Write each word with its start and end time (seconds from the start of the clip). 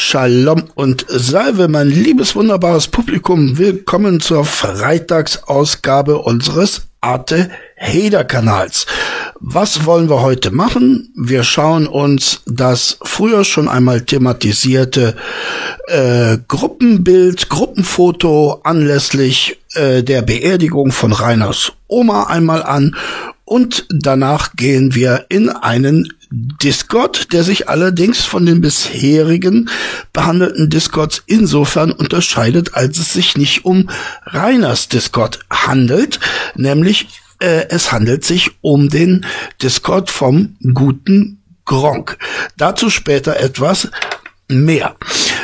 Shalom 0.00 0.62
und 0.76 1.04
Salve, 1.08 1.66
mein 1.66 1.90
liebes 1.90 2.36
wunderbares 2.36 2.86
Publikum. 2.86 3.58
Willkommen 3.58 4.20
zur 4.20 4.44
Freitagsausgabe 4.44 6.18
unseres 6.18 6.86
Arte 7.00 7.50
Hader 7.76 8.24
Kanals. 8.24 8.86
Was 9.40 9.86
wollen 9.86 10.08
wir 10.08 10.22
heute 10.22 10.52
machen? 10.52 11.12
Wir 11.16 11.42
schauen 11.42 11.88
uns 11.88 12.42
das 12.46 12.98
früher 13.02 13.44
schon 13.44 13.68
einmal 13.68 14.02
thematisierte 14.02 15.16
äh, 15.88 16.38
Gruppenbild, 16.46 17.48
Gruppenfoto 17.48 18.60
anlässlich 18.62 19.58
äh, 19.74 20.02
der 20.04 20.22
Beerdigung 20.22 20.92
von 20.92 21.12
Reiners 21.12 21.72
Oma 21.88 22.28
einmal 22.28 22.62
an 22.62 22.94
und 23.48 23.86
danach 23.88 24.52
gehen 24.56 24.94
wir 24.94 25.24
in 25.30 25.48
einen 25.48 26.12
Discord, 26.30 27.32
der 27.32 27.42
sich 27.42 27.70
allerdings 27.70 28.22
von 28.22 28.44
den 28.44 28.60
bisherigen 28.60 29.70
behandelten 30.12 30.68
Discords 30.68 31.22
insofern 31.24 31.90
unterscheidet, 31.90 32.74
als 32.74 32.98
es 32.98 33.14
sich 33.14 33.38
nicht 33.38 33.64
um 33.64 33.88
Reiners 34.26 34.88
Discord 34.88 35.40
handelt, 35.50 36.20
nämlich 36.56 37.08
äh, 37.40 37.68
es 37.70 37.90
handelt 37.90 38.24
sich 38.24 38.50
um 38.60 38.90
den 38.90 39.24
Discord 39.62 40.10
vom 40.10 40.56
guten 40.74 41.42
Gronk. 41.64 42.18
Dazu 42.58 42.90
später 42.90 43.40
etwas 43.40 43.88
mehr. 44.48 44.96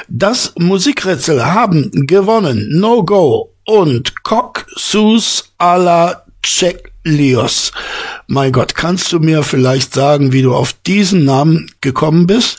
Das 0.08 0.52
Musikrätsel 0.58 1.46
haben 1.46 1.90
gewonnen 2.06 2.68
No 2.78 3.02
Go 3.02 3.54
und 3.64 4.22
Cock 4.22 4.66
Sus 4.76 5.54
a 5.56 5.76
la 5.76 6.24
Check 6.42 6.93
Leos. 7.04 7.72
Mein 8.26 8.52
Gott, 8.52 8.74
kannst 8.74 9.12
du 9.12 9.20
mir 9.20 9.42
vielleicht 9.42 9.94
sagen, 9.94 10.32
wie 10.32 10.42
du 10.42 10.54
auf 10.54 10.72
diesen 10.86 11.24
Namen 11.24 11.70
gekommen 11.80 12.26
bist? 12.26 12.58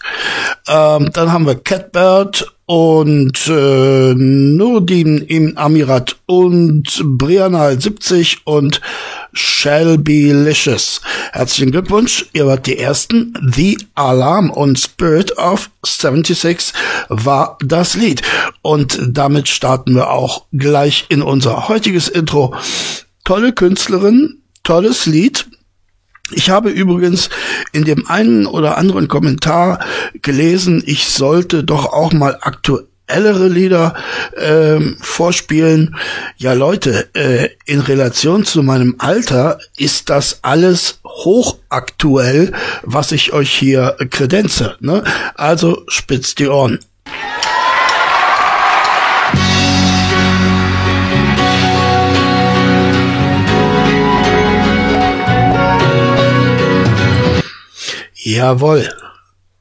Ähm, 0.68 1.10
dann 1.12 1.32
haben 1.32 1.46
wir 1.46 1.56
Catbird 1.56 2.52
und 2.68 3.48
äh, 3.48 4.14
Nurdin 4.16 5.20
im 5.20 5.58
Amirat 5.58 6.16
und 6.26 7.02
Brianna 7.04 7.80
70 7.80 8.42
und 8.46 8.82
Shelby 9.34 10.32
Licious. 10.32 11.02
Herzlichen 11.32 11.72
Glückwunsch, 11.72 12.26
ihr 12.34 12.48
wart 12.48 12.66
die 12.66 12.80
Ersten. 12.80 13.34
The 13.54 13.78
Alarm 13.94 14.50
und 14.50 14.80
Spirit 14.80 15.38
of 15.38 15.70
76 15.86 16.74
war 17.10 17.58
das 17.64 17.94
Lied. 17.94 18.24
Und 18.62 19.00
damit 19.08 19.48
starten 19.48 19.94
wir 19.96 20.10
auch 20.10 20.46
gleich 20.52 21.06
in 21.10 21.22
unser 21.22 21.68
heutiges 21.68 22.08
Intro 22.08 22.56
tolle 23.26 23.52
Künstlerin, 23.52 24.42
tolles 24.64 25.06
Lied. 25.06 25.48
Ich 26.32 26.50
habe 26.50 26.70
übrigens 26.70 27.30
in 27.74 27.84
dem 27.84 28.08
einen 28.08 28.48
oder 28.48 28.78
anderen 28.78 29.08
Kommentar 29.08 29.80
gelesen, 30.22 30.82
ich 30.86 31.06
sollte 31.06 31.64
doch 31.64 31.94
auch 31.94 32.14
mal 32.14 32.40
aktuellere 32.42 33.48
Lieder 33.48 33.94
ähm, 34.36 34.98
vorspielen. 35.02 35.96
Ja, 36.38 36.54
Leute, 36.54 37.10
äh, 37.14 37.50
in 37.66 37.80
Relation 37.80 38.44
zu 38.44 38.64
meinem 38.64 38.96
Alter 38.98 39.60
ist 39.78 40.10
das 40.10 40.40
alles 40.42 41.00
hochaktuell, 41.06 42.54
was 42.82 43.12
ich 43.12 43.34
euch 43.34 43.52
hier 43.52 43.96
kredenze. 44.10 44.78
Ne? 44.80 45.04
Also 45.36 45.84
spitzt 45.88 46.40
die 46.40 46.48
Ohren. 46.48 46.80
Jawohl. 58.26 58.90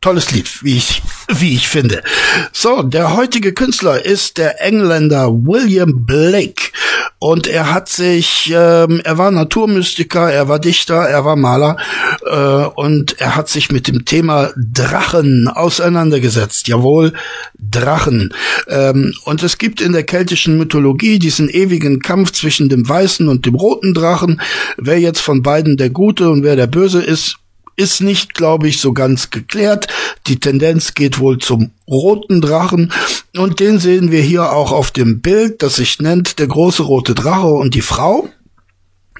Tolles 0.00 0.30
Lied, 0.30 0.64
wie 0.64 0.78
ich, 0.78 1.02
wie 1.28 1.54
ich 1.54 1.68
finde. 1.68 2.02
So, 2.50 2.82
der 2.82 3.14
heutige 3.14 3.52
Künstler 3.52 4.02
ist 4.02 4.38
der 4.38 4.62
Engländer 4.62 5.30
William 5.30 6.06
Blake. 6.06 6.72
Und 7.18 7.46
er 7.46 7.74
hat 7.74 7.90
sich, 7.90 8.50
ähm, 8.54 9.02
er 9.04 9.18
war 9.18 9.30
Naturmystiker, 9.30 10.32
er 10.32 10.48
war 10.48 10.58
Dichter, 10.58 10.94
er 10.94 11.26
war 11.26 11.36
Maler 11.36 11.76
äh, 12.24 12.64
und 12.74 13.20
er 13.20 13.36
hat 13.36 13.50
sich 13.50 13.70
mit 13.70 13.86
dem 13.86 14.06
Thema 14.06 14.50
Drachen 14.56 15.46
auseinandergesetzt. 15.46 16.66
Jawohl, 16.66 17.12
Drachen. 17.58 18.32
Ähm, 18.68 19.14
und 19.24 19.42
es 19.42 19.58
gibt 19.58 19.82
in 19.82 19.92
der 19.92 20.04
keltischen 20.04 20.56
Mythologie 20.56 21.18
diesen 21.18 21.50
ewigen 21.50 22.00
Kampf 22.00 22.32
zwischen 22.32 22.70
dem 22.70 22.88
weißen 22.88 23.28
und 23.28 23.44
dem 23.44 23.56
roten 23.56 23.92
Drachen. 23.92 24.40
Wer 24.78 25.00
jetzt 25.00 25.20
von 25.20 25.42
beiden 25.42 25.76
der 25.76 25.90
Gute 25.90 26.30
und 26.30 26.42
wer 26.42 26.56
der 26.56 26.66
Böse 26.66 27.02
ist, 27.02 27.36
ist 27.76 28.00
nicht, 28.00 28.34
glaube 28.34 28.68
ich, 28.68 28.80
so 28.80 28.92
ganz 28.92 29.30
geklärt. 29.30 29.88
Die 30.26 30.40
Tendenz 30.40 30.94
geht 30.94 31.18
wohl 31.18 31.38
zum 31.38 31.70
roten 31.88 32.40
Drachen 32.40 32.92
und 33.36 33.60
den 33.60 33.78
sehen 33.78 34.10
wir 34.10 34.22
hier 34.22 34.52
auch 34.52 34.72
auf 34.72 34.90
dem 34.90 35.20
Bild, 35.20 35.62
das 35.62 35.76
sich 35.76 36.00
nennt 36.00 36.38
der 36.38 36.46
große 36.46 36.82
rote 36.82 37.14
Drache 37.14 37.46
und 37.46 37.74
die 37.74 37.82
Frau. 37.82 38.28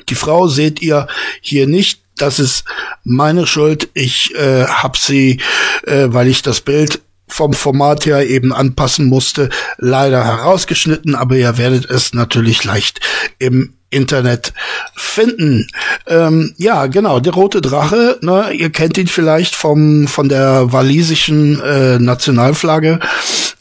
Die 0.09 0.15
Frau 0.15 0.49
seht 0.49 0.83
ihr 0.83 1.07
hier 1.41 1.67
nicht. 1.67 2.01
Das 2.17 2.39
ist 2.39 2.65
meine 3.03 3.47
Schuld. 3.47 3.89
Ich 3.95 4.35
äh, 4.35 4.67
habe 4.67 4.97
sie, 4.97 5.41
äh, 5.85 6.07
weil 6.09 6.29
ich 6.29 6.43
das 6.43 6.61
Bild 6.61 7.01
vom 7.27 7.53
Format 7.53 8.07
her 8.07 8.29
eben 8.29 8.53
anpassen 8.53 9.07
musste, 9.07 9.49
leider 9.79 10.25
herausgeschnitten, 10.25 11.15
aber 11.15 11.37
ihr 11.37 11.59
werdet 11.59 11.89
es 11.91 12.15
natürlich 12.15 12.65
leicht 12.65 13.01
im 13.39 13.75
Internet 13.91 14.53
finden. 14.95 15.69
Ähm, 16.07 16.55
ja, 16.59 16.87
genau, 16.87 17.21
der 17.21 17.33
rote 17.33 17.61
Drache, 17.61 18.19
ne, 18.23 18.51
ihr 18.53 18.71
kennt 18.71 18.99
ihn 18.99 19.07
vielleicht 19.07 19.55
vom 19.55 20.09
von 20.09 20.29
der 20.29 20.73
walisischen 20.73 21.61
äh, 21.61 21.99
Nationalflagge. 21.99 22.99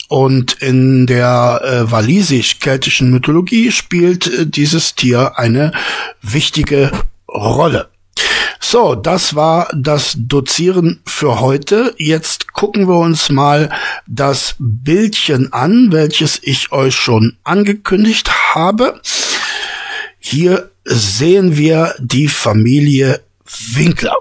Und 0.09 0.53
in 0.61 1.07
der 1.07 1.61
äh, 1.63 1.91
walisisch-keltischen 1.91 3.09
Mythologie 3.09 3.71
spielt 3.71 4.27
äh, 4.27 4.45
dieses 4.45 4.95
Tier 4.95 5.39
eine 5.39 5.71
wichtige 6.21 6.91
Rolle. 7.27 7.92
So, 8.65 8.95
das 8.95 9.35
war 9.35 9.67
das 9.75 10.15
Dozieren 10.17 11.01
für 11.05 11.41
heute. 11.41 11.93
Jetzt 11.97 12.53
gucken 12.53 12.87
wir 12.87 12.95
uns 12.95 13.29
mal 13.29 13.69
das 14.07 14.55
Bildchen 14.57 15.51
an, 15.51 15.91
welches 15.91 16.39
ich 16.41 16.71
euch 16.71 16.95
schon 16.95 17.35
angekündigt 17.43 18.55
habe. 18.55 19.01
Hier 20.17 20.71
sehen 20.85 21.57
wir 21.57 21.93
die 21.99 22.29
Familie 22.29 23.21
Winkler. 23.73 24.15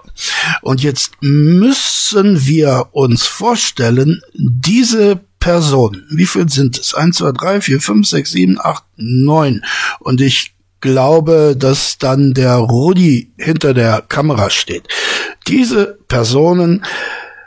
Und 0.60 0.82
jetzt 0.82 1.12
müssen 1.20 2.44
wir 2.44 2.88
uns 2.91 3.26
vorstellen, 3.26 4.22
diese 4.34 5.20
Personen, 5.38 6.04
wie 6.10 6.26
viel 6.26 6.48
sind 6.48 6.78
es? 6.78 6.94
Eins, 6.94 7.19
zwei, 7.19 7.31
drei, 7.31 7.60
vier, 7.60 7.81
fünf, 7.81 8.08
sechs, 8.08 8.32
sieben, 8.32 8.58
acht, 8.60 8.84
neun. 8.97 9.64
Und 10.00 10.20
ich 10.20 10.52
glaube, 10.82 11.56
dass 11.59 11.97
dann 11.97 12.34
der 12.34 12.56
Rudi 12.56 13.32
hinter 13.38 13.72
der 13.72 14.03
Kamera 14.06 14.50
steht. 14.50 14.87
Diese 15.48 15.98
Personen 16.09 16.84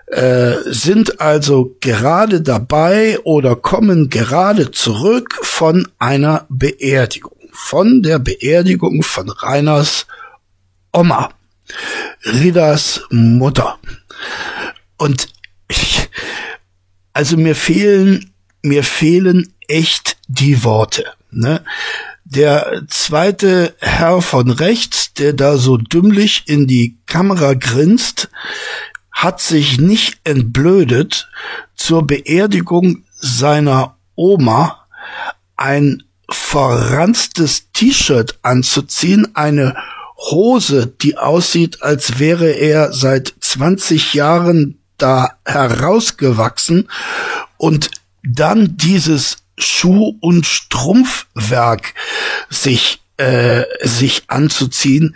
äh, 0.08 0.54
sind 0.66 1.22
also 1.22 1.76
gerade 1.80 2.42
dabei 2.42 3.20
oder 3.24 3.56
kommen 3.56 4.10
gerade 4.10 4.72
zurück 4.72 5.40
von 5.44 5.88
einer 6.00 6.48
Beerdigung 6.50 7.36
von 7.56 8.04
der 8.04 8.20
Beerdigung 8.20 9.02
von 9.02 9.30
Reiners 9.30 10.06
Oma, 10.92 11.34
Ridas 12.26 13.02
Mutter. 13.10 13.80
Und 14.98 15.30
ich, 15.70 16.10
also 17.14 17.38
mir 17.38 17.56
fehlen, 17.56 18.34
mir 18.62 18.84
fehlen 18.84 19.54
echt 19.68 20.18
die 20.28 20.64
Worte. 20.64 21.06
Ne? 21.32 21.64
Der 22.28 22.82
zweite 22.90 23.76
Herr 23.80 24.20
von 24.20 24.50
rechts, 24.50 25.14
der 25.14 25.34
da 25.34 25.58
so 25.58 25.78
dümmlich 25.78 26.44
in 26.48 26.66
die 26.66 26.98
Kamera 27.06 27.54
grinst, 27.54 28.30
hat 29.12 29.40
sich 29.40 29.80
nicht 29.80 30.18
entblödet, 30.24 31.30
zur 31.76 32.06
Beerdigung 32.08 33.04
seiner 33.14 33.98
Oma 34.16 34.88
ein 35.56 36.04
verranztes 36.28 37.72
T-Shirt 37.74 38.40
anzuziehen, 38.42 39.36
eine 39.36 39.76
Hose, 40.18 40.88
die 40.88 41.20
aussieht, 41.20 41.84
als 41.84 42.18
wäre 42.18 42.50
er 42.50 42.92
seit 42.92 43.36
20 43.40 44.16
Jahren 44.16 44.80
da 44.98 45.38
herausgewachsen 45.46 46.90
und 47.58 47.92
dann 48.24 48.78
dieses 48.78 49.45
Schuh- 49.58 50.18
und 50.20 50.46
Strumpfwerk 50.46 51.94
sich, 52.50 53.02
äh, 53.18 53.64
sich 53.82 54.24
anzuziehen, 54.28 55.16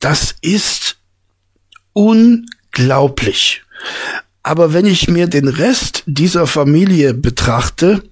das 0.00 0.34
ist 0.40 0.98
unglaublich. 1.92 3.62
Aber 4.42 4.72
wenn 4.72 4.86
ich 4.86 5.08
mir 5.08 5.26
den 5.26 5.48
Rest 5.48 6.04
dieser 6.06 6.46
Familie 6.46 7.14
betrachte, 7.14 8.02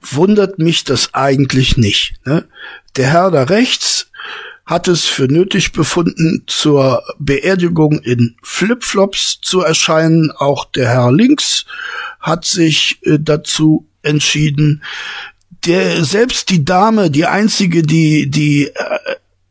wundert 0.00 0.58
mich 0.58 0.84
das 0.84 1.14
eigentlich 1.14 1.76
nicht. 1.76 2.14
Ne? 2.24 2.46
Der 2.96 3.08
Herr 3.08 3.30
da 3.30 3.42
rechts 3.44 4.08
hat 4.64 4.88
es 4.88 5.04
für 5.04 5.28
nötig 5.28 5.72
befunden, 5.72 6.42
zur 6.46 7.02
Beerdigung 7.18 8.00
in 8.00 8.36
Flipflops 8.42 9.40
zu 9.40 9.60
erscheinen. 9.60 10.32
Auch 10.32 10.64
der 10.64 10.88
Herr 10.88 11.12
links 11.12 11.66
hat 12.18 12.44
sich 12.44 12.98
äh, 13.02 13.18
dazu 13.20 13.86
entschieden. 14.06 14.82
Der, 15.66 16.04
selbst 16.04 16.50
die 16.50 16.64
Dame, 16.64 17.10
die 17.10 17.26
einzige, 17.26 17.82
die, 17.82 18.30
die 18.30 18.66
äh, 18.66 18.72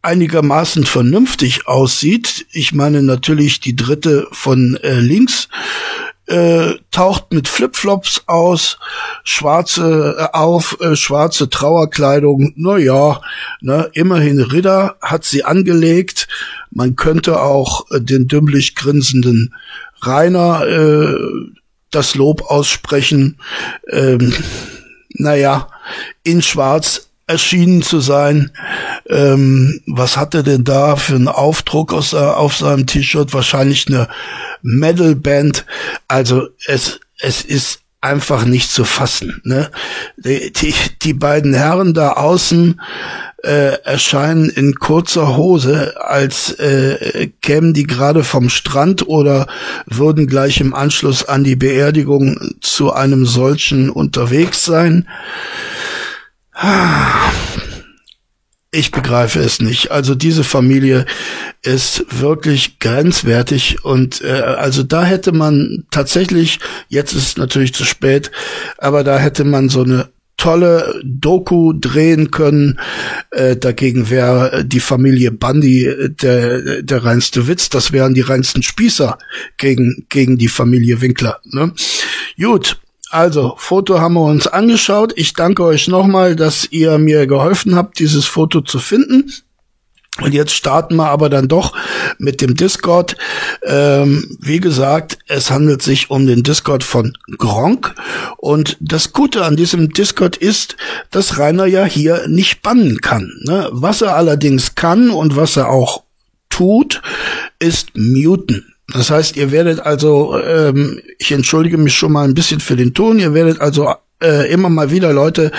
einigermaßen 0.02 0.86
vernünftig 0.86 1.68
aussieht, 1.68 2.46
ich 2.52 2.74
meine 2.74 3.02
natürlich 3.02 3.60
die 3.60 3.76
dritte 3.76 4.28
von 4.32 4.78
äh, 4.82 5.00
links, 5.00 5.50
äh, 6.28 6.76
taucht 6.92 7.34
mit 7.34 7.48
Flipflops 7.48 8.24
aus, 8.28 8.80
schwarze 9.24 10.16
äh, 10.18 10.36
auf, 10.36 10.78
äh, 10.80 10.96
schwarze 10.96 11.50
Trauerkleidung. 11.50 12.54
Na 12.56 12.78
ja, 12.78 13.22
ne, 13.62 13.90
immerhin 13.94 14.40
Ritter 14.40 14.96
hat 15.02 15.24
sie 15.24 15.44
angelegt. 15.44 16.28
Man 16.72 16.96
könnte 16.96 17.42
auch 17.42 17.90
äh, 17.92 18.02
den 18.02 18.28
dümmlich 18.28 18.76
grinsenden 18.76 19.54
Rainer 20.02 20.66
äh, 20.68 21.16
das 21.92 22.16
Lob 22.16 22.44
aussprechen. 22.44 23.40
Ähm, 23.90 24.34
naja, 25.10 25.70
in 26.24 26.42
Schwarz 26.42 27.10
erschienen 27.28 27.82
zu 27.82 28.00
sein. 28.00 28.52
Ähm, 29.10 29.82
was 29.88 30.18
hat 30.18 30.36
er 30.36 30.44
denn 30.44 30.64
da 30.64 30.96
für 30.96 31.16
einen 31.16 31.28
Aufdruck 31.28 31.94
aus, 31.94 32.14
auf 32.14 32.56
seinem 32.56 32.86
T-Shirt? 32.86 33.34
Wahrscheinlich 33.34 33.88
eine 33.88 34.08
Metal-Band. 34.62 35.66
Also 36.08 36.50
es, 36.68 37.00
es 37.20 37.44
ist 37.44 37.82
einfach 38.06 38.46
nicht 38.46 38.72
zu 38.72 38.86
fassen. 38.86 39.42
Ne? 39.44 39.70
Die, 40.18 40.54
die, 40.54 40.74
die 41.02 41.14
beiden 41.14 41.54
Herren 41.54 41.94
da 41.94 42.12
außen 42.14 42.80
äh, 43.44 43.80
erscheinen 43.84 44.50
in 44.50 44.76
kurzer 44.76 45.36
Hose, 45.36 45.96
als 46.00 46.52
äh, 46.60 47.30
kämen 47.42 47.74
die 47.74 47.86
gerade 47.86 48.24
vom 48.24 48.50
Strand 48.50 49.08
oder 49.08 49.48
würden 49.86 50.28
gleich 50.28 50.62
im 50.62 50.74
Anschluss 50.74 51.26
an 51.26 51.44
die 51.44 51.56
Beerdigung 51.56 52.56
zu 52.62 52.94
einem 52.94 53.26
solchen 53.26 53.90
unterwegs 53.90 54.66
sein. 54.66 55.08
Ich 58.76 58.92
begreife 58.92 59.40
es 59.40 59.62
nicht. 59.62 59.92
Also 59.92 60.16
diese 60.16 60.44
Familie 60.44 61.06
ist 61.62 62.06
wirklich 62.10 62.80
grenzwertig 62.80 63.86
und 63.86 64.22
äh, 64.22 64.32
also 64.32 64.84
da 64.84 65.06
hätte 65.06 65.32
man 65.32 65.86
tatsächlich, 65.92 66.60
jetzt 66.90 67.14
ist 67.14 67.24
es 67.24 67.38
natürlich 67.38 67.74
zu 67.74 67.86
spät, 67.86 68.32
aber 68.78 69.06
da 69.06 69.18
hätte 69.18 69.46
man 69.46 69.70
so 69.70 69.84
eine 69.84 70.10
tolle 70.36 71.00
Doku 71.06 71.72
drehen 71.72 72.32
können. 72.32 72.78
Äh, 73.32 73.56
dagegen 73.56 74.10
wäre 74.10 74.66
die 74.66 74.82
Familie 74.82 75.32
Bundy 75.32 75.86
äh, 75.86 76.10
der, 76.10 76.82
der 76.84 77.06
reinste 77.06 77.48
Witz. 77.48 77.70
Das 77.70 77.94
wären 77.94 78.14
die 78.14 78.22
reinsten 78.22 78.62
Spießer 78.62 79.18
gegen, 79.58 80.06
gegen 80.10 80.38
die 80.38 80.50
Familie 80.50 81.00
Winkler. 81.00 81.40
Ne? 81.46 81.72
Gut, 82.38 82.78
also, 83.16 83.56
Foto 83.58 84.02
haben 84.02 84.16
wir 84.16 84.26
uns 84.26 84.46
angeschaut. 84.46 85.14
Ich 85.16 85.34
danke 85.34 85.64
euch 85.64 85.88
nochmal, 85.88 86.36
dass 86.36 86.70
ihr 86.70 86.98
mir 86.98 87.28
geholfen 87.28 87.74
habt, 87.74 87.98
dieses 88.00 88.26
Foto 88.26 88.60
zu 88.60 88.78
finden. 88.78 89.32
Und 90.22 90.34
jetzt 90.34 90.54
starten 90.54 90.98
wir 90.98 91.08
aber 91.08 91.30
dann 91.30 91.48
doch 91.48 91.74
mit 92.18 92.42
dem 92.42 92.56
Discord. 92.56 93.16
Ähm, 93.64 94.38
wie 94.42 94.60
gesagt, 94.60 95.18
es 95.28 95.50
handelt 95.50 95.82
sich 95.82 96.10
um 96.10 96.28
den 96.28 96.44
Discord 96.44 96.84
von 96.84 97.18
Gronk. 97.38 97.96
Und 98.36 98.76
das 98.82 99.14
Gute 99.14 99.46
an 99.46 99.56
diesem 99.56 99.94
Discord 99.94 100.36
ist, 100.36 100.76
dass 101.10 101.38
Rainer 101.38 101.68
ja 101.68 101.86
hier 101.86 102.28
nicht 102.28 102.64
bannen 102.64 103.00
kann. 103.00 103.32
Ne? 103.46 103.70
Was 103.72 104.02
er 104.02 104.18
allerdings 104.18 104.76
kann 104.76 105.10
und 105.10 105.38
was 105.38 105.56
er 105.56 105.70
auch 105.70 106.04
tut, 106.50 107.02
ist 107.60 107.92
muten. 107.96 108.75
Das 108.94 109.10
heißt, 109.10 109.36
ihr 109.36 109.52
werdet 109.52 109.80
also, 109.80 110.40
ähm, 110.40 111.02
ich 111.18 111.32
entschuldige 111.32 111.78
mich 111.78 111.96
schon 111.96 112.12
mal 112.12 112.28
ein 112.28 112.36
bisschen 112.36 112.60
für 112.60 112.76
den 112.76 112.94
Ton, 112.94 113.20
ihr 113.20 113.34
werdet 113.34 113.60
also 113.60 113.94
äh, 114.22 114.52
immer 114.52 114.70
mal 114.70 114.92
wieder 114.92 115.12
Leute 115.12 115.52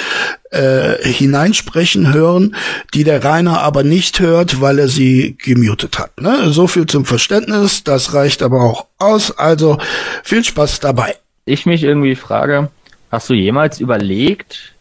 äh, 0.51 0.97
hineinsprechen 1.03 2.13
hören, 2.13 2.57
die 2.95 3.05
der 3.05 3.23
Rainer 3.23 3.61
aber 3.61 3.83
nicht 3.83 4.21
hört, 4.21 4.61
weil 4.61 4.79
er 4.79 4.89
sie 4.89 5.37
gemutet 5.39 5.99
hat. 5.99 6.21
Ne? 6.21 6.51
So 6.53 6.67
viel 6.67 6.87
zum 6.87 7.05
Verständnis, 7.05 7.85
das 7.85 8.15
reicht 8.15 8.43
aber 8.43 8.63
auch 8.63 8.87
aus. 8.99 9.37
Also 9.37 9.79
viel 10.23 10.45
Spaß 10.45 10.81
dabei. 10.81 11.17
Ich 11.45 11.67
mich 11.67 11.83
irgendwie 11.83 12.17
frage, 12.17 12.71
hast 13.11 13.29
du 13.29 13.35
jemals 13.35 13.81
überlegt, 13.81 14.75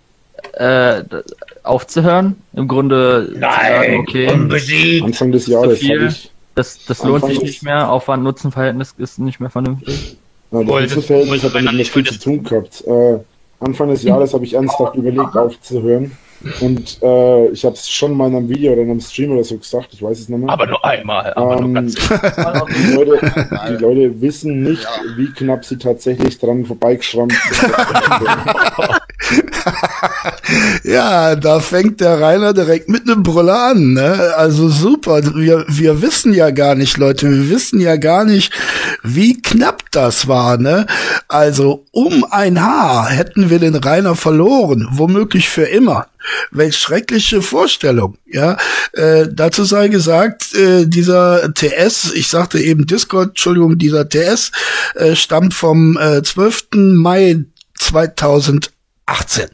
äh, 0.54 1.04
aufzuhören? 1.64 2.36
Im 2.54 2.68
Grunde 2.68 3.34
Nein, 3.36 3.52
sagen, 3.52 4.00
okay, 4.00 5.02
Anfang 5.04 5.32
des 5.32 5.48
Jahres 5.48 5.82
habe 5.84 6.08
ich 6.08 6.32
das, 6.56 6.86
das 6.86 7.04
lohnt 7.04 7.26
sich 7.26 7.42
nicht 7.42 7.64
mehr. 7.64 7.92
Aufwand-Nutzen-Verhältnis 7.92 8.96
ist 8.98 9.20
nicht 9.20 9.40
mehr 9.40 9.50
vernünftig. 9.50 10.18
Ja, 10.52 10.64
das 10.64 10.68
Nutzen-Verhältnis 10.68 11.44
hat 11.44 11.56
damit 11.56 11.74
nicht 11.74 11.92
viel 11.92 12.06
zu 12.06 12.18
tun 12.18 12.44
gehabt. 12.44 12.84
Äh, 12.88 13.20
Anfang 13.60 13.90
des 13.90 14.04
Jahres 14.04 14.34
habe 14.34 14.46
ich 14.46 14.54
ernsthaft 14.54 14.96
überlegt, 14.96 15.36
aufzuhören. 15.36 16.12
Und 16.62 17.02
äh, 17.02 17.48
ich 17.48 17.66
habe 17.66 17.76
es 17.76 17.90
schon 17.90 18.16
mal 18.16 18.28
in 18.28 18.36
einem 18.36 18.50
Video 18.50 18.74
oder 18.74 18.82
in 18.82 18.92
einem 18.92 19.02
Stream 19.02 19.32
oder 19.32 19.44
so 19.44 19.58
gesagt, 19.58 19.90
ich 19.94 20.02
weiß 20.02 20.20
es 20.20 20.30
nicht 20.30 20.40
mehr. 20.40 20.50
Aber 20.50 20.68
nur 20.68 20.84
einmal. 20.84 21.34
Aber 21.34 21.58
ähm, 21.58 21.64
nur 21.64 21.74
ganz 21.74 21.96
die, 21.96 22.94
Leute, 22.94 23.48
die 23.70 23.74
Leute 23.82 24.22
wissen 24.22 24.64
nicht, 24.64 24.84
ja. 24.84 25.18
wie 25.18 25.32
knapp 25.32 25.66
sie 25.66 25.78
tatsächlich 25.78 26.38
dran 26.38 26.66
vorbeigeschrammt 26.66 27.34
sind. 27.52 27.74
ja, 30.84 31.36
da 31.36 31.60
fängt 31.60 32.02
der 32.02 32.20
Rainer 32.20 32.54
direkt 32.54 32.90
mit 32.90 33.04
einem 33.04 33.24
Brüller 33.24 33.72
an. 33.72 33.94
Ne? 33.94 34.34
Also 34.36 34.70
super. 34.70 35.22
Wir, 35.36 35.66
wir 35.68 36.02
wissen 36.02 36.34
ja 36.34 36.52
gar 36.52 36.76
nicht, 36.76 36.98
Leute, 36.98 37.30
wir 37.30 37.50
wissen 37.50 37.80
ja 37.80 37.96
gar 37.96 38.26
nicht, 38.26 38.54
wie 39.04 39.42
knapp 39.42 39.84
das 39.92 40.28
war. 40.28 40.58
Ne? 40.58 40.86
Also 41.28 41.86
um 41.92 42.26
ein 42.30 42.62
Haar 42.62 43.10
hätten 43.10 43.50
wir 43.50 43.60
den 43.60 43.76
Rainer 43.76 44.16
verloren, 44.16 44.88
womöglich 44.92 45.50
für 45.50 45.64
immer. 45.64 46.08
Welch 46.50 46.78
schreckliche 46.78 47.44
Vorstellung, 47.44 48.18
ja. 48.26 48.58
Äh, 48.94 49.28
dazu 49.32 49.64
sei 49.64 49.90
gesagt, 49.90 50.56
äh, 50.56 50.88
dieser 50.88 51.54
TS, 51.54 52.14
ich 52.16 52.30
sagte 52.30 52.60
eben 52.60 52.88
Discord, 52.88 53.30
Entschuldigung, 53.30 53.78
dieser 53.78 54.10
TS 54.10 54.52
äh, 54.96 55.16
stammt 55.16 55.54
vom 55.54 55.98
äh, 55.98 56.24
12. 56.24 56.68
Mai 56.74 57.46
2000 57.78 58.72
18. 59.06 59.46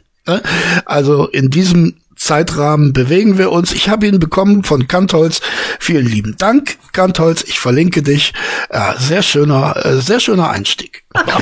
Also 0.84 1.26
in 1.26 1.50
diesem 1.50 1.96
Zeitrahmen 2.22 2.92
bewegen 2.92 3.36
wir 3.36 3.50
uns. 3.50 3.72
Ich 3.72 3.88
habe 3.88 4.06
ihn 4.06 4.20
bekommen 4.20 4.62
von 4.62 4.86
Kantholz. 4.86 5.40
Vielen 5.80 6.06
lieben 6.06 6.36
Dank, 6.38 6.76
Kantholz. 6.92 7.42
Ich 7.42 7.58
verlinke 7.58 8.02
dich. 8.02 8.32
Ja, 8.72 8.94
sehr 8.96 9.22
schöner, 9.22 9.74
äh, 9.84 9.96
sehr 9.96 10.20
schöner 10.20 10.50
Einstieg. 10.50 11.02
Ja, 11.14 11.40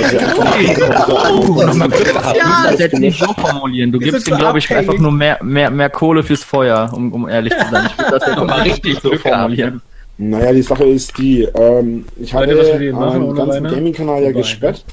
das 2.73 2.93
nicht 2.95 3.19
so 3.19 3.35
formulieren. 3.35 3.93
Du 3.93 3.99
gibst 3.99 4.27
ihm, 4.27 4.39
glaube 4.39 4.59
ich, 4.59 4.75
einfach 4.75 4.97
nur 4.97 5.13
mehr, 5.13 5.39
mehr, 5.43 5.71
mehr 5.71 5.91
Kohle 5.91 6.23
fürs 6.23 6.43
Feuer, 6.43 6.91
um, 6.95 7.13
um 7.13 7.29
ehrlich 7.29 7.53
zu 7.53 7.71
sein. 7.71 7.91
Ich 7.91 7.99
würde 7.99 8.19
das 8.19 8.27
jetzt 8.27 8.37
nochmal 8.37 8.63
richtig 8.63 8.99
so 9.03 9.15
formulieren. 9.17 9.83
Naja, 10.17 10.53
die 10.53 10.63
Sache 10.63 10.85
ist 10.85 11.17
die, 11.19 11.43
ähm, 11.43 12.07
ich 12.19 12.33
habe 12.33 12.47
den 12.47 13.37
ganzen 13.37 13.65
Gaming-Kanal 13.65 14.23
ja 14.23 14.33
gesperrt, 14.33 14.85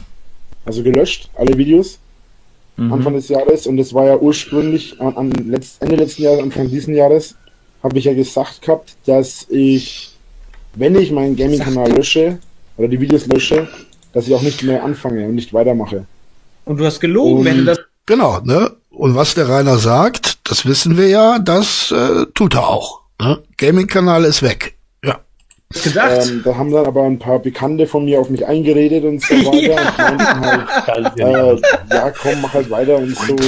also 0.66 0.84
gelöscht, 0.84 1.30
alle 1.36 1.58
Videos 1.58 2.00
mhm. 2.78 2.94
Anfang 2.94 3.14
des 3.14 3.28
Jahres. 3.28 3.68
Und 3.68 3.78
das 3.78 3.94
war 3.94 4.06
ja 4.06 4.18
ursprünglich 4.18 5.00
an, 5.02 5.16
an 5.18 5.32
letzt, 5.32 5.82
Ende 5.82 5.96
letzten 5.96 6.24
Jahres, 6.24 6.42
Anfang 6.42 6.70
diesen 6.70 6.96
Jahres, 6.96 7.36
habe 7.84 7.98
ich 7.98 8.06
ja 8.06 8.14
gesagt 8.14 8.62
gehabt, 8.62 8.96
dass 9.06 9.46
ich, 9.50 10.12
wenn 10.76 10.96
ich 10.96 11.12
meinen 11.12 11.36
Gaming-Kanal 11.36 11.92
lösche 11.92 12.40
oder 12.78 12.88
die 12.88 13.00
Videos 13.00 13.28
lösche, 13.28 13.68
dass 14.14 14.28
ich 14.28 14.34
auch 14.34 14.42
nicht 14.42 14.64
mehr 14.64 14.84
anfange 14.84 15.26
und 15.28 15.36
nicht 15.36 15.54
weitermache. 15.54 16.06
Und 16.66 16.78
du 16.80 16.86
hast 16.86 17.00
gelogen, 17.00 17.40
und 17.40 17.46
wenn 17.46 17.58
du 17.58 17.66
das. 17.66 17.80
Genau, 18.06 18.40
ne? 18.40 18.72
Und 18.90 19.16
was 19.16 19.36
der 19.36 19.50
Rainer 19.50 19.78
sagt, 19.78 20.40
das 20.50 20.66
wissen 20.66 20.98
wir 20.98 21.08
ja, 21.08 21.40
das 21.40 21.92
äh, 21.92 22.26
tut 22.34 22.56
er 22.56 22.68
auch. 22.68 23.02
Ne? 23.22 23.44
Gaming-Kanal 23.58 24.24
ist 24.24 24.42
weg 24.42 24.77
gedacht. 25.70 26.28
Ähm, 26.30 26.42
da 26.46 26.56
haben 26.56 26.72
dann 26.72 26.86
aber 26.86 27.04
ein 27.04 27.20
paar 27.20 27.40
Bekannte 27.40 27.88
von 27.88 28.06
mir 28.06 28.20
auf 28.20 28.30
mich 28.30 28.46
eingeredet 28.46 29.04
und 29.04 29.22
so 29.22 29.36
weiter. 29.46 29.62
ja. 29.62 30.54
Und 30.54 30.88
halt, 30.88 31.20
äh, 31.20 31.96
ja, 31.96 32.12
komm, 32.12 32.42
mach 32.42 32.54
halt 32.54 32.70
weiter 32.70 32.98
und 32.98 33.16
so. 33.18 33.34
Und, 33.34 33.42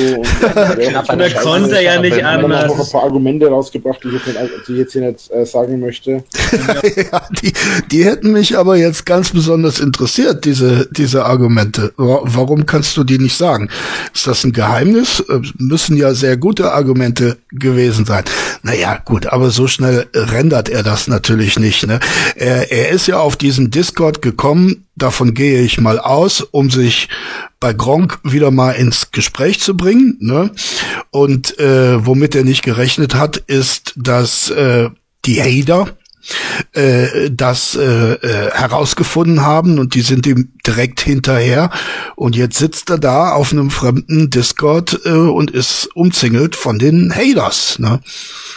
ja, 0.81 0.99
und 0.99 1.19
da 1.19 1.29
konnte 1.29 1.81
ja 1.81 2.01
nicht 2.01 2.13
anders. 2.13 2.17
Ich 2.17 2.23
habe 2.23 2.67
noch 2.67 2.85
ein 2.85 2.91
paar 2.91 3.03
Argumente 3.03 3.47
rausgebracht, 3.47 4.03
die 4.03 4.09
ich 4.09 4.13
jetzt, 4.13 4.27
nicht, 4.27 4.67
die 4.67 4.71
ich 4.73 4.77
jetzt 4.79 4.93
hier 4.93 5.01
nicht 5.01 5.31
äh, 5.31 5.45
sagen 5.45 5.79
möchte. 5.79 6.11
ja, 7.11 7.21
die, 7.41 7.53
die 7.91 8.05
hätten 8.05 8.33
mich 8.33 8.57
aber 8.57 8.75
jetzt 8.75 9.05
ganz 9.05 9.29
besonders 9.31 9.79
interessiert, 9.79 10.43
diese, 10.45 10.87
diese 10.91 11.25
Argumente. 11.25 11.93
Warum 11.95 12.65
kannst 12.65 12.97
du 12.97 13.03
die 13.03 13.17
nicht 13.17 13.37
sagen? 13.37 13.69
Ist 14.13 14.27
das 14.27 14.43
ein 14.43 14.51
Geheimnis? 14.51 15.21
Äh, 15.29 15.39
müssen 15.57 15.95
ja 15.95 16.13
sehr 16.13 16.35
gute 16.35 16.73
Argumente 16.73 17.37
gewesen 17.51 18.05
sein. 18.05 18.23
Naja, 18.61 18.99
gut, 19.05 19.27
aber 19.27 19.51
so 19.51 19.67
schnell 19.67 20.07
rendert 20.13 20.67
er 20.67 20.83
das 20.83 21.07
natürlich 21.07 21.57
nicht, 21.57 21.87
ne? 21.87 21.99
Er, 22.35 22.71
er 22.71 22.89
ist 22.89 23.07
ja 23.07 23.19
auf 23.19 23.37
diesen 23.37 23.71
Discord 23.71 24.21
gekommen, 24.21 24.87
davon 24.95 25.33
gehe 25.33 25.61
ich 25.61 25.79
mal 25.79 25.99
aus, 25.99 26.41
um 26.41 26.69
sich 26.69 27.09
bei 27.59 27.73
Gronk 27.73 28.19
wieder 28.23 28.51
mal 28.51 28.71
ins 28.71 29.11
Gespräch 29.11 29.59
zu 29.59 29.75
bringen. 29.75 30.17
Ne? 30.19 30.51
Und 31.11 31.59
äh, 31.59 32.05
womit 32.05 32.35
er 32.35 32.43
nicht 32.43 32.63
gerechnet 32.63 33.15
hat, 33.15 33.37
ist, 33.37 33.93
dass 33.97 34.49
äh, 34.49 34.89
die 35.25 35.41
Hader 35.41 35.97
äh, 36.73 37.29
das 37.31 37.75
äh, 37.75 38.13
äh, 38.13 38.51
herausgefunden 38.51 39.41
haben 39.41 39.79
und 39.79 39.95
die 39.95 40.01
sind 40.01 40.27
ihm 40.27 40.51
direkt 40.65 40.99
hinterher 41.01 41.71
und 42.15 42.35
jetzt 42.35 42.57
sitzt 42.57 42.89
er 42.89 42.97
da 42.97 43.33
auf 43.33 43.51
einem 43.51 43.69
fremden 43.69 44.29
Discord 44.29 44.99
äh, 45.05 45.09
und 45.09 45.51
ist 45.51 45.89
umzingelt 45.95 46.55
von 46.55 46.79
den 46.79 47.13
Haters. 47.15 47.79
Ne? 47.79 48.01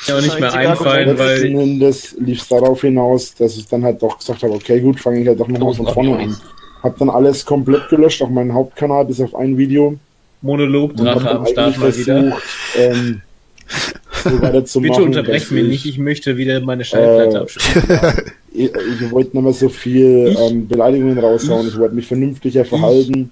Ja, 0.07 0.21
nicht 0.21 0.39
mehr 0.39 0.53
einfallen, 0.53 1.19
weil 1.19 1.79
das 1.79 2.15
lief 2.19 2.47
darauf 2.49 2.81
hinaus, 2.81 3.35
dass 3.35 3.57
ich 3.57 3.69
dann 3.69 3.85
halt 3.85 4.03
doch 4.03 4.19
gesagt 4.19 4.43
habe, 4.43 4.55
okay, 4.55 4.81
gut, 4.81 5.01
fange 5.01 5.21
ich 5.21 5.29
halt 5.29 5.41
doch 5.41 5.49
nochmal 5.49 5.75
von 5.75 5.87
vorne 5.87 6.19
an. 6.19 6.37
Hab 6.83 6.99
dann 6.99 7.11
alles 7.11 7.45
komplett 7.47 7.89
gelöscht, 7.89 8.23
auch 8.23 8.31
meinen 8.31 8.53
Hauptkanal 8.53 9.05
bis 9.05 9.21
auf 9.21 9.35
ein 9.35 9.57
Video. 9.57 9.99
Monolog, 10.41 10.97
Drache 10.97 11.31
am 11.31 11.47
Start 11.47 11.79
mal 11.79 11.97
wieder. 11.97 12.37
Ähm, 12.77 13.23
so 14.65 14.81
Bitte 14.81 15.03
unterbrecht 15.03 15.51
mich 15.51 15.67
nicht, 15.67 15.87
ich 15.87 15.99
möchte 15.99 16.37
wieder 16.37 16.61
meine 16.61 16.85
Schallplatte 16.85 17.47
äh. 17.47 17.93
Ja, 17.93 18.15
ich, 18.53 18.71
ich 19.03 19.11
wollte 19.11 19.37
nicht 19.37 19.45
mehr 19.45 19.53
so 19.53 19.69
viel 19.69 20.37
ähm, 20.39 20.69
Beleidigungen 20.69 21.19
raushauen, 21.19 21.69
ich 21.69 21.79
wollte 21.79 21.95
mich 21.95 22.07
vernünftiger 22.07 22.65
verhalten. 22.65 23.31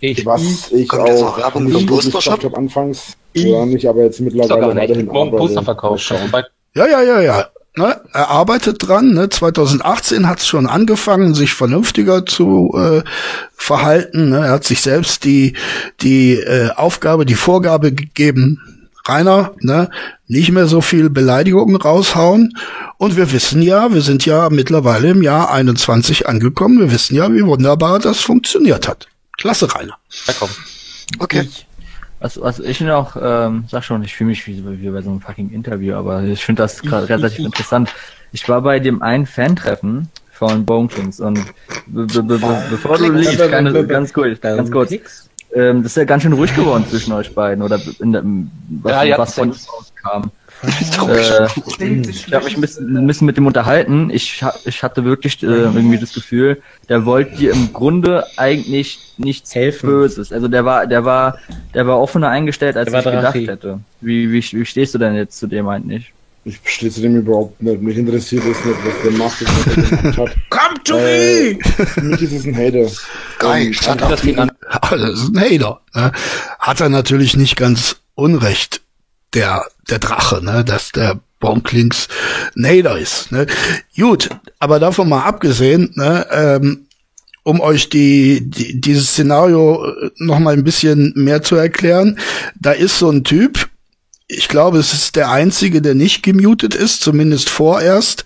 Ich, 0.00 0.24
was 0.24 0.72
ich, 0.72 0.90
auch, 0.92 0.98
auch 0.98 1.38
Werbung 1.38 1.68
für 1.68 1.86
Postershop 1.86 2.44
habe 2.44 2.56
anfangs, 2.56 3.16
oder 3.36 3.66
nicht, 3.66 3.86
aber 3.86 4.04
jetzt 4.04 4.20
mittlerweile 4.20 4.74
weiterhin 4.74 5.06
Posterverkauf. 5.06 6.00
Ja, 6.74 6.86
ja, 6.86 7.02
ja, 7.02 7.20
ja. 7.20 7.46
Ne, 7.76 8.00
er 8.12 8.28
arbeitet 8.30 8.86
dran. 8.86 9.14
Ne? 9.14 9.28
2018 9.28 10.28
hat 10.28 10.40
es 10.40 10.46
schon 10.46 10.66
angefangen, 10.66 11.34
sich 11.34 11.54
vernünftiger 11.54 12.26
zu 12.26 12.74
äh, 12.76 13.02
verhalten. 13.54 14.30
Ne? 14.30 14.38
Er 14.38 14.52
hat 14.52 14.64
sich 14.64 14.80
selbst 14.80 15.24
die 15.24 15.54
die 16.00 16.34
äh, 16.34 16.70
Aufgabe, 16.70 17.24
die 17.26 17.34
Vorgabe 17.34 17.92
gegeben, 17.92 18.79
Rainer, 19.10 19.54
ne, 19.60 19.90
nicht 20.26 20.52
mehr 20.52 20.66
so 20.66 20.80
viel 20.80 21.10
Beleidigungen 21.10 21.76
raushauen. 21.76 22.56
Und 22.98 23.16
wir 23.16 23.32
wissen 23.32 23.62
ja, 23.62 23.92
wir 23.92 24.02
sind 24.02 24.24
ja 24.24 24.48
mittlerweile 24.50 25.10
im 25.10 25.22
Jahr 25.22 25.50
21 25.52 26.28
angekommen. 26.28 26.78
Wir 26.78 26.92
wissen 26.92 27.16
ja, 27.16 27.32
wie 27.32 27.44
wunderbar 27.44 27.98
das 27.98 28.20
funktioniert 28.20 28.88
hat. 28.88 29.08
Klasse, 29.38 29.74
Rainer. 29.74 29.98
Ja, 30.26 30.34
komm. 30.38 30.50
Okay. 31.18 31.42
Ich, 31.42 31.66
was, 32.20 32.40
was 32.40 32.60
ich 32.60 32.80
noch, 32.82 33.16
ähm, 33.20 33.64
sag 33.68 33.82
schon, 33.82 34.04
ich 34.04 34.14
fühle 34.14 34.28
mich 34.28 34.46
wie, 34.46 34.62
wie 34.80 34.90
bei 34.90 35.02
so 35.02 35.10
einem 35.10 35.20
fucking 35.20 35.50
Interview, 35.50 35.94
aber 35.94 36.22
ich 36.22 36.44
finde 36.44 36.62
das 36.62 36.82
gerade 36.82 37.08
relativ 37.08 37.46
interessant. 37.46 37.92
Ich 38.32 38.48
war 38.48 38.60
bei 38.60 38.78
dem 38.78 39.02
einen 39.02 39.26
Fan-Treffen 39.26 40.08
von 40.30 40.64
Bone 40.64 40.88
Kings 40.88 41.18
und 41.18 41.38
be 41.86 42.06
be 42.06 42.22
be 42.22 42.62
bevor 42.70 42.98
du 42.98 43.10
liest, 43.12 43.38
ganz 43.88 44.12
kurz, 44.12 44.40
ganz 44.40 44.70
kurz 44.70 45.29
ähm, 45.54 45.82
das 45.82 45.92
ist 45.92 45.96
ja 45.96 46.04
ganz 46.04 46.22
schön 46.22 46.32
ruhig 46.32 46.54
geworden 46.54 46.84
zwischen 46.88 47.12
euch 47.12 47.34
beiden, 47.34 47.62
oder 47.62 47.80
in 47.98 48.12
der, 48.12 48.22
was, 48.82 48.92
ja, 48.92 49.02
ja, 49.02 49.18
was 49.18 49.34
von 49.34 49.50
rauskam. 49.50 50.30
Äh, 50.62 51.46
ich 51.46 52.34
habe 52.34 52.44
mich 52.44 52.56
ein 52.56 52.60
bisschen, 52.60 52.96
ein 52.96 53.06
bisschen, 53.06 53.26
mit 53.26 53.36
dem 53.36 53.46
unterhalten. 53.46 54.10
Ich, 54.10 54.44
ich 54.64 54.82
hatte 54.82 55.04
wirklich 55.04 55.42
äh, 55.42 55.46
irgendwie 55.46 55.98
das 55.98 56.12
Gefühl, 56.12 56.62
der 56.88 57.06
wollte 57.06 57.36
dir 57.36 57.52
im 57.52 57.72
Grunde 57.72 58.26
eigentlich 58.36 58.98
nichts 59.16 59.54
helfen. 59.54 59.88
Böses. 59.88 60.32
Also 60.32 60.48
der 60.48 60.64
war, 60.64 60.86
der 60.86 61.04
war, 61.04 61.38
der 61.74 61.86
war 61.86 61.98
offener 61.98 62.28
eingestellt, 62.28 62.76
als 62.76 62.92
ich 62.92 63.04
gedacht 63.04 63.34
hätte. 63.34 63.80
Wie, 64.00 64.30
wie, 64.30 64.42
wie 64.52 64.66
stehst 64.66 64.94
du 64.94 64.98
denn 64.98 65.14
jetzt 65.14 65.38
zu 65.38 65.46
dem 65.46 65.66
eigentlich? 65.68 66.12
Ich 66.44 66.58
stehe 66.64 66.90
zu 66.90 67.02
dem 67.02 67.16
überhaupt 67.16 67.62
nicht. 67.62 67.82
Mich 67.82 67.98
interessiert 67.98 68.44
es 68.44 68.64
nicht, 68.64 68.78
was 68.84 69.02
der 69.02 69.12
macht, 69.12 69.42
was 69.42 69.64
der 69.64 69.84
gemacht 69.84 70.16
hat. 70.18 70.36
Come 70.86 70.98
to 70.98 70.98
äh, 70.98 71.54
me! 71.54 71.86
Für 71.86 72.02
mich 72.02 72.22
ist 72.22 72.32
es 72.32 72.44
ein 72.44 72.56
Hater. 72.56 72.90
Geil, 73.38 73.74
stand 73.74 74.00
das 74.00 74.22
an. 74.36 74.50
Das 74.90 75.20
ist 75.20 75.34
ein 75.34 75.40
Hater. 75.40 75.80
Ne? 75.94 76.12
Hat 76.58 76.80
er 76.80 76.88
natürlich 76.88 77.36
nicht 77.36 77.56
ganz 77.56 77.96
unrecht, 78.14 78.82
der, 79.34 79.64
der 79.88 79.98
Drache, 79.98 80.44
ne? 80.44 80.64
dass 80.64 80.92
der 80.92 81.20
Bonklings 81.38 82.08
ein 82.56 82.66
Hater 82.66 82.98
ist. 82.98 83.32
Ne? 83.32 83.46
Gut, 83.96 84.30
aber 84.58 84.78
davon 84.78 85.08
mal 85.08 85.22
abgesehen, 85.24 85.92
ne? 85.94 86.26
ähm, 86.30 86.86
um 87.42 87.60
euch 87.60 87.88
die, 87.88 88.48
die 88.48 88.80
dieses 88.80 89.10
Szenario 89.10 89.86
noch 90.18 90.38
mal 90.38 90.54
ein 90.54 90.64
bisschen 90.64 91.12
mehr 91.16 91.42
zu 91.42 91.56
erklären, 91.56 92.18
da 92.58 92.72
ist 92.72 92.98
so 92.98 93.10
ein 93.10 93.24
Typ, 93.24 93.68
ich 94.28 94.46
glaube, 94.48 94.78
es 94.78 94.92
ist 94.92 95.16
der 95.16 95.30
einzige, 95.30 95.82
der 95.82 95.94
nicht 95.94 96.22
gemutet 96.22 96.74
ist, 96.74 97.00
zumindest 97.00 97.48
vorerst. 97.48 98.24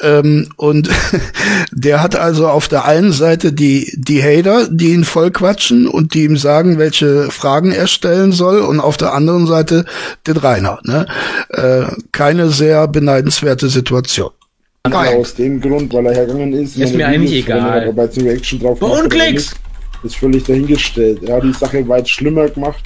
Ähm, 0.00 0.48
und 0.56 0.88
der 1.72 2.02
hat 2.02 2.16
also 2.16 2.48
auf 2.48 2.68
der 2.68 2.84
einen 2.84 3.12
Seite 3.12 3.52
die, 3.52 3.92
die 3.96 4.22
Hater, 4.22 4.68
die 4.70 4.92
ihn 4.92 5.04
voll 5.04 5.30
quatschen 5.30 5.88
und 5.88 6.14
die 6.14 6.24
ihm 6.24 6.36
sagen, 6.36 6.78
welche 6.78 7.30
Fragen 7.30 7.72
er 7.72 7.86
stellen 7.86 8.32
soll, 8.32 8.60
und 8.60 8.80
auf 8.80 8.96
der 8.96 9.12
anderen 9.12 9.46
Seite 9.46 9.84
den 10.26 10.36
Rainer. 10.36 10.78
Ne? 10.84 11.06
Äh, 11.50 11.86
keine 12.12 12.50
sehr 12.50 12.86
beneidenswerte 12.88 13.68
Situation. 13.68 14.30
Geil. 14.84 15.16
Aus 15.18 15.34
dem 15.34 15.60
Grund, 15.60 15.92
weil 15.92 16.06
er 16.06 16.14
hergegangen 16.14 16.52
ist. 16.54 16.76
Ist 16.76 16.94
mir 16.94 17.06
eigentlich 17.06 17.44
egal. 17.44 17.92
Bei 17.92 18.04
Reaction 18.06 18.60
drauf 18.60 18.80
Unklicks! 18.80 19.54
Ist 20.02 20.16
völlig 20.16 20.44
dahingestellt. 20.44 21.22
Er 21.24 21.36
hat 21.36 21.42
die 21.42 21.52
Sache 21.52 21.86
weit 21.88 22.08
schlimmer 22.08 22.48
gemacht. 22.48 22.82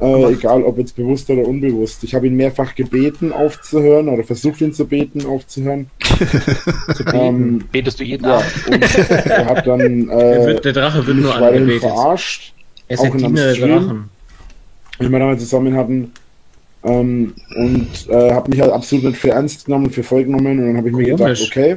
Äh, 0.00 0.32
egal 0.32 0.64
ob 0.64 0.78
jetzt 0.78 0.96
bewusst 0.96 1.30
oder 1.30 1.46
unbewusst. 1.46 2.02
Ich 2.02 2.14
habe 2.14 2.26
ihn 2.26 2.34
mehrfach 2.34 2.74
gebeten 2.74 3.32
aufzuhören 3.32 4.08
oder 4.08 4.24
versucht 4.24 4.60
ihn 4.60 4.72
zu 4.72 4.86
beten 4.86 5.24
aufzuhören. 5.24 5.86
zu 6.94 7.04
beten. 7.04 7.16
Ähm, 7.16 7.64
Betest 7.70 8.00
du 8.00 8.04
jeden 8.04 8.24
ja, 8.24 8.38
Abend? 8.38 9.26
er 9.26 9.46
hat 9.46 9.66
dann 9.66 9.80
äh, 10.08 10.16
der, 10.16 10.46
wird, 10.46 10.64
der 10.64 10.72
Drache 10.72 11.06
wird 11.06 11.18
nur 11.18 11.34
angebetet. 11.34 11.82
verarscht. 11.82 12.54
Er 12.88 12.94
ist 12.94 13.00
auch 13.00 13.14
in 13.14 13.24
einem 13.24 13.34
Drachen. 13.36 14.10
Wie 14.98 15.08
wir 15.08 15.18
damals 15.18 15.40
zusammen 15.42 15.76
hatten. 15.76 16.12
Ähm, 16.82 17.34
und 17.56 17.88
äh, 18.08 18.32
habe 18.32 18.50
mich 18.50 18.60
halt 18.60 18.72
absolut 18.72 19.04
nicht 19.06 19.18
für 19.18 19.30
ernst 19.30 19.66
genommen, 19.66 19.90
für 19.90 20.02
voll 20.02 20.24
genommen 20.24 20.58
und 20.58 20.66
dann 20.66 20.76
habe 20.76 20.88
ich 20.88 20.94
mir 20.94 21.04
gedacht, 21.04 21.40
okay, 21.40 21.76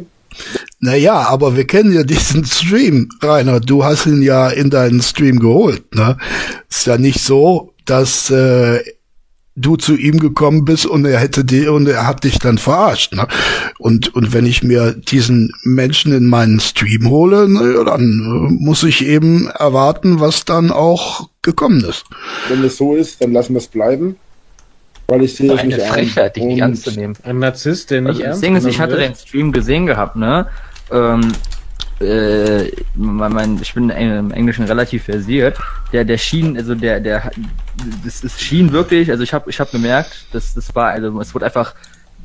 naja, 0.79 1.13
aber 1.27 1.55
wir 1.55 1.65
kennen 1.65 1.93
ja 1.93 2.03
diesen 2.03 2.45
Stream, 2.45 3.09
Rainer. 3.21 3.59
Du 3.59 3.83
hast 3.83 4.05
ihn 4.05 4.21
ja 4.21 4.49
in 4.49 4.69
deinen 4.69 5.01
Stream 5.01 5.39
geholt. 5.39 5.95
Ne? 5.95 6.17
Ist 6.69 6.85
ja 6.85 6.97
nicht 6.97 7.19
so, 7.19 7.73
dass 7.89 8.29
äh, 8.29 8.79
du 9.57 9.75
zu 9.75 9.95
ihm 9.95 10.19
gekommen 10.19 10.65
bist 10.65 10.85
und 10.85 11.05
er 11.05 11.19
hätte 11.19 11.43
die 11.43 11.67
und 11.67 11.87
er 11.87 12.05
hat 12.05 12.23
dich 12.23 12.39
dann 12.39 12.57
verarscht. 12.57 13.13
Ne? 13.13 13.27
Und 13.79 14.13
und 14.15 14.33
wenn 14.33 14.45
ich 14.45 14.63
mir 14.63 14.93
diesen 14.93 15.51
Menschen 15.63 16.13
in 16.13 16.27
meinen 16.27 16.59
Stream 16.59 17.09
hole, 17.09 17.49
ne, 17.49 17.83
dann 17.85 18.01
äh, 18.01 18.63
muss 18.63 18.83
ich 18.83 19.05
eben 19.05 19.47
erwarten, 19.47 20.19
was 20.19 20.45
dann 20.45 20.71
auch 20.71 21.29
gekommen 21.41 21.83
ist. 21.83 22.05
Wenn 22.49 22.63
es 22.63 22.77
so 22.77 22.95
ist, 22.95 23.21
dann 23.21 23.33
lassen 23.33 23.53
wir 23.53 23.59
es 23.59 23.67
bleiben. 23.67 24.15
Weil 25.07 25.23
ich 25.23 25.35
sehe 25.35 25.53
nicht 25.65 25.81
Frechheit, 25.81 26.35
dich 26.35 26.43
nicht 26.43 26.59
ernst 26.59 26.83
zu 26.83 26.91
nehmen. 26.91 27.15
Ein 27.23 27.39
Narzisst, 27.39 27.91
der 27.91 28.01
nicht 28.01 28.09
also, 28.09 28.23
ernst 28.23 28.35
Das 28.35 28.41
Ding 28.41 28.55
ist, 28.57 28.65
ich 28.65 28.79
hatte 28.79 28.97
den 28.97 29.15
Stream 29.15 29.53
gesehen 29.53 29.85
gehabt, 29.85 30.17
ne? 30.17 30.47
Ähm, 30.91 31.31
äh, 32.01 32.69
mein, 32.95 33.31
mein, 33.31 33.59
ich 33.61 33.73
bin 33.73 33.89
im 33.89 34.31
Englischen 34.31 34.65
relativ 34.65 35.05
versiert. 35.05 35.57
Der, 35.93 36.03
der 36.03 36.17
schien, 36.17 36.57
also 36.57 36.75
der, 36.75 36.99
der, 36.99 37.31
das, 38.03 38.21
das 38.21 38.41
schien 38.41 38.71
wirklich, 38.71 39.09
also 39.09 39.23
ich 39.23 39.33
habe, 39.33 39.49
ich 39.49 39.59
habe 39.59 39.71
gemerkt, 39.71 40.25
dass 40.33 40.53
das 40.53 40.75
war, 40.75 40.89
also 40.89 41.19
es 41.21 41.33
wurde 41.33 41.45
einfach, 41.45 41.73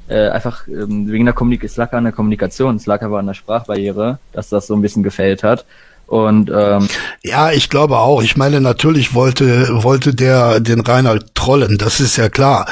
äh, 0.09 0.29
einfach 0.31 0.67
ähm, 0.67 1.11
wegen 1.11 1.25
der 1.25 1.35
Kommunikation, 1.35 1.71
es 1.71 1.77
lag 1.77 1.93
an 1.93 2.05
der 2.05 2.13
Kommunikation, 2.13 2.77
es 2.77 2.87
lag 2.87 3.03
aber 3.03 3.21
an 3.21 3.27
der 3.27 3.35
Sprachbarriere, 3.35 4.19
dass 4.33 4.49
das 4.49 4.67
so 4.67 4.75
ein 4.75 4.83
bisschen 4.83 5.03
gefällt 5.03 5.43
hat. 5.45 5.65
Und 6.13 6.51
ähm, 6.55 6.89
ja, 7.23 7.53
ich 7.53 7.71
glaube 7.71 7.97
auch. 7.97 8.23
Ich 8.23 8.37
meine, 8.37 8.61
natürlich 8.61 9.15
wollte 9.15 9.83
wollte 9.83 10.15
der 10.15 10.61
den 10.61 10.81
Reinhard 10.81 11.35
trollen, 11.35 11.79
das 11.79 12.01
ist 12.01 12.19
ja 12.19 12.29
klar. 12.29 12.67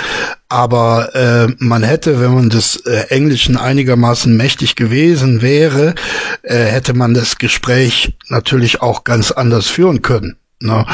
Aber 0.50 1.14
äh, 1.14 1.49
man 1.59 1.82
hätte, 1.82 2.20
wenn 2.20 2.35
man 2.35 2.50
des 2.50 2.85
äh, 2.85 3.06
Englischen 3.09 3.56
einigermaßen 3.56 4.37
mächtig 4.37 4.76
gewesen 4.76 5.40
wäre, 5.40 5.94
äh, 6.42 6.64
hätte 6.64 6.92
man 6.92 7.14
das 7.14 7.38
Gespräch 7.38 8.18
natürlich 8.28 8.82
auch 8.82 9.04
ganz 9.04 9.30
anders 9.30 9.68
führen 9.68 10.02
können. 10.02 10.37
Ne? 10.61 10.87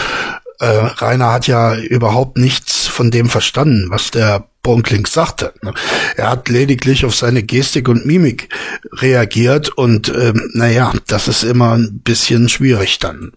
Äh, 0.58 0.66
Rainer 0.66 1.32
hat 1.32 1.46
ja 1.46 1.76
überhaupt 1.76 2.38
nichts 2.38 2.86
von 2.86 3.10
dem 3.10 3.28
verstanden, 3.28 3.86
was 3.90 4.10
der 4.10 4.46
Bonkling 4.62 5.06
sagte. 5.06 5.52
Ne? 5.62 5.74
Er 6.16 6.30
hat 6.30 6.48
lediglich 6.48 7.04
auf 7.04 7.14
seine 7.14 7.42
Gestik 7.42 7.88
und 7.88 8.06
Mimik 8.06 8.48
reagiert 8.92 9.68
und 9.68 10.08
ähm, 10.08 10.50
naja, 10.54 10.92
das 11.06 11.28
ist 11.28 11.42
immer 11.42 11.76
ein 11.76 12.00
bisschen 12.00 12.48
schwierig 12.48 12.98
dann. 12.98 13.32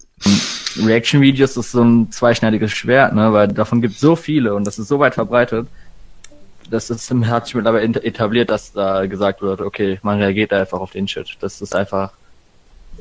Reaction-Videos 0.83 1.57
ist 1.57 1.71
so 1.71 1.83
ein 1.83 2.12
zweischneidiges 2.12 2.71
Schwert, 2.71 3.13
ne? 3.13 3.33
weil 3.33 3.50
davon 3.50 3.81
gibt 3.81 3.95
es 3.95 4.00
so 4.00 4.15
viele 4.15 4.55
und 4.55 4.65
das 4.65 4.79
ist 4.79 4.88
so 4.88 5.00
weit 5.00 5.13
verbreitet. 5.13 5.67
Das 6.69 6.89
ist, 6.89 7.12
hat 7.12 7.45
sich 7.45 7.55
mittlerweile 7.55 7.86
etabliert, 8.03 8.50
dass 8.50 8.74
da 8.74 9.05
gesagt 9.07 9.41
wird, 9.41 9.59
okay, 9.62 10.00
man 10.03 10.19
reagiert 10.19 10.53
einfach 10.53 10.79
auf 10.79 10.91
den 10.91 11.07
Shit. 11.07 11.38
Das 11.41 11.62
ist 11.62 11.75
einfach 11.75 12.12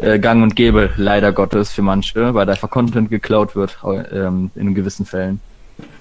äh, 0.01 0.19
gang 0.19 0.43
und 0.43 0.57
gäbe, 0.57 0.91
leider 0.97 1.33
Gottes, 1.33 1.71
für 1.71 1.83
manche, 1.83 2.35
weil 2.35 2.47
da 2.47 2.53
einfach 2.53 2.71
Content 2.71 3.11
geklaut 3.11 3.57
wird 3.57 3.79
ähm, 4.13 4.51
in 4.55 4.75
gewissen 4.75 5.07
Fällen. 5.07 5.41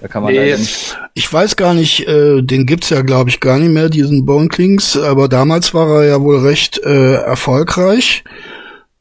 Da 0.00 0.08
kann 0.08 0.22
man 0.22 0.32
nee. 0.32 0.56
nicht. 0.56 0.98
Ich 1.14 1.32
weiß 1.32 1.56
gar 1.56 1.74
nicht, 1.74 2.06
äh, 2.08 2.42
den 2.42 2.66
gibt's 2.66 2.90
ja 2.90 3.02
glaube 3.02 3.30
ich 3.30 3.40
gar 3.40 3.58
nicht 3.58 3.70
mehr, 3.70 3.88
diesen 3.88 4.26
Bonklings, 4.26 4.96
aber 4.96 5.28
damals 5.28 5.74
war 5.74 6.02
er 6.02 6.08
ja 6.08 6.20
wohl 6.20 6.38
recht 6.38 6.78
äh, 6.78 7.14
erfolgreich, 7.14 8.24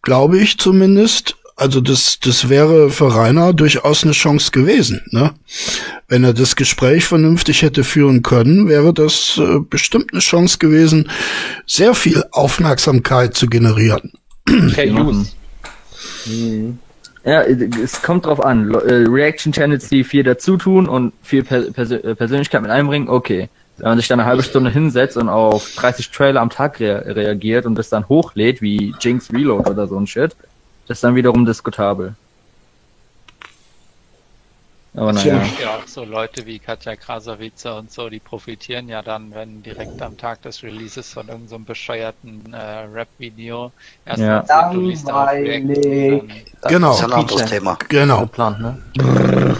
glaube 0.01 0.37
ich 0.39 0.57
zumindest. 0.57 1.35
also 1.55 1.81
das, 1.81 2.19
das 2.19 2.49
wäre 2.49 2.91
für 2.91 3.15
Rainer 3.15 3.53
durchaus 3.53 4.03
eine 4.03 4.13
Chance 4.13 4.51
gewesen. 4.51 5.01
Ne? 5.09 5.33
Wenn 6.07 6.23
er 6.23 6.33
das 6.33 6.55
Gespräch 6.55 7.05
vernünftig 7.05 7.63
hätte 7.63 7.83
führen 7.83 8.21
können, 8.21 8.69
wäre 8.69 8.93
das 8.93 9.39
äh, 9.39 9.59
bestimmt 9.59 10.13
eine 10.13 10.21
Chance 10.21 10.59
gewesen, 10.59 11.09
sehr 11.65 11.95
viel 11.95 12.23
Aufmerksamkeit 12.31 13.33
zu 13.33 13.47
generieren. 13.47 14.13
Okay, 14.47 14.91
mhm. 16.25 16.79
Ja, 17.23 17.41
es 17.41 18.01
kommt 18.01 18.25
drauf 18.25 18.43
an. 18.43 18.73
Äh, 18.73 19.05
Reaction 19.09 19.51
Channels, 19.51 19.89
die 19.89 20.03
viel 20.05 20.23
dazu 20.23 20.55
tun 20.55 20.87
und 20.87 21.13
viel 21.21 21.43
Pers 21.43 21.91
äh, 21.91 22.15
Persönlichkeit 22.15 22.61
mit 22.61 22.71
einbringen, 22.71 23.09
okay. 23.09 23.49
Wenn 23.77 23.89
man 23.89 23.97
sich 23.97 24.07
dann 24.07 24.19
eine 24.19 24.27
halbe 24.27 24.43
Stunde 24.43 24.71
hinsetzt 24.71 25.17
und 25.17 25.29
auf 25.29 25.75
30 25.75 26.09
Trailer 26.09 26.41
am 26.41 26.49
Tag 26.49 26.79
rea 26.79 26.97
reagiert 26.99 27.65
und 27.65 27.75
das 27.75 27.89
dann 27.89 28.07
hochlädt, 28.09 28.61
wie 28.61 28.95
Jinx 28.99 29.31
Reload 29.31 29.69
oder 29.69 29.87
so 29.87 29.99
ein 29.99 30.07
Shit, 30.07 30.35
das 30.87 30.97
ist 30.97 31.03
dann 31.03 31.15
wiederum 31.15 31.45
diskutabel. 31.45 32.15
Aber 34.97 35.13
naja. 35.13 35.35
Ja, 35.61 35.75
auch 35.75 35.87
so 35.87 36.03
Leute 36.03 36.47
wie 36.47 36.57
Katja 36.57 36.95
Krasavice 36.95 37.67
und 37.67 37.91
so, 37.91 38.09
die 38.09 38.19
profitieren 38.19 38.89
ja 38.89 39.03
dann, 39.03 39.31
wenn 39.31 39.61
direkt 39.61 40.01
am 40.01 40.17
Tag 40.17 40.41
des 40.41 40.63
Releases 40.63 41.13
von 41.13 41.27
irgendeinem 41.27 41.49
so 41.49 41.65
bescheuerten 41.65 42.51
äh, 42.51 42.85
Rap-Video 42.91 43.71
erst 44.05 44.19
ja. 44.19 44.41
Sieht, 44.41 44.73
du 44.73 44.81
liest 44.81 45.07
React, 45.07 46.23
Genau. 46.67 46.87
Das 46.89 46.97
ist 46.97 47.03
ein 47.05 47.13
anderes 47.13 47.45
Thema. 47.45 47.77
Genau. 47.87 48.21
Geplant, 48.21 48.59
ne? 48.59 49.55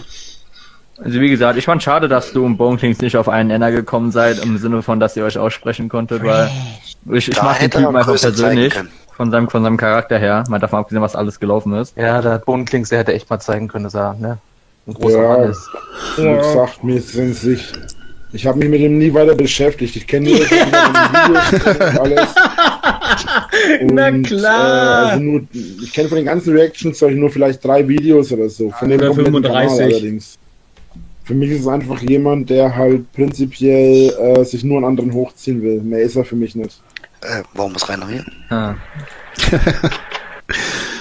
Also 0.98 1.22
wie 1.22 1.30
gesagt, 1.30 1.60
ich 1.60 1.66
fand 1.66 1.84
schade, 1.84 2.08
dass 2.08 2.34
du 2.34 2.44
und 2.44 2.58
Bonekings 2.58 3.00
nicht 3.02 3.16
auf 3.16 3.30
einen 3.30 3.50
Nenner 3.50 3.72
gekommen 3.72 4.12
seid, 4.12 4.44
im 4.44 4.58
Sinne 4.58 4.82
von, 4.82 5.00
dass 5.00 5.16
ihr 5.16 5.24
euch 5.24 5.38
aussprechen 5.38 5.88
konntet, 5.88 6.24
weil 6.24 6.50
ich, 7.12 7.30
ich 7.30 7.40
mag 7.44 7.60
den 7.60 7.70
Typen 7.70 7.96
einfach 7.96 8.20
persönlich. 8.20 8.74
Von 9.16 9.30
seinem, 9.30 9.50
von 9.50 9.64
seinem 9.64 9.78
Charakter 9.78 10.18
her, 10.18 10.44
mal 10.48 10.60
davon 10.60 10.80
abgesehen, 10.80 11.02
was 11.02 11.16
alles 11.16 11.40
gelaufen 11.40 11.74
ist. 11.74 11.96
Ja, 11.98 12.22
der 12.22 12.40
Bonenklings, 12.40 12.90
der 12.90 13.00
hätte 13.00 13.14
echt 13.14 13.30
mal 13.30 13.40
zeigen 13.40 13.68
können, 13.68 13.84
dass 13.84 13.96
er 13.96 14.14
ne, 14.14 14.38
ein 14.88 14.94
großer 14.94 15.22
ja, 15.22 15.38
Mann 15.38 15.52
ist. 15.52 15.70
Ja. 16.18 16.44
sagt 16.54 16.84
mir 16.84 17.02
sind 17.02 17.36
sich. 17.36 17.74
Ich 18.34 18.46
habe 18.46 18.60
mich 18.60 18.70
mit 18.70 18.82
ihm 18.82 18.98
nie 18.98 19.14
weiter 19.14 19.36
beschäftigt. 19.36 19.96
Ich 19.96 20.06
kenne 20.06 20.30
nur 20.30 20.40
das 20.40 21.98
alles. 22.00 22.30
Und, 23.82 23.94
Na 23.94 24.12
klar. 24.20 25.06
Äh, 25.06 25.12
also 25.12 25.24
nur, 25.24 25.42
ich 25.54 25.94
kenne 25.94 26.10
von 26.10 26.18
den 26.18 26.26
ganzen 26.26 26.54
Reactions 26.54 27.02
nur 27.02 27.30
vielleicht 27.30 27.64
drei 27.64 27.88
Videos 27.88 28.32
oder 28.32 28.50
so. 28.50 28.70
Von 28.72 28.92
oder 28.92 29.14
35. 29.14 29.82
allerdings. 29.82 30.38
Für 31.24 31.34
mich 31.34 31.52
ist 31.52 31.62
es 31.62 31.68
einfach 31.68 32.02
jemand, 32.02 32.50
der 32.50 32.74
halt 32.76 33.12
prinzipiell 33.14 34.14
äh, 34.18 34.44
sich 34.46 34.64
nur 34.64 34.78
an 34.78 34.86
anderen 34.86 35.14
hochziehen 35.14 35.62
will. 35.62 35.82
Mehr 35.82 36.02
ist 36.02 36.16
er 36.16 36.24
für 36.24 36.36
mich 36.36 36.56
nicht. 36.56 36.82
Äh, 37.22 37.44
warum 37.54 37.74
muss 37.74 37.90
Rainer 37.90 38.08
hier? 38.08 38.26
Ah. 38.50 38.76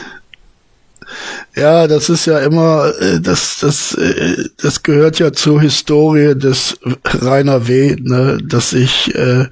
ja, 1.57 1.87
das 1.87 2.09
ist 2.11 2.27
ja 2.27 2.41
immer, 2.41 2.93
äh, 3.01 3.21
das, 3.21 3.61
das, 3.61 3.95
äh, 3.95 4.49
das 4.59 4.83
gehört 4.83 5.19
ja 5.19 5.33
zur 5.33 5.61
Historie 5.61 6.35
des 6.35 6.79
Rainer 7.05 7.67
W., 7.67 7.97
ne, 7.99 8.39
dass 8.45 8.73
ich 8.73 9.15
äh, 9.15 9.47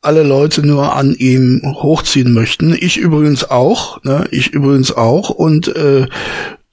alle 0.00 0.22
Leute 0.22 0.66
nur 0.66 0.94
an 0.96 1.14
ihm 1.14 1.60
hochziehen 1.64 2.32
möchten. 2.32 2.74
Ich 2.78 2.96
übrigens 2.96 3.48
auch, 3.50 4.02
ne? 4.04 4.26
Ich 4.30 4.52
übrigens 4.52 4.92
auch. 4.92 5.30
Und 5.30 5.68
äh, 5.68 6.06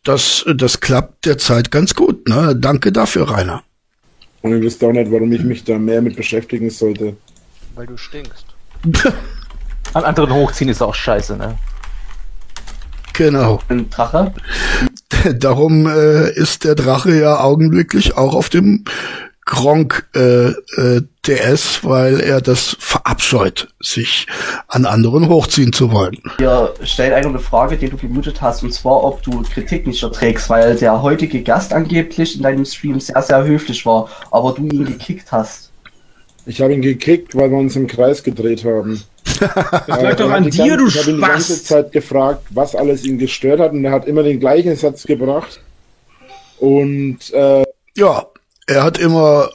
das, 0.03 0.45
das 0.55 0.79
klappt 0.79 1.25
derzeit 1.25 1.71
ganz 1.71 1.95
gut. 1.95 2.29
Ne? 2.29 2.55
Danke 2.55 2.91
dafür, 2.91 3.29
Rainer. 3.29 3.63
Und 4.41 4.51
ihr 4.51 4.61
wisst 4.61 4.83
auch 4.83 4.91
nicht, 4.91 5.11
warum 5.11 5.31
ich 5.33 5.43
mich 5.43 5.63
da 5.63 5.79
mehr 5.79 6.01
mit 6.01 6.15
beschäftigen 6.15 6.69
sollte. 6.69 7.17
Weil 7.73 7.87
du 7.87 7.97
stinkst. 7.97 8.45
An 9.93 10.03
anderen 10.03 10.31
hochziehen 10.31 10.69
ist 10.69 10.81
auch 10.81 10.93
scheiße, 10.93 11.35
ne? 11.35 11.57
Genau. 13.17 13.59
Ein 13.69 13.89
Drache? 13.89 14.33
Darum 15.35 15.87
äh, 15.87 16.29
ist 16.31 16.63
der 16.63 16.75
Drache 16.75 17.15
ja 17.17 17.39
augenblicklich 17.39 18.17
auch 18.17 18.35
auf 18.35 18.49
dem 18.49 18.85
Gronk 19.45 20.07
äh, 20.15 20.47
äh, 20.49 21.03
DS, 21.27 21.83
weil 21.83 22.19
er 22.19 22.41
das 22.41 22.75
verabscheut, 22.79 23.67
sich 23.79 24.25
an 24.67 24.85
anderen 24.85 25.29
hochziehen 25.29 25.71
zu 25.71 25.91
wollen. 25.91 26.17
Ja, 26.39 26.69
stell 26.83 27.13
eine 27.13 27.37
Frage, 27.37 27.77
die 27.77 27.89
du 27.89 27.95
gemutet 27.95 28.41
hast, 28.41 28.63
und 28.63 28.73
zwar, 28.73 29.03
ob 29.03 29.21
du 29.21 29.43
Kritik 29.43 29.85
nicht 29.85 30.01
erträgst, 30.01 30.49
weil 30.49 30.75
der 30.75 31.03
heutige 31.03 31.43
Gast 31.43 31.73
angeblich 31.73 32.35
in 32.35 32.41
deinem 32.41 32.65
Stream 32.65 32.99
sehr, 32.99 33.21
sehr 33.21 33.43
höflich 33.43 33.85
war, 33.85 34.09
aber 34.31 34.53
du 34.53 34.65
ihn 34.65 34.85
gekickt 34.85 35.31
hast. 35.31 35.71
Ich 36.45 36.61
habe 36.61 36.73
ihn 36.73 36.81
gekickt, 36.81 37.35
weil 37.35 37.49
wir 37.49 37.57
uns 37.57 37.75
im 37.75 37.87
Kreis 37.87 38.23
gedreht 38.23 38.63
haben. 38.63 39.01
Das 39.39 40.01
lag 40.01 40.15
doch 40.15 40.29
an 40.29 40.49
dir, 40.49 40.77
du 40.77 40.89
Spaß! 40.89 40.93
Ich 40.93 40.99
habe 41.01 41.11
ihn 41.11 41.15
die 41.17 41.21
ganze 41.21 41.63
Zeit 41.63 41.91
gefragt, 41.91 42.43
was 42.51 42.75
alles 42.75 43.03
ihn 43.03 43.17
gestört 43.17 43.59
hat, 43.59 43.71
und 43.71 43.83
er 43.83 43.91
hat 43.91 44.07
immer 44.07 44.23
den 44.23 44.39
gleichen 44.39 44.75
Satz 44.75 45.03
gebracht. 45.03 45.59
Und 46.59 47.33
äh, 47.33 47.63
ja, 47.95 48.27
er 48.67 48.83
hat 48.83 48.97
immer 48.97 49.49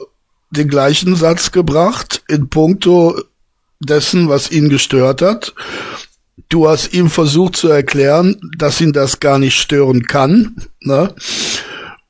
den 0.51 0.67
gleichen 0.67 1.15
Satz 1.15 1.51
gebracht 1.51 2.23
in 2.27 2.49
puncto 2.49 3.19
dessen, 3.79 4.29
was 4.29 4.51
ihn 4.51 4.69
gestört 4.69 5.21
hat. 5.21 5.53
Du 6.49 6.67
hast 6.67 6.93
ihm 6.93 7.09
versucht 7.09 7.55
zu 7.55 7.69
erklären, 7.69 8.35
dass 8.57 8.81
ihn 8.81 8.93
das 8.93 9.19
gar 9.19 9.39
nicht 9.39 9.55
stören 9.55 10.03
kann. 10.03 10.55
Ne? 10.81 11.13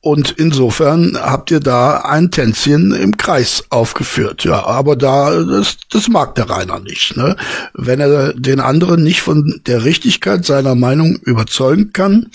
Und 0.02 0.32
insofern 0.32 1.16
habt 1.16 1.50
ihr 1.50 1.60
da 1.60 2.00
ein 2.00 2.30
Tänzchen 2.30 2.92
im 2.92 3.16
Kreis 3.16 3.64
aufgeführt. 3.70 4.44
Ja, 4.44 4.66
aber 4.66 4.96
da, 4.96 5.42
das, 5.44 5.76
das 5.90 6.08
mag 6.08 6.34
der 6.34 6.50
Rainer 6.50 6.80
nicht. 6.80 7.16
Ne? 7.16 7.36
Wenn 7.72 8.00
er 8.00 8.34
den 8.34 8.60
anderen 8.60 9.04
nicht 9.04 9.22
von 9.22 9.60
der 9.66 9.84
Richtigkeit 9.84 10.44
seiner 10.44 10.74
Meinung 10.74 11.16
überzeugen 11.22 11.92
kann, 11.92 12.30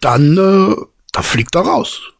dann 0.00 0.36
äh, 0.36 0.76
da 1.12 1.22
fliegt 1.22 1.54
er 1.54 1.62
raus 1.62 2.12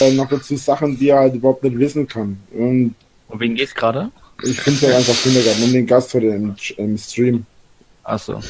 äh, 0.00 0.12
noch 0.12 0.28
dazu 0.28 0.56
Sachen, 0.56 0.98
die 0.98 1.08
er 1.08 1.20
halt 1.20 1.34
überhaupt 1.34 1.62
nicht 1.62 1.78
wissen 1.78 2.06
kann. 2.06 2.38
Und 2.52 2.94
um 3.28 3.40
wen 3.40 3.54
geht's 3.54 3.74
gerade? 3.74 4.10
Ich 4.42 4.60
finde 4.60 4.88
ja 4.88 4.96
einfach 4.96 5.14
Kindergarten, 5.14 5.62
um 5.62 5.72
den 5.72 5.86
Gast 5.86 6.12
heute 6.14 6.26
im, 6.26 6.54
im 6.76 6.98
Stream. 6.98 7.46
Achso. 8.04 8.40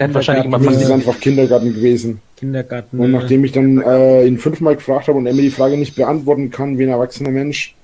Wahrscheinlich 0.00 0.46
immer 0.46 0.60
von 0.60 0.72
ist 0.72 0.90
einfach 0.90 1.20
Kindergarten 1.20 1.74
gewesen. 1.74 2.20
Kindergarten. 2.36 2.98
Und 2.98 3.10
nachdem 3.10 3.44
ich 3.44 3.52
dann 3.52 3.82
äh, 3.82 4.26
ihn 4.26 4.38
fünfmal 4.38 4.76
gefragt 4.76 5.08
habe 5.08 5.18
und 5.18 5.26
er 5.26 5.34
mir 5.34 5.42
die 5.42 5.50
Frage 5.50 5.76
nicht 5.76 5.94
beantworten 5.94 6.50
kann, 6.50 6.78
wie 6.78 6.84
ein 6.84 6.88
erwachsener 6.88 7.30
Mensch, 7.30 7.74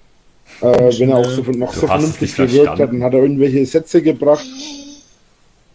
äh, 0.62 0.66
wenn 0.98 1.10
er 1.10 1.18
auch 1.18 1.28
so, 1.28 1.42
noch 1.42 1.74
so 1.74 1.86
vernünftig 1.86 2.34
gewirkt 2.34 2.78
hat, 2.78 2.90
dann 2.90 3.02
hat 3.02 3.12
er 3.12 3.20
irgendwelche 3.20 3.66
Sätze 3.66 4.00
gebracht, 4.00 4.46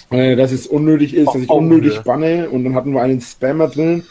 äh, 0.10 0.36
dass 0.36 0.52
es 0.52 0.66
unnötig 0.66 1.14
ist, 1.14 1.28
dass 1.28 1.44
ich 1.44 1.50
unnötig 1.50 2.00
banne 2.00 2.50
und 2.50 2.64
dann 2.64 2.74
hatten 2.74 2.94
wir 2.94 3.02
einen 3.02 3.22
Spammer 3.22 3.68
drin, 3.68 4.04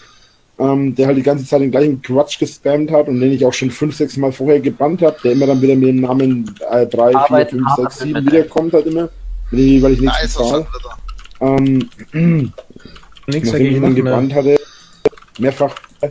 ähm, 0.61 0.95
der 0.95 1.09
halt 1.09 1.17
die 1.17 1.23
ganze 1.23 1.45
Zeit 1.45 1.63
den 1.63 1.71
gleichen 1.71 2.01
Quatsch 2.01 2.39
gespammt 2.39 2.93
hat 2.93 3.09
und 3.09 3.21
den 3.21 3.33
ich 3.33 3.45
auch 3.45 3.53
schon 3.53 3.71
fünf, 3.71 3.97
sechs 3.97 4.17
Mal 4.17 4.31
vorher 4.31 4.61
gebannt 4.61 5.03
habe, 5.03 5.17
der 5.25 5.33
immer 5.33 5.47
dann 5.47 5.61
wieder 5.61 5.75
mit 5.75 5.89
dem 5.89 6.01
Namen 6.03 6.55
äh, 6.71 6.87
3, 6.87 7.17
Arbeit, 7.17 7.51
4, 7.51 7.59
5, 7.59 7.71
6, 7.77 7.99
7 7.99 8.27
wiederkommt 8.27 8.73
halt 8.73 8.87
immer, 8.87 9.09
weil 9.51 9.93
ich 9.93 10.01
nichts 10.01 10.23
bezahle. 10.23 10.67
Ähm, 11.41 11.89
nichts 13.27 13.51
nachdem 13.51 13.67
ich 13.67 13.77
ihn 13.77 13.83
dann 13.83 13.95
gebannt 13.95 14.35
hatte, 14.35 14.59
mehrfach, 15.39 15.75
äh, 16.03 16.09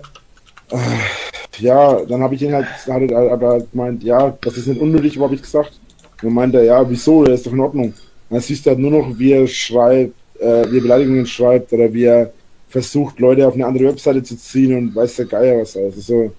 ja, 1.60 2.00
dann 2.06 2.22
habe 2.22 2.36
ich 2.36 2.42
ihn 2.42 2.54
halt, 2.54 2.66
hat 2.66 3.02
er 3.12 3.32
aber 3.32 3.60
gemeint, 3.60 4.04
ja, 4.04 4.38
das 4.42 4.58
ist 4.58 4.68
nicht 4.68 4.82
unnötig, 4.82 5.20
habe 5.20 5.36
ich 5.36 5.42
gesagt. 5.42 5.80
Und 6.22 6.30
dann 6.30 6.34
meinte 6.34 6.58
er, 6.58 6.64
ja, 6.64 6.90
wieso, 6.90 7.24
der 7.24 7.36
ist 7.36 7.46
doch 7.46 7.54
in 7.54 7.60
Ordnung. 7.60 7.94
dann 8.30 8.40
siehst 8.40 8.66
du 8.66 8.72
halt 8.72 8.80
nur 8.80 8.92
noch, 8.92 9.18
wie 9.18 9.34
er 9.34 9.48
schreibt, 9.48 10.14
äh, 10.40 10.72
wie 10.72 10.78
er 10.78 10.82
Beleidigungen 10.82 11.26
schreibt 11.26 11.74
oder 11.74 11.94
wie 11.94 12.06
er 12.06 12.32
versucht, 12.68 13.20
Leute 13.20 13.48
auf 13.48 13.56
eine 13.56 13.66
andere 13.66 13.86
Webseite 13.86 14.24
zu 14.24 14.38
ziehen 14.38 14.78
und 14.78 14.96
weiß 14.96 15.18
der 15.18 15.26
Geier 15.26 15.62
was. 15.62 15.76
Also 15.76 16.00
so. 16.02 16.32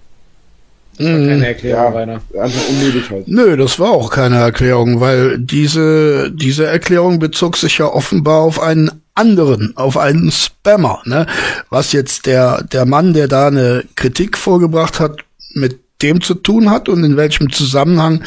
Das 0.97 1.07
war 1.07 1.13
keine 1.13 1.47
Erklärung, 1.47 1.83
ja, 1.83 1.89
Rainer. 1.89 2.21
Einfach 2.39 2.69
unnötig 2.69 3.09
halt. 3.09 3.27
Nö, 3.27 3.57
das 3.57 3.79
war 3.79 3.91
auch 3.91 4.11
keine 4.11 4.37
Erklärung, 4.37 4.99
weil 4.99 5.39
diese, 5.39 6.31
diese 6.31 6.65
Erklärung 6.65 7.19
bezog 7.19 7.57
sich 7.57 7.77
ja 7.77 7.85
offenbar 7.85 8.41
auf 8.41 8.61
einen 8.61 8.91
anderen, 9.15 9.75
auf 9.75 9.97
einen 9.97 10.31
Spammer, 10.31 11.01
ne? 11.05 11.25
Was 11.69 11.91
jetzt 11.91 12.25
der, 12.25 12.63
der 12.63 12.85
Mann, 12.85 13.13
der 13.13 13.27
da 13.27 13.47
eine 13.47 13.83
Kritik 13.95 14.37
vorgebracht 14.37 14.99
hat, 14.99 15.19
mit 15.53 15.79
dem 16.01 16.21
zu 16.21 16.33
tun 16.33 16.69
hat 16.69 16.89
und 16.89 17.03
in 17.03 17.17
welchem 17.17 17.51
Zusammenhang 17.51 18.23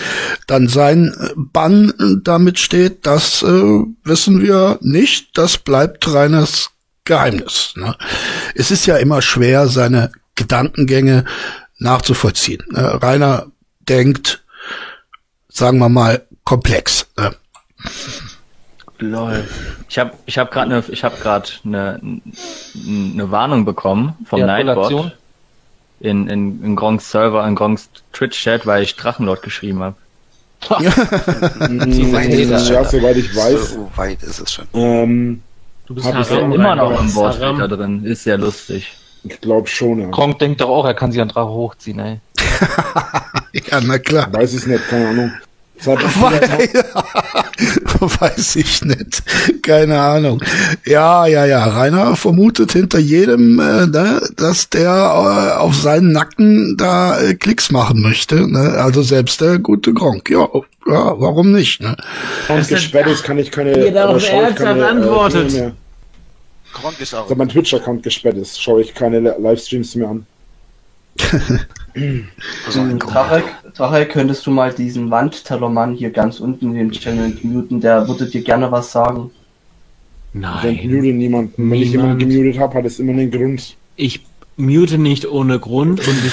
dann 0.47 0.69
sein 0.69 1.13
Bann 1.37 1.93
damit 2.23 2.59
steht, 2.59 3.07
das 3.07 3.43
äh, 3.43 3.83
wissen 4.05 4.41
wir 4.41 4.79
nicht. 4.81 5.37
Das 5.37 5.59
bleibt 5.59 6.13
reines 6.13 6.71
Geheimnis. 7.05 7.75
Ne? 7.77 7.97
Es 8.55 8.71
ist 8.71 8.87
ja 8.87 8.97
immer 8.97 9.23
schwer, 9.23 9.69
seine 9.69 10.13
Gedankengänge 10.37 11.25
nachzuvollziehen. 11.79 12.63
Ne? 12.71 13.03
Rainer 13.03 13.47
denkt, 13.89 14.45
sagen 15.49 15.79
wir 15.79 15.89
mal, 15.89 16.27
komplex. 16.45 17.07
Ne? 17.17 17.35
Lol. 18.99 19.49
Ich 19.89 19.99
habe 19.99 20.13
ich 20.27 20.39
hab 20.39 20.51
gerade 20.51 20.75
eine 20.75 20.85
ich 20.89 21.05
habe 21.05 21.17
gerade 21.17 21.49
eine 21.65 22.01
eine 22.03 23.31
Warnung 23.31 23.65
bekommen 23.65 24.15
vom 24.27 24.41
ja, 24.41 24.47
Nightbot 24.47 25.13
in 26.01 26.29
in 26.29 26.65
in 26.65 26.77
Gronks 26.77 27.11
Server 27.11 27.47
in 27.47 27.55
Gronks 27.55 27.91
Twitch 28.13 28.41
Chat, 28.41 28.67
weil 28.67 28.83
ich 28.83 28.97
Drachenlord 28.97 29.43
geschrieben 29.43 29.81
habe. 29.81 29.97
ja, 30.81 30.91
soweit 32.85 33.17
ich 33.17 33.37
weiß. 33.37 33.73
So 33.73 33.91
weit 33.97 34.23
ist 34.23 34.41
es 34.41 34.53
schon. 34.53 34.67
Ähm, 34.73 35.43
Du 35.87 35.95
bist 35.95 36.07
ja 36.07 36.39
immer 36.39 36.77
noch 36.77 36.99
im 36.99 37.15
Wortsplitter 37.15 37.69
drin. 37.69 38.05
Ist 38.05 38.25
ja 38.25 38.37
lustig. 38.37 38.93
Ich 39.25 39.41
glaube 39.41 39.69
schon, 39.69 40.01
ja. 40.01 40.09
Kronk 40.09 40.39
denkt 40.39 40.61
doch 40.61 40.69
auch, 40.69 40.85
er 40.85 40.95
kann 40.95 41.11
sich 41.11 41.21
an 41.21 41.29
Drache 41.29 41.49
hochziehen, 41.49 41.99
ey. 41.99 42.21
ja, 43.53 43.81
na 43.83 43.99
klar. 43.99 44.33
Weiß 44.33 44.55
ich 44.55 44.67
nicht, 44.67 44.89
keine 44.89 45.09
Ahnung. 45.09 45.33
Weiß 48.01 48.57
ich 48.57 48.85
nicht. 48.85 49.23
Keine 49.63 50.01
Ahnung. 50.01 50.43
Ja, 50.87 51.27
ja, 51.27 51.45
ja. 51.45 51.65
Rainer 51.65 52.17
vermutet 52.17 52.73
hinter 52.73 52.99
jedem, 52.99 53.59
äh, 53.59 53.87
ne, 53.87 54.21
dass 54.37 54.71
der 54.71 54.91
äh, 54.91 55.59
auf 55.59 55.75
seinen 55.75 56.13
Nacken 56.13 56.77
da 56.77 57.21
äh, 57.21 57.35
Klicks 57.35 57.71
machen 57.71 58.03
möchte. 58.03 58.51
Ne? 58.51 58.75
Also 58.79 59.03
selbst 59.03 59.41
der 59.41 59.59
gute 59.59 59.93
Gronk. 59.93 60.31
Ja, 60.31 60.49
ja 60.87 61.21
warum 61.21 61.53
nicht? 61.53 61.83
Ne? 61.83 61.97
Und 62.49 62.69
gesperrt 62.69 63.09
ist, 63.09 63.25
kann 63.25 63.39
ich 63.39 63.51
keine. 63.51 63.85
Ihr 63.85 63.93
darauf 63.93 64.27
ernsthaft 64.27 64.79
äh, 64.79 64.83
antwortet. 64.83 65.75
Gronk 66.75 67.01
ist 67.01 67.15
auch. 67.15 67.23
Also 67.23 67.35
mein 67.35 67.49
Twitch-Account 67.49 68.03
gesperrt 68.03 68.37
ist, 68.37 68.61
schaue 68.61 68.83
ich 68.83 68.95
keine 68.95 69.21
Livestreams 69.21 69.95
mehr 69.95 70.09
an. 70.09 70.27
also 72.67 72.97
Tarek, 72.99 73.45
Tarek, 73.75 74.11
könntest 74.11 74.45
du 74.47 74.51
mal 74.51 74.73
diesen 74.73 75.11
Wandtellermann 75.11 75.95
hier 75.95 76.11
ganz 76.11 76.41
unten 76.41 76.71
in 76.71 76.75
dem 76.75 76.93
Channel 76.93 77.39
muten, 77.43 77.81
der 77.81 78.07
würde 78.09 78.27
dir 78.27 78.43
gerne 78.43 78.71
was 78.71 78.91
sagen. 78.91 79.31
Nein. 80.33 80.75
Ich 80.75 80.85
mute 80.85 81.13
niemanden. 81.13 81.71
Wenn 81.71 81.81
ich 81.81 81.93
jemanden 81.93 82.19
gemutet 82.19 82.59
habe, 82.59 82.75
hat 82.75 82.85
es 82.85 82.99
immer 82.99 83.13
einen 83.13 83.31
Grund. 83.31 83.77
Ich 83.95 84.23
mute 84.57 84.99
nicht 84.99 85.27
ohne 85.27 85.59
Grund 85.61 86.07
und 86.07 86.25
ich 86.25 86.33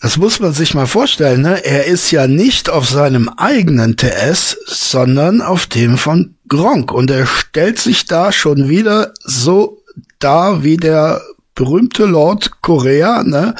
Das 0.00 0.18
muss 0.18 0.40
man 0.40 0.52
sich 0.52 0.74
mal 0.74 0.86
vorstellen, 0.86 1.42
ne? 1.42 1.64
Er 1.64 1.86
ist 1.86 2.10
ja 2.10 2.26
nicht 2.26 2.68
auf 2.68 2.86
seinem 2.88 3.30
eigenen 3.30 3.96
TS, 3.96 4.58
sondern 4.66 5.40
auf 5.40 5.66
dem 5.66 5.96
von 5.96 6.34
Gronk. 6.48 6.92
Und 6.92 7.10
er 7.10 7.26
stellt 7.26 7.78
sich 7.78 8.06
da 8.06 8.32
schon 8.32 8.68
wieder 8.68 9.12
so 9.24 9.77
dar 10.18 10.62
wie 10.62 10.76
der 10.76 11.20
berühmte 11.54 12.04
Lord 12.04 12.62
Korea, 12.62 13.22
ne? 13.22 13.54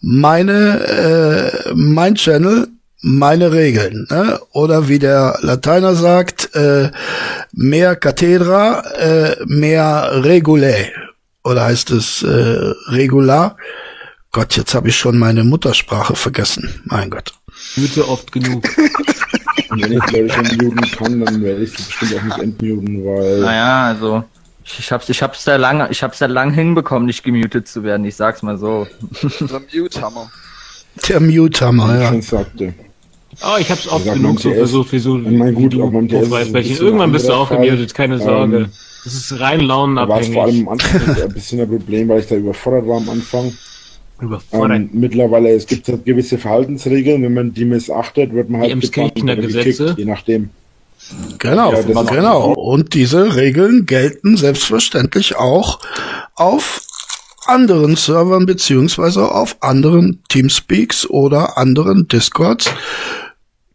Meine, 0.00 0.80
äh, 0.80 1.72
mein 1.74 2.14
Channel, 2.14 2.68
meine 3.02 3.52
Regeln, 3.52 4.06
ne? 4.10 4.40
Oder 4.52 4.88
wie 4.88 4.98
der 4.98 5.38
Lateiner 5.42 5.94
sagt, 5.94 6.54
äh, 6.54 6.90
mehr 7.52 7.96
Cathedra, 7.96 8.80
äh, 8.96 9.36
mehr 9.46 10.24
Regulae. 10.24 10.90
Oder 11.44 11.64
heißt 11.64 11.90
es 11.90 12.22
äh, 12.22 12.72
regular? 12.88 13.56
Gott, 14.32 14.56
jetzt 14.56 14.74
habe 14.74 14.88
ich 14.88 14.96
schon 14.96 15.18
meine 15.18 15.44
Muttersprache 15.44 16.16
vergessen. 16.16 16.82
Mein 16.86 17.10
Gott. 17.10 17.34
Müde 17.76 18.08
oft 18.08 18.32
genug. 18.32 18.64
Und 19.70 19.82
wenn 19.82 19.92
ich 19.92 20.10
Leute 20.10 20.30
schon 20.30 20.56
muten 20.56 20.90
kann, 20.90 21.20
dann 21.24 21.42
werde 21.42 21.62
ich 21.62 21.70
sie 21.70 21.82
bestimmt 21.84 22.14
auch 22.16 22.22
nicht 22.22 22.38
entmuten, 22.38 23.04
weil. 23.04 23.40
Naja, 23.40 23.86
also. 23.88 24.24
Ich 24.64 24.90
hab's, 24.90 25.08
ich 25.08 25.22
hab's 25.22 25.44
da 25.44 25.56
lang, 25.56 25.86
ich 25.90 26.02
hab's 26.02 26.18
da 26.18 26.26
lang 26.26 26.52
hinbekommen, 26.52 27.06
nicht 27.06 27.22
gemutet 27.22 27.68
zu 27.68 27.82
werden. 27.82 28.04
Ich 28.06 28.16
sag's 28.16 28.42
mal 28.42 28.56
so. 28.56 28.86
Der 29.40 29.60
Mute-Hammer. 29.60 30.30
Der 31.08 31.20
Mute-Hammer, 31.20 32.00
ja. 32.00 32.08
Schon 32.08 32.22
sagte. 32.22 32.74
Oh, 33.42 33.56
ich 33.58 33.70
hab's 33.70 33.88
oft 33.88 34.04
genug 34.04 34.40
so 34.40 34.52
versucht, 34.52 34.92
wie 34.92 34.98
so. 34.98 35.14
Mein 35.16 35.54
gut, 35.54 35.78
auch 35.80 35.90
beim 35.90 36.08
TS 36.08 36.80
Irgendwann 36.80 37.12
bist 37.12 37.28
du 37.28 37.32
auch 37.32 37.50
gemutet, 37.50 37.94
keine 37.94 38.18
Sorge. 38.18 38.56
Ähm, 38.56 38.68
das 39.04 39.14
ist 39.14 39.38
rein 39.38 39.60
launenabhängig. 39.60 40.34
War 40.34 40.48
es 40.48 40.54
vor 40.56 40.56
allem 40.56 40.68
am 40.68 40.72
Anfang 40.74 41.22
ein 41.22 41.34
bisschen 41.34 41.60
ein 41.60 41.68
Problem, 41.68 42.08
weil 42.08 42.20
ich 42.20 42.26
da 42.26 42.36
überfordert 42.36 42.86
war 42.86 42.96
am 42.96 43.08
Anfang. 43.10 43.52
Überfordert? 44.20 44.76
Ähm, 44.76 44.90
mittlerweile, 44.92 45.50
es 45.50 45.66
gibt 45.66 45.88
halt 45.88 46.04
gewisse 46.04 46.38
Verhaltensregeln, 46.38 47.22
wenn 47.22 47.34
man 47.34 47.52
die 47.52 47.64
missachtet, 47.64 48.32
wird 48.32 48.48
man 48.48 48.62
halt 48.62 48.72
oder 48.72 49.36
gekickt, 49.36 49.98
je 49.98 50.04
nachdem. 50.04 50.50
Genau, 51.38 51.72
ja, 51.72 52.02
genau. 52.02 52.52
Und 52.52 52.94
diese 52.94 53.36
Regeln 53.36 53.86
gelten 53.86 54.36
selbstverständlich 54.36 55.36
auch 55.36 55.78
auf 56.34 56.80
anderen 57.46 57.96
Servern 57.96 58.46
beziehungsweise 58.46 59.30
auf 59.30 59.62
anderen 59.62 60.22
Teamspeaks 60.28 61.08
oder 61.08 61.58
anderen 61.58 62.08
Discords. 62.08 62.70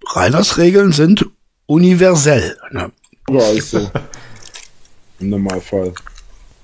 Reiners 0.07 0.57
Regeln 0.57 0.91
sind 0.91 1.25
universell. 1.67 2.57
Ne? 2.71 2.91
Ja, 3.29 3.39
also. 3.39 3.89
Im 5.19 5.29
Normalfall. 5.29 5.93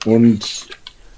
Und 0.06 0.68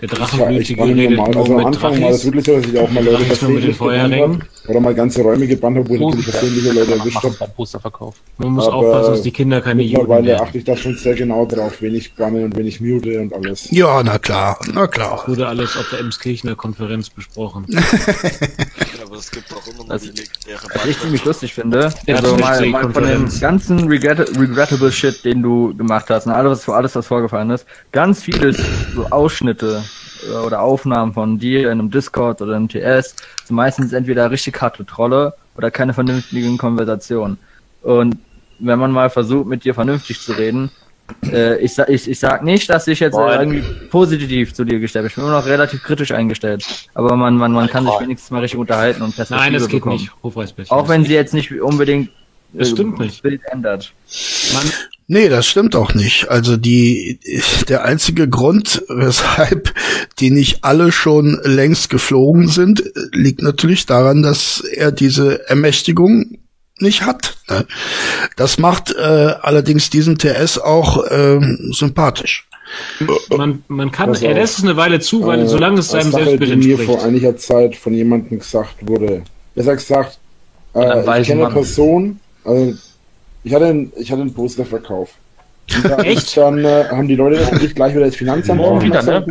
der 0.02 0.08
Drachenblütige 0.10 0.84
redet. 0.84 1.20
Also 1.20 1.58
am 1.58 1.66
Anfang 1.66 2.02
war 2.02 2.12
das 2.12 2.26
wirklich 2.26 2.46
so, 2.46 2.60
dass 2.60 2.66
ich 2.70 2.78
auch 2.80 2.90
mal 2.90 3.04
Leute 3.04 3.26
versehentlich 3.26 3.78
gebannt 3.78 4.14
habe. 4.14 4.40
Oder 4.68 4.80
mal 4.80 4.94
ganze 4.94 5.22
Räume 5.22 5.48
gebannt 5.48 5.78
habe, 5.78 5.90
wo 5.90 5.96
ich 5.96 6.02
natürlich 6.02 6.26
versehentliche 6.26 6.72
Leute 6.74 6.92
erwischt 6.94 7.24
habe. 7.24 7.36
Posterverkauf. 7.56 8.16
Man 8.38 8.52
muss 8.52 8.68
Aber 8.68 8.76
aufpassen, 8.76 9.12
dass 9.12 9.22
die 9.22 9.32
Kinder 9.32 9.62
keine 9.62 9.82
Juden 9.82 10.02
Mittlerweile 10.02 10.42
achte 10.42 10.58
ich 10.58 10.64
da 10.64 10.76
schon 10.76 10.96
sehr 10.96 11.16
genau 11.16 11.46
drauf, 11.46 11.82
wen 11.82 11.96
ich 11.96 12.14
banne 12.16 12.46
und 12.46 12.56
wen 12.56 12.68
ich 12.68 12.82
mute 12.82 13.20
und 13.22 13.34
alles. 13.34 13.72
Ja, 13.72 14.04
na 14.04 14.18
klar, 14.20 14.60
na 14.74 14.88
klar. 14.88 15.18
Das 15.18 15.28
wurde 15.30 15.48
alles 15.48 15.78
auf 15.78 15.90
der 15.90 16.00
Emskirchener 16.00 16.56
Konferenz 16.56 17.10
besprochen. 17.10 17.66
aber 19.08 19.18
es 19.18 19.32
gibt 19.32 19.54
auch 19.54 19.66
immer 19.68 19.86
noch 19.86 20.00
die 20.00 20.08
legendäre 20.08 20.60
Was 20.74 20.86
ich 20.86 21.00
ziemlich 21.00 21.26
lustig 21.26 21.54
finde, 21.54 21.94
also 22.08 22.36
mal, 22.38 22.66
mal 22.68 22.92
von 22.92 23.04
dem 23.04 23.40
ganzen 23.40 23.88
regrettable 23.88 24.92
Shit, 24.92 25.24
den 25.24 25.42
du 25.42 25.76
gemacht 25.76 26.10
hast, 26.10 26.26
und 26.26 26.34
alles, 26.34 26.68
alles, 26.70 26.96
was 26.96 27.08
vorgefallen 27.08 27.50
ist, 27.50 27.66
ganz 27.92 28.24
vieles 28.24 28.58
so 28.94 29.06
Ausschnitte 29.06 29.84
oder 30.46 30.62
Aufnahmen 30.62 31.14
von 31.14 31.38
dir 31.40 31.72
in 31.72 31.80
einem 31.80 31.92
Discord 31.92 32.42
oder 32.42 32.56
im 32.56 32.68
TS 32.68 33.16
sind 33.46 33.56
meistens 33.56 33.94
entweder 33.94 34.30
richtig 34.32 34.60
harte 34.62 34.86
Trolle 34.86 35.34
oder 35.56 35.72
keine 35.72 35.94
vernünftigen 35.94 36.58
Konversationen. 36.58 37.38
Und 37.82 38.18
wenn 38.60 38.80
man 38.80 38.92
mal 38.92 39.10
versucht, 39.10 39.48
mit 39.48 39.64
dir 39.64 39.74
vernünftig 39.74 40.20
zu 40.22 40.34
reden, 40.34 40.72
äh, 41.32 41.58
ich, 41.60 41.78
ich, 41.78 42.10
ich 42.10 42.20
sag 42.20 42.44
nicht, 42.44 42.70
dass 42.70 42.88
ich 42.88 43.00
jetzt 43.00 43.16
äh, 43.18 43.38
irgendwie 43.38 43.64
positiv 43.90 44.54
zu 44.54 44.66
dir 44.66 44.80
gestellt 44.80 45.04
bin. 45.04 45.10
Ich 45.10 45.16
bin 45.16 45.24
immer 45.24 45.34
noch 45.34 45.46
relativ 45.46 45.84
kritisch 45.84 46.12
eingestellt. 46.12 46.66
Aber 46.94 47.16
man, 47.16 47.38
man, 47.38 47.52
man 47.54 47.68
kann 47.68 47.86
sich 47.86 48.00
wenigstens 48.00 48.32
mal 48.32 48.42
richtig 48.42 48.60
unterhalten 48.60 49.02
und 49.02 49.16
Perspektive 49.16 49.52
Nein, 49.52 49.54
das 49.54 49.68
geht 49.68 49.84
bekommen. 49.84 50.02
nicht. 50.24 50.72
Auch 50.72 50.90
wenn 50.90 51.06
sie 51.06 51.14
jetzt 51.14 51.34
nicht 51.34 51.52
unbedingt 51.62 52.10
das 52.54 52.70
stimmt 52.70 53.00
nicht. 53.00 53.22
Bild 53.22 53.42
ändert. 53.52 53.94
Man 54.54 54.72
Nee, 55.10 55.30
das 55.30 55.48
stimmt 55.48 55.74
auch 55.76 55.94
nicht. 55.94 56.30
Also 56.30 56.58
die, 56.58 57.20
der 57.70 57.86
einzige 57.86 58.28
Grund, 58.28 58.84
weshalb 58.90 59.74
die 60.20 60.32
nicht 60.32 60.66
alle 60.66 60.92
schon 60.92 61.40
längst 61.44 61.90
geflogen 61.90 62.50
sind, 62.50 62.84
liegt 63.14 63.42
natürlich 63.42 63.86
daran, 63.86 64.22
dass 64.22 64.60
er 64.60 64.92
diese 64.92 65.48
Ermächtigung 65.48 66.38
nicht 66.80 67.04
hat. 67.04 67.38
Ne? 67.50 67.66
Das 68.36 68.58
macht 68.58 68.94
äh, 68.94 69.02
allerdings 69.42 69.90
diesen 69.90 70.18
TS 70.18 70.58
auch 70.60 71.06
äh, 71.06 71.40
sympathisch. 71.72 72.48
Man, 73.30 73.64
man 73.70 73.92
kann, 73.92 74.14
er 74.14 74.34
lässt 74.34 74.58
es 74.58 74.66
eine 74.66 74.76
Weile 74.76 75.00
zu, 75.00 75.26
weil 75.26 75.44
äh, 75.44 75.48
solange 75.48 75.80
es 75.80 75.90
seinem 75.90 76.12
Selbstbild 76.12 76.52
entspricht. 76.52 76.80
mir 76.80 76.86
vor 76.86 77.02
einiger 77.02 77.38
Zeit 77.38 77.78
von 77.78 77.94
jemandem 77.94 78.40
gesagt 78.40 78.76
wurde, 78.82 79.24
er 79.56 79.64
sagt, 79.64 79.80
gesagt 79.80 80.20
äh, 80.76 81.22
ich 81.22 81.28
kenne 81.28 81.46
eine 81.46 81.54
Person, 81.54 82.20
also 82.44 82.76
ich 83.48 83.54
hatte, 83.54 83.66
einen, 83.66 83.94
ich 83.96 84.12
hatte 84.12 84.22
einen 84.22 84.34
Posterverkauf. 84.34 85.10
Dann, 85.84 86.00
Echt? 86.04 86.36
Dann 86.36 86.64
äh, 86.66 86.86
haben 86.90 87.08
die 87.08 87.16
Leute 87.16 87.42
natürlich 87.42 87.76
gleich 87.76 87.96
wieder 87.96 88.06
das 88.06 88.16
Finanzamt 88.16 88.60
Morgen 88.60 88.82
wieder, 88.82 89.02
ne? 89.02 89.26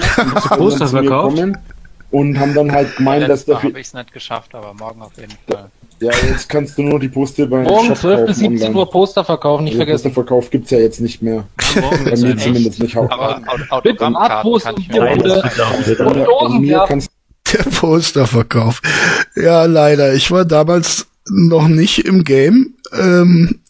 Poster 0.56 0.88
verkauft? 0.88 1.42
Und 2.10 2.38
haben 2.38 2.54
dann 2.54 2.72
halt 2.72 2.96
gemeint, 2.96 3.28
dass 3.28 3.44
dafür... 3.44 3.70
habe 3.70 3.80
ich 3.80 3.88
es 3.88 3.94
nicht 3.94 4.12
geschafft, 4.12 4.54
aber 4.54 4.72
morgen 4.72 5.02
auf 5.02 5.12
jeden 5.18 5.34
Fall. 5.50 5.70
Ja, 6.00 6.12
jetzt 6.30 6.48
kannst 6.48 6.78
du 6.78 6.82
nur 6.82 6.98
die 6.98 7.08
Poster 7.08 7.46
bei 7.46 7.62
Morgen 7.62 7.94
12 7.94 8.26
bis 8.26 8.36
17 8.38 8.74
Uhr 8.74 8.90
Poster 8.90 9.24
verkaufen, 9.24 9.64
nicht 9.64 9.76
vergessen. 9.76 10.04
Posterverkauf 10.04 10.50
gibt's 10.50 10.70
ja 10.70 10.78
jetzt 10.78 11.00
nicht 11.00 11.20
mehr. 11.20 11.44
Ja, 11.74 11.90
bei 12.04 12.16
mir 12.16 12.36
zumindest 12.36 12.80
nicht. 12.80 12.96
Aber 12.96 13.40
Autogrammkarten 13.70 14.58
kann 14.60 14.74
ich 14.78 14.88
mir 14.88 16.60
mir 16.60 16.84
kannst 16.88 17.10
Der 17.52 17.64
Posterverkauf. 17.64 18.80
Ja, 19.34 19.64
leider. 19.64 20.14
Ich 20.14 20.30
war 20.30 20.44
damals 20.44 21.06
noch 21.28 21.68
nicht 21.68 22.06
im 22.06 22.24
Game. 22.24 22.74
Ähm, 22.98 23.60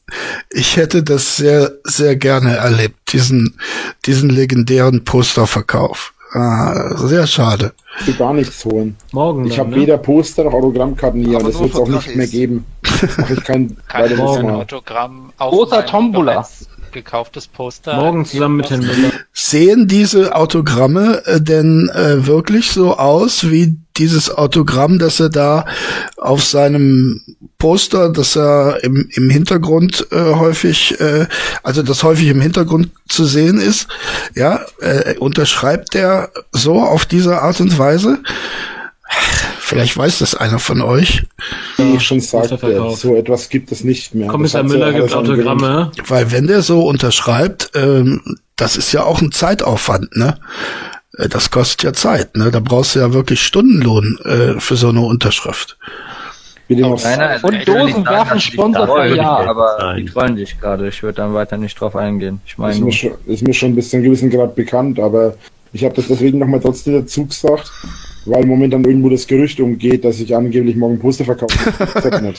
ich 0.50 0.76
hätte 0.76 1.02
das 1.02 1.36
sehr, 1.36 1.72
sehr 1.84 2.16
gerne 2.16 2.56
erlebt, 2.56 3.12
diesen, 3.12 3.58
diesen 4.04 4.30
legendären 4.30 5.04
Posterverkauf. 5.04 6.12
Ah, 6.32 6.96
sehr 6.96 7.26
schade. 7.26 7.72
Ich 8.00 8.08
will 8.08 8.14
gar 8.14 8.34
nichts 8.34 8.64
holen. 8.64 8.96
Morgen. 9.12 9.46
Ich 9.46 9.58
habe 9.58 9.70
ne? 9.70 9.76
weder 9.76 9.96
Poster 9.96 10.44
noch 10.44 10.52
Autogrammkarten 10.52 11.24
hier. 11.24 11.38
Das 11.38 11.58
wird 11.58 11.72
es 11.72 11.76
auch 11.76 11.88
nicht 11.88 12.14
mehr 12.14 12.26
geben. 12.26 12.66
Ich 13.28 13.44
kein, 13.44 13.76
kein 13.88 14.18
Autogramm. 14.18 15.32
Großer 15.38 15.84
Tombola 15.84 16.46
gekauftes 16.96 17.46
Poster. 17.46 17.94
Morgen 17.96 18.24
zusammen 18.24 18.56
mit 18.56 18.70
Herrn 18.70 18.80
Müller. 18.80 19.12
Sehen 19.32 19.86
diese 19.86 20.34
Autogramme 20.34 21.22
äh, 21.26 21.40
denn 21.40 21.90
äh, 21.90 22.26
wirklich 22.26 22.70
so 22.70 22.96
aus 22.96 23.50
wie 23.50 23.76
dieses 23.96 24.30
Autogramm, 24.30 24.98
das 24.98 25.20
er 25.20 25.28
da 25.28 25.66
auf 26.16 26.42
seinem 26.42 27.20
Poster, 27.58 28.10
das 28.10 28.36
er 28.36 28.82
im, 28.82 29.08
im 29.12 29.30
Hintergrund 29.30 30.06
äh, 30.10 30.16
häufig, 30.16 30.98
äh, 31.00 31.26
also 31.62 31.82
das 31.82 32.02
häufig 32.02 32.28
im 32.28 32.40
Hintergrund 32.40 32.90
zu 33.08 33.24
sehen 33.24 33.58
ist, 33.58 33.88
ja, 34.34 34.60
äh, 34.80 35.16
unterschreibt 35.18 35.94
er 35.94 36.30
so 36.52 36.82
auf 36.82 37.04
diese 37.06 37.42
Art 37.42 37.60
und 37.60 37.78
Weise? 37.78 38.18
Vielleicht 39.66 39.96
weiß 39.96 40.20
das 40.20 40.36
einer 40.36 40.60
von 40.60 40.80
euch. 40.80 41.24
Wie 41.76 41.96
ich 41.96 42.02
schon 42.04 42.20
sagte, 42.20 42.56
so 42.94 43.16
etwas 43.16 43.48
gibt 43.48 43.72
es 43.72 43.82
nicht 43.82 44.14
mehr. 44.14 44.28
Kommissar 44.28 44.62
Müller 44.62 44.92
gibt 44.92 45.12
Autogramme. 45.12 45.90
Weil 46.06 46.30
wenn 46.30 46.46
der 46.46 46.62
so 46.62 46.86
unterschreibt, 46.86 47.72
ähm, 47.74 48.36
das 48.54 48.76
ist 48.76 48.92
ja 48.92 49.02
auch 49.02 49.20
ein 49.20 49.32
Zeitaufwand, 49.32 50.14
ne? 50.16 50.38
Äh, 51.18 51.28
das 51.28 51.50
kostet 51.50 51.82
ja 51.82 51.92
Zeit, 51.92 52.36
ne? 52.36 52.52
Da 52.52 52.60
brauchst 52.60 52.94
du 52.94 53.00
ja 53.00 53.12
wirklich 53.12 53.42
Stundenlohn 53.42 54.20
äh, 54.24 54.60
für 54.60 54.76
so 54.76 54.90
eine 54.90 55.00
Unterschrift. 55.00 55.76
Keiner, 56.68 57.40
und 57.42 57.66
Dosen 57.66 58.06
werfen 58.06 58.40
Sponsor 58.40 58.86
für 58.86 59.16
ja, 59.16 59.36
aber 59.36 59.96
die 59.96 60.04
trollen 60.04 60.36
dich 60.36 60.60
gerade. 60.60 60.86
Ich 60.86 61.02
würde 61.02 61.16
dann 61.16 61.34
weiter 61.34 61.56
nicht 61.56 61.80
drauf 61.80 61.96
eingehen. 61.96 62.40
Ich 62.46 62.56
meine, 62.56 62.74
ist, 62.74 62.80
mir 62.82 62.92
schon, 62.92 63.12
ist 63.26 63.42
mir 63.42 63.54
schon 63.54 63.74
bis 63.74 63.90
zu 63.90 63.96
einem 63.96 64.04
gewissen 64.04 64.30
Grad 64.30 64.54
bekannt, 64.54 65.00
aber 65.00 65.34
ich 65.72 65.84
habe 65.84 65.94
das 65.94 66.06
deswegen 66.06 66.38
nochmal 66.38 66.60
trotzdem 66.60 67.00
dazu 67.00 67.26
gesagt, 67.26 67.72
weil 68.26 68.44
momentan 68.44 68.84
irgendwo 68.84 69.08
das 69.08 69.26
Gerücht 69.26 69.60
umgeht, 69.60 70.04
dass 70.04 70.20
ich 70.20 70.34
angeblich 70.34 70.76
morgen 70.76 70.98
Poster 70.98 71.24
verkaufe. 71.24 71.56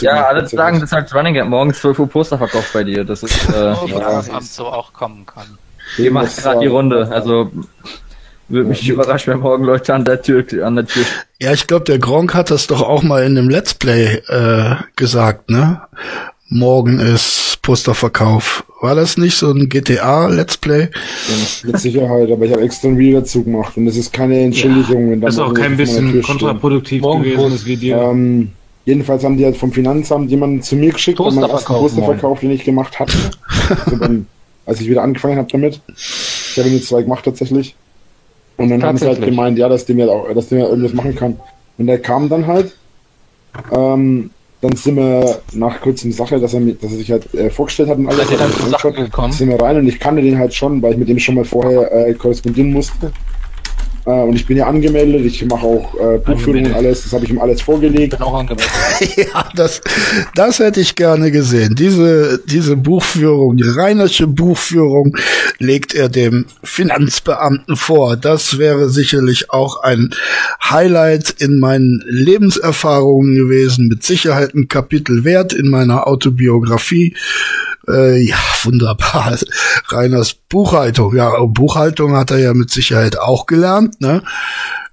ja, 0.00 0.26
alle 0.26 0.46
sagen, 0.46 0.80
das 0.80 0.90
ist 0.90 0.92
halt 0.92 1.14
Running 1.14 1.34
Gap. 1.34 1.48
Morgen 1.48 1.72
12 1.72 1.98
Uhr 1.98 2.08
Poster 2.08 2.38
verkauft 2.38 2.72
bei 2.72 2.84
dir. 2.84 3.04
Das 3.04 3.22
ist, 3.22 3.48
äh, 3.48 3.74
oh, 3.82 3.86
ja. 3.86 4.22
was 4.30 4.54
so 4.54 4.66
auch 4.66 4.92
kommen 4.92 5.24
kann. 5.26 5.58
Ihr 5.98 6.10
macht 6.10 6.36
gerade 6.36 6.60
die 6.60 6.66
Runde, 6.66 7.08
also 7.10 7.50
würde 8.48 8.68
mich 8.68 8.82
ja. 8.82 8.94
überraschen, 8.94 9.32
wenn 9.32 9.40
morgen 9.40 9.64
Leute 9.64 9.94
an 9.94 10.04
der 10.04 10.20
Tür, 10.20 10.44
an 10.64 10.76
der 10.76 10.86
Tür. 10.86 11.04
Ja, 11.40 11.52
ich 11.52 11.66
glaube, 11.66 11.84
der 11.84 11.98
Gronk 11.98 12.34
hat 12.34 12.50
das 12.50 12.66
doch 12.66 12.82
auch 12.82 13.02
mal 13.02 13.24
in 13.24 13.38
einem 13.38 13.48
Let's 13.48 13.74
Play 13.74 14.22
äh, 14.28 14.76
gesagt, 14.96 15.50
ne? 15.50 15.80
Morgen 16.48 16.98
ist 16.98 17.58
Posterverkauf. 17.62 18.64
War 18.82 18.94
das 18.94 19.16
nicht 19.16 19.34
so 19.34 19.50
ein 19.50 19.68
GTA 19.70 20.28
Let's 20.28 20.58
Play? 20.58 20.82
Ja, 20.90 21.68
mit 21.68 21.80
Sicherheit, 21.80 22.30
aber 22.30 22.44
ich 22.44 22.52
habe 22.52 22.62
extra 22.62 22.88
ein 22.88 22.98
Video 22.98 23.20
dazu 23.20 23.42
gemacht 23.42 23.74
und 23.78 23.86
es 23.86 23.96
ist 23.96 24.12
keine 24.12 24.38
Entschuldigung. 24.40 25.06
Ja, 25.06 25.10
wenn 25.12 25.20
das 25.22 25.34
ist 25.34 25.40
auch 25.40 25.54
kein 25.54 25.76
bisschen 25.76 26.20
kontraproduktiv 26.20 27.02
gewesen, 27.02 27.50
das 27.50 27.64
Video. 27.64 28.10
Ähm, 28.10 28.50
jedenfalls 28.84 29.24
haben 29.24 29.38
die 29.38 29.44
halt 29.46 29.56
vom 29.56 29.72
Finanzamt 29.72 30.30
jemanden 30.30 30.60
zu 30.60 30.76
mir 30.76 30.92
geschickt, 30.92 31.16
Poster 31.16 31.40
meinen 31.40 31.50
ersten 31.50 31.72
Posterverkauf, 31.72 32.40
den 32.40 32.50
ich 32.50 32.64
gemacht 32.64 33.00
hatte. 33.00 33.16
also 33.86 33.96
beim, 33.96 34.26
als 34.66 34.82
ich 34.82 34.90
wieder 34.90 35.02
angefangen 35.02 35.38
habe 35.38 35.48
damit. 35.50 35.80
Ich 35.96 36.58
habe 36.58 36.68
jetzt 36.68 36.88
zwei 36.88 37.02
gemacht 37.02 37.24
tatsächlich. 37.24 37.74
Und 38.58 38.68
dann 38.68 38.82
haben 38.82 38.98
sie 38.98 39.06
halt 39.06 39.22
gemeint, 39.22 39.58
ja, 39.58 39.70
dass 39.70 39.86
die 39.86 39.94
mir 39.94 40.10
auch, 40.10 40.32
dass 40.34 40.48
die 40.48 40.56
mir 40.56 40.68
irgendwas 40.68 40.92
machen 40.92 41.14
kann. 41.14 41.40
Und 41.78 41.86
der 41.86 41.98
kam 42.00 42.28
dann 42.28 42.46
halt. 42.46 42.76
Ähm, 43.72 44.30
dann 44.64 44.76
sind 44.76 44.96
wir 44.96 45.40
nach 45.52 45.80
kurzem 45.80 46.10
Sache, 46.10 46.40
dass 46.40 46.54
er, 46.54 46.60
dass 46.60 46.90
er 46.90 46.96
sich 46.96 47.10
halt 47.10 47.32
äh, 47.34 47.50
vorgestellt 47.50 47.90
hat 47.90 47.98
und 47.98 48.08
alles. 48.08 48.22
Seid 48.22 48.30
ihr 48.30 48.38
dann? 48.38 48.50
Sind 49.32 49.50
wir 49.50 49.60
rein 49.60 49.76
und 49.76 49.86
ich 49.86 50.00
kannte 50.00 50.22
den 50.22 50.38
halt 50.38 50.54
schon, 50.54 50.80
weil 50.80 50.92
ich 50.92 50.98
mit 50.98 51.08
dem 51.08 51.18
schon 51.18 51.34
mal 51.34 51.44
vorher 51.44 51.92
äh, 51.92 52.14
korrespondieren 52.14 52.72
musste. 52.72 53.12
Äh, 54.06 54.10
und 54.10 54.34
ich 54.34 54.46
bin 54.46 54.56
ja 54.56 54.66
angemeldet, 54.66 55.24
ich 55.24 55.44
mache 55.46 55.66
auch 55.66 55.94
äh, 55.94 56.18
Buchführung 56.18 56.66
und 56.66 56.74
alles, 56.74 57.04
das 57.04 57.12
habe 57.12 57.24
ich 57.24 57.30
ihm 57.30 57.38
alles 57.38 57.62
vorgelegt. 57.62 58.10
Bin 58.10 58.22
auch 58.22 58.38
angemeldet. 58.38 58.70
ja, 59.16 59.48
das, 59.54 59.80
das 60.34 60.58
hätte 60.58 60.80
ich 60.80 60.94
gerne 60.94 61.30
gesehen. 61.30 61.74
Diese, 61.74 62.40
diese 62.46 62.76
Buchführung, 62.76 63.56
die 63.56 63.68
rheinische 63.68 64.26
Buchführung 64.26 65.16
legt 65.58 65.94
er 65.94 66.08
dem 66.08 66.46
Finanzbeamten 66.62 67.76
vor. 67.76 68.16
Das 68.16 68.58
wäre 68.58 68.90
sicherlich 68.90 69.50
auch 69.50 69.82
ein 69.82 70.10
Highlight 70.62 71.30
in 71.38 71.58
meinen 71.58 72.02
Lebenserfahrungen 72.06 73.34
gewesen, 73.34 73.88
mit 73.88 74.02
Sicherheit 74.02 74.54
ein 74.54 74.68
Kapitel 74.68 75.24
wert 75.24 75.52
in 75.52 75.68
meiner 75.70 76.06
Autobiografie. 76.06 77.14
Äh, 77.88 78.22
ja, 78.22 78.38
wunderbar. 78.62 79.38
Reiners 79.88 80.34
Buchhaltung. 80.34 81.14
Ja, 81.14 81.38
Buchhaltung 81.44 82.16
hat 82.16 82.30
er 82.30 82.38
ja 82.38 82.54
mit 82.54 82.70
Sicherheit 82.70 83.18
auch 83.18 83.46
gelernt, 83.46 84.00
ne? 84.00 84.22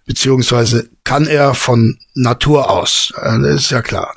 Beziehungsweise 0.05 0.89
kann 1.03 1.27
er 1.27 1.53
von 1.53 1.97
Natur 2.15 2.69
aus. 2.69 3.13
Das 3.15 3.55
ist 3.55 3.71
ja 3.71 3.81
klar. 3.81 4.13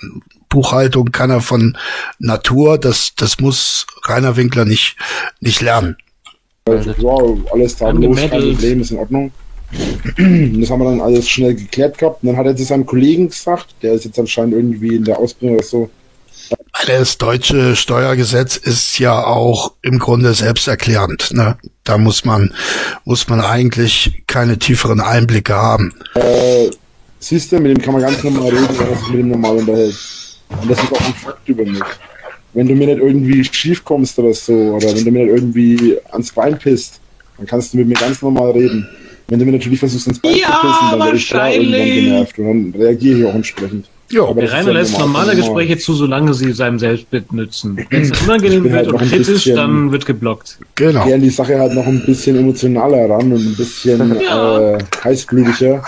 Buchhaltung 0.49 1.13
kann 1.13 1.31
er 1.31 1.41
von 1.41 1.77
Natur. 2.19 2.79
Das, 2.79 3.15
das 3.17 3.39
muss 3.39 3.87
Rainer 4.05 4.37
Winkler 4.37 4.65
nicht, 4.65 4.97
nicht 5.41 5.61
lernen. 5.61 5.97
Also, 6.67 6.95
wow, 6.99 7.39
alles 7.53 7.77
tadellos, 7.77 8.17
kein 8.17 8.31
Problem, 8.31 8.81
ist 8.81 8.91
in 8.91 8.99
Ordnung. 8.99 9.33
Das 10.17 10.71
haben 10.71 10.81
wir 10.81 10.91
dann 10.91 11.01
alles 11.01 11.29
schnell 11.29 11.55
geklärt 11.55 11.99
gehabt. 11.99 12.23
Und 12.23 12.29
dann 12.29 12.37
hat 12.37 12.47
er 12.47 12.57
zu 12.57 12.65
seinem 12.65 12.87
Kollegen 12.87 13.29
gesagt, 13.29 13.75
der 13.83 13.95
ist 13.95 14.05
jetzt 14.05 14.19
anscheinend 14.19 14.55
irgendwie 14.55 14.97
in 14.97 15.05
der 15.05 15.19
Ausbildung 15.19 15.59
oder 15.59 15.67
so, 15.67 15.91
das 16.87 17.19
deutsche 17.19 17.77
Steuergesetz 17.77 18.57
ist 18.57 18.99
ja 18.99 19.25
auch 19.25 19.73
im 19.83 19.99
Grunde 19.99 20.35
selbsterklärend. 20.35 21.33
Ne? 21.33 21.57
Da 21.85 21.99
muss 21.99 22.25
man, 22.25 22.53
muss 23.05 23.29
man 23.29 23.41
eigentlich 23.41 24.23
keine 24.27 24.59
tieferen 24.59 25.01
Einblicke 25.01 25.55
haben. 25.55 25.95
Äh, 26.15 26.71
siehst 27.19 27.53
du, 27.53 27.59
mit 27.59 27.77
dem 27.77 27.83
kann 27.83 27.95
man 27.95 28.03
ganz 28.03 28.23
normal 28.23 28.51
reden, 28.51 28.69
wenn 28.79 28.91
man 28.91 28.99
sich 28.99 29.09
mit 29.09 29.19
dem 29.21 29.29
normal 29.29 29.57
unterhält. 29.57 29.97
Und 30.61 30.71
das 30.71 30.83
ist 30.83 30.93
auch 30.93 31.01
ein 31.01 31.15
Fakt 31.15 31.49
über 31.49 31.65
mich. 31.65 31.83
Wenn 32.53 32.69
du 32.69 32.75
mir 32.75 32.87
nicht 32.87 32.99
irgendwie 32.99 33.45
schief 33.45 33.85
kommst 33.85 34.19
oder 34.19 34.33
so, 34.33 34.53
oder 34.53 34.95
wenn 34.95 35.05
du 35.05 35.11
mir 35.11 35.25
nicht 35.25 35.35
irgendwie 35.35 35.99
ans 36.13 36.33
Bein 36.33 36.59
pisst, 36.59 37.01
dann 37.37 37.47
kannst 37.47 37.73
du 37.73 37.79
mit 37.79 37.89
mir 37.89 37.95
ganz 37.95 38.23
normal 38.23 38.53
reden. 38.53 38.87
Wenn 39.27 39.39
du 39.39 39.45
mir 39.47 39.53
natürlich 39.53 39.79
versuchst, 39.79 40.07
ins 40.07 40.21
Bein 40.21 40.37
ja, 40.37 40.47
zu 40.47 40.67
pissen, 40.67 40.91
dann 40.91 41.01
werde 41.01 41.17
ich 41.17 41.29
klar 41.29 41.53
irgendwann 41.53 41.85
genervt 41.87 42.39
und 42.39 42.73
dann 42.73 42.81
reagiere 42.81 43.19
ich 43.19 43.25
auch 43.25 43.35
entsprechend. 43.35 43.89
Ja, 44.11 44.25
aber 44.25 44.43
der 44.43 44.53
Rainer 44.53 44.73
lässt 44.75 44.99
normale 44.99 45.35
Gespräche 45.35 45.79
zu, 45.79 45.95
solange 45.95 46.35
sie 46.35 46.53
seinem 46.53 46.79
Selbstbild 46.79 47.33
nützen. 47.33 47.85
Wenn 47.91 48.03
es 48.03 48.23
unangenehm 48.23 48.65
wird 48.65 48.75
halt 48.75 48.89
und 48.93 48.99
kritisch, 48.99 49.45
dann 49.45 49.93
wird 49.93 50.07
geblockt. 50.07 50.59
Genau. 50.75 51.01
Ich 51.01 51.07
gehe 51.07 51.15
an 51.15 51.23
die 51.23 51.31
Sache 51.31 51.59
halt 51.59 51.75
noch 51.75 51.87
ein 51.87 52.05
bisschen 52.05 52.39
emotionaler 52.39 53.11
ran 53.11 53.33
und 53.33 53.47
ein 53.47 53.57
bisschen 53.57 54.21
ja. 54.21 54.77
äh, 54.77 54.79
heißblütiger. 55.03 55.83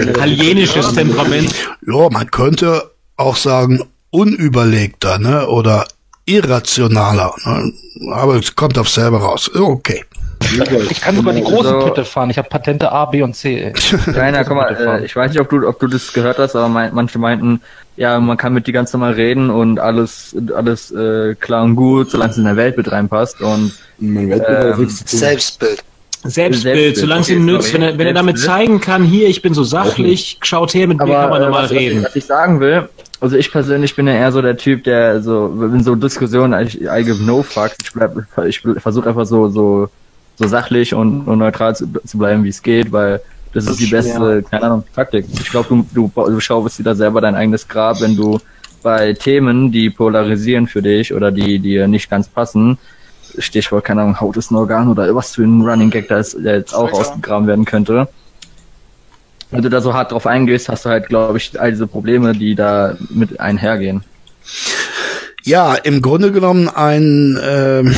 Italienisches 0.00 0.92
Temperament. 0.92 1.54
Ja, 1.86 2.08
man 2.10 2.30
könnte 2.30 2.90
auch 3.16 3.36
sagen, 3.36 3.82
unüberlegter, 4.10 5.18
ne? 5.18 5.46
Oder 5.46 5.86
irrationaler. 6.26 7.34
Ne? 7.44 7.72
Aber 8.12 8.36
es 8.36 8.54
kommt 8.54 8.78
auf 8.78 8.88
selber 8.88 9.18
raus. 9.18 9.50
Okay. 9.54 10.04
Ich 10.90 11.00
kann 11.00 11.16
sogar 11.16 11.34
die 11.34 11.42
große 11.42 11.74
also, 11.74 11.86
Pötte 11.86 12.04
fahren. 12.04 12.30
Ich 12.30 12.38
habe 12.38 12.48
Patente 12.48 12.90
A, 12.90 13.04
B 13.06 13.22
und 13.22 13.34
C. 13.34 13.72
Rainer, 14.06 14.44
guck 14.44 14.56
mal, 14.56 14.74
äh, 14.74 15.04
ich 15.04 15.14
weiß 15.14 15.32
nicht, 15.32 15.40
ob 15.40 15.48
du, 15.48 15.66
ob 15.66 15.78
du 15.78 15.86
das 15.86 16.12
gehört 16.12 16.38
hast, 16.38 16.56
aber 16.56 16.68
mein, 16.68 16.94
manche 16.94 17.18
meinten, 17.18 17.60
ja, 17.96 18.18
man 18.18 18.36
kann 18.36 18.52
mit 18.52 18.66
die 18.66 18.72
ganz 18.72 18.92
normal 18.92 19.12
reden 19.12 19.50
und 19.50 19.78
alles, 19.78 20.34
alles 20.54 20.90
äh, 20.90 21.34
klar 21.34 21.64
und 21.64 21.76
gut, 21.76 22.10
solange 22.10 22.32
es 22.32 22.38
in 22.38 22.44
der 22.44 22.56
Weltbild 22.56 22.90
reinpasst. 22.90 23.40
Und 23.40 23.72
mein 23.98 24.30
Weltbild 24.30 24.78
ähm, 24.78 24.88
Selbstbild. 24.88 25.84
Selbstbild, 26.22 26.62
Selbstbild, 26.62 26.96
solange 26.98 27.22
es 27.22 27.28
ihm 27.30 27.46
nützt, 27.46 27.72
wenn 27.72 27.82
er, 27.82 27.96
wenn 27.96 28.06
er 28.06 28.12
damit 28.12 28.38
zeigen 28.38 28.80
kann, 28.80 29.04
hier, 29.04 29.28
ich 29.28 29.40
bin 29.40 29.54
so 29.54 29.64
sachlich, 29.64 30.38
schaut 30.42 30.74
her, 30.74 30.86
mit 30.86 30.98
mir 30.98 31.06
kann 31.06 31.30
man 31.30 31.40
normal 31.40 31.64
was, 31.64 31.70
reden. 31.70 32.04
Was 32.04 32.14
ich 32.14 32.26
sagen 32.26 32.60
will, 32.60 32.90
also 33.20 33.36
ich 33.36 33.50
persönlich 33.50 33.96
bin 33.96 34.06
ja 34.06 34.12
eher 34.12 34.30
so 34.30 34.42
der 34.42 34.58
Typ, 34.58 34.84
der 34.84 35.22
so, 35.22 35.46
in 35.46 35.82
so 35.82 35.94
Diskussionen, 35.94 36.52
I, 36.52 36.66
I 36.84 37.04
give 37.04 37.22
no 37.22 37.42
fucks, 37.42 37.76
ich 37.82 37.92
bleib, 37.92 38.16
ich 38.46 38.60
versuche 38.60 39.08
einfach 39.08 39.24
so, 39.24 39.48
so 39.48 39.88
so 40.40 40.48
sachlich 40.48 40.94
und, 40.94 41.28
und 41.28 41.38
neutral 41.38 41.76
zu, 41.76 41.86
zu 42.04 42.16
bleiben, 42.16 42.42
wie 42.44 42.48
es 42.48 42.62
geht, 42.62 42.90
weil 42.92 43.20
das, 43.52 43.66
das 43.66 43.74
ist 43.74 43.80
die 43.80 43.90
beste, 43.90 44.16
schwer. 44.16 44.42
keine 44.42 44.64
Ahnung, 44.64 44.84
Taktik. 44.94 45.26
Ich 45.30 45.50
glaube, 45.50 45.68
du, 45.68 45.86
du, 45.92 46.10
du 46.14 46.40
schaust 46.40 46.78
dir 46.78 46.82
da 46.82 46.94
selber 46.94 47.20
dein 47.20 47.34
eigenes 47.34 47.68
Grab, 47.68 48.00
wenn 48.00 48.16
du 48.16 48.40
bei 48.82 49.12
Themen, 49.12 49.70
die 49.70 49.90
polarisieren 49.90 50.66
für 50.66 50.80
dich 50.80 51.12
oder 51.12 51.30
die 51.30 51.58
dir 51.58 51.86
nicht 51.86 52.08
ganz 52.08 52.26
passen, 52.26 52.78
Stichwort, 53.38 53.84
keine 53.84 54.00
Ahnung, 54.00 54.18
Haut 54.20 54.38
ist 54.38 54.50
ein 54.50 54.56
Organ 54.56 54.88
oder 54.88 55.14
was 55.14 55.34
für 55.34 55.42
ein 55.42 55.60
Running 55.60 55.90
Gag 55.90 56.08
da 56.08 56.18
ist, 56.18 56.36
der 56.42 56.56
jetzt 56.56 56.74
auch 56.74 56.90
ausgegraben 56.90 57.46
werden 57.46 57.66
könnte. 57.66 58.08
Wenn 59.50 59.62
du 59.62 59.68
da 59.68 59.82
so 59.82 59.92
hart 59.92 60.12
drauf 60.12 60.26
eingehst, 60.26 60.70
hast 60.70 60.86
du 60.86 60.88
halt, 60.88 61.08
glaube 61.08 61.36
ich, 61.36 61.60
all 61.60 61.70
diese 61.70 61.86
Probleme, 61.86 62.32
die 62.32 62.54
da 62.54 62.96
mit 63.10 63.40
einhergehen. 63.40 64.04
Ja, 65.44 65.74
im 65.74 66.00
Grunde 66.00 66.32
genommen 66.32 66.68
ein 66.68 67.38
ähm, 67.42 67.94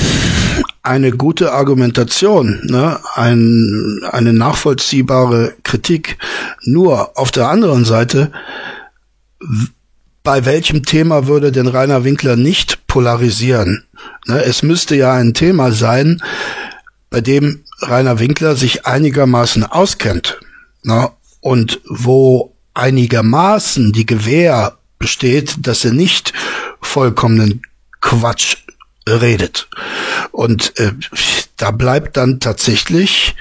eine 0.83 1.13
gute 1.13 1.53
Argumentation, 1.53 2.61
ne? 2.65 2.99
ein, 3.15 4.01
eine 4.11 4.33
nachvollziehbare 4.33 5.55
Kritik. 5.63 6.19
Nur 6.65 7.17
auf 7.19 7.31
der 7.31 7.49
anderen 7.49 7.85
Seite, 7.85 8.33
bei 10.25 10.45
welchem 10.45 10.85
Thema 10.85 11.27
würde 11.27 11.53
denn 11.53 11.69
Rainer 11.69 12.05
Winkler 12.05 12.37
nicht 12.37 12.87
polarisieren? 12.87 13.85
Ne? 14.27 14.43
Es 14.45 14.63
müsste 14.63 14.97
ja 14.97 15.13
ein 15.13 15.35
Thema 15.35 15.71
sein, 15.73 16.21
bei 17.11 17.21
dem 17.21 17.63
Rainer 17.81 18.19
Winkler 18.19 18.57
sich 18.57 18.87
einigermaßen 18.87 19.65
auskennt 19.65 20.41
ne? 20.83 21.11
und 21.41 21.81
wo 21.89 22.55
einigermaßen 22.75 23.93
die 23.93 24.07
Gewähr 24.07 24.79
besteht, 24.99 25.67
dass 25.67 25.85
er 25.85 25.93
nicht 25.93 26.33
vollkommenen 26.81 27.63
Quatsch 28.01 28.57
redet. 29.09 29.69
Und 30.31 30.79
äh, 30.79 30.93
da 31.57 31.71
bleibt 31.71 32.17
dann 32.17 32.41
tatsächlich 32.41 33.35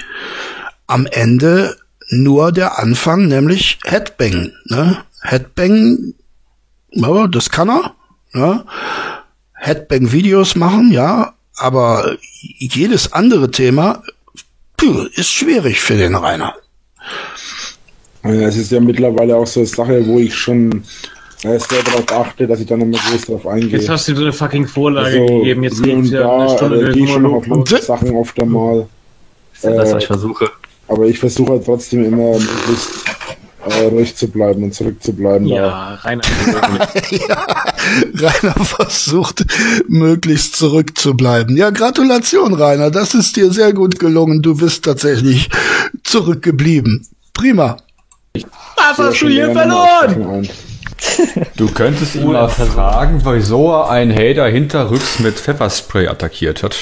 am 0.88 1.06
Ende 1.06 1.78
nur 2.10 2.52
der 2.52 2.80
Anfang, 2.80 3.28
nämlich 3.28 3.80
Headbang. 3.84 4.52
Ne? 4.66 5.04
Headbang, 5.22 6.14
das 7.32 7.50
kann 7.50 7.70
er. 7.70 7.96
Ne? 8.34 8.66
Headbang-Videos 9.54 10.56
machen, 10.56 10.92
ja, 10.92 11.34
aber 11.56 12.18
jedes 12.58 13.14
andere 13.14 13.52
Thema 13.52 14.04
puh, 14.76 15.06
ist 15.14 15.30
schwierig 15.30 15.80
für 15.80 15.98
den 15.98 16.16
Rainer. 16.16 16.56
Es 18.24 18.58
ist 18.58 18.72
ja 18.72 18.80
mittlerweile 18.80 19.36
auch 19.36 19.48
so 19.48 19.60
eine 19.62 19.68
Sache, 19.68 20.06
wo 20.08 20.20
ich 20.20 20.36
schon 20.36 20.84
Er 21.44 21.56
ist 21.56 21.70
sehr 21.70 21.82
darauf 21.82 22.12
achte, 22.12 22.46
dass 22.46 22.60
ich 22.60 22.68
dann 22.68 22.82
immer 22.82 22.98
groß 22.98 23.22
drauf 23.26 23.48
eingehe. 23.48 23.70
Jetzt 23.70 23.90
hast 23.90 24.08
du 24.08 24.16
so 24.16 24.22
eine 24.22 24.34
fucking 24.34 24.68
Vorlage 24.68 25.22
also, 25.22 25.26
gegeben. 25.26 25.64
Jetzt 25.64 25.82
geht's 25.82 26.12
ja 26.12 26.22
da, 26.22 26.38
eine 26.38 26.50
Stunde 26.58 26.92
äh, 26.92 27.08
schon 27.08 27.22
noch 27.24 27.34
auf 27.34 27.48
manche 27.48 27.82
Sachen 27.82 28.12
oft 28.12 28.40
einmal. 28.40 28.88
Das 29.54 29.72
ist 29.72 29.78
das, 29.78 29.94
was 29.94 30.04
ich 30.04 30.08
versuche. 30.08 30.52
Aber 30.88 31.06
ich 31.06 31.18
versuche 31.18 31.54
halt 31.54 31.66
trotzdem 31.66 32.06
immer 32.06 32.38
möglichst 32.38 32.90
äh, 33.66 33.86
ruhig 33.86 34.16
zu 34.16 34.28
bleiben 34.28 34.64
und 34.64 34.74
zurückzubleiben. 34.74 35.48
Ja, 35.48 35.96
Rainer. 35.96 36.22
ja, 37.10 37.46
Rainer 38.16 38.66
versucht, 38.66 39.46
möglichst 39.88 40.56
zurückzubleiben. 40.56 41.58
Ja, 41.58 41.72
Gratulation, 41.72 42.54
Rainer. 42.54 42.92
Das 42.92 43.16
ist 43.16 43.36
dir 43.36 43.52
sehr 43.52 43.74
gut 43.74 43.98
gelungen. 43.98 44.42
Du 44.42 44.58
bist 44.58 44.86
tatsächlich 44.86 45.50
zurückgeblieben. 46.04 47.08
Prima. 47.34 47.78
Was 48.76 48.98
hast 48.98 49.22
du 49.22 49.28
hier 49.28 49.52
verloren? 49.52 50.48
Du 51.56 51.68
könntest 51.72 52.16
ihn 52.16 52.32
mal 52.32 52.48
fragen, 52.50 53.22
wieso 53.24 53.72
er 53.72 53.90
einen 53.90 54.14
Hater 54.14 54.48
hinterrücks 54.48 55.20
mit 55.20 55.36
Pfefferspray 55.40 56.08
attackiert 56.08 56.64
hat. 56.64 56.76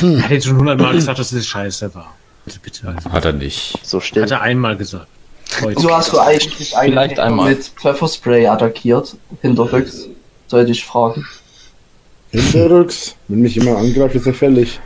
Hm. 0.00 0.16
Er 0.16 0.22
hat 0.24 0.30
jetzt 0.30 0.46
schon 0.46 0.58
hundertmal 0.58 0.94
gesagt, 0.94 1.18
dass 1.18 1.32
es 1.32 1.46
scheiße 1.46 1.94
war. 1.94 2.14
Bitte, 2.62 2.88
also. 2.88 3.10
Hat 3.10 3.24
er 3.24 3.32
nicht. 3.32 3.78
So 3.82 4.00
still. 4.00 4.22
Hat 4.22 4.30
er 4.30 4.42
einmal 4.42 4.76
gesagt. 4.76 5.06
Heute. 5.60 5.80
So 5.80 5.94
hast 5.94 6.12
du 6.12 6.18
eigentlich 6.18 6.76
einen 6.76 6.92
Vielleicht 6.92 7.18
einmal. 7.18 7.50
mit 7.50 7.64
Pfefferspray 7.64 8.46
attackiert, 8.46 9.16
hinterrücks, 9.42 10.06
sollte 10.46 10.70
ich 10.72 10.84
fragen. 10.84 11.26
Hinterrücks? 12.30 13.16
Wenn 13.28 13.40
mich 13.40 13.56
jemand 13.56 13.78
angreift, 13.78 14.14
ist 14.14 14.26
er 14.26 14.34
fällig. 14.34 14.80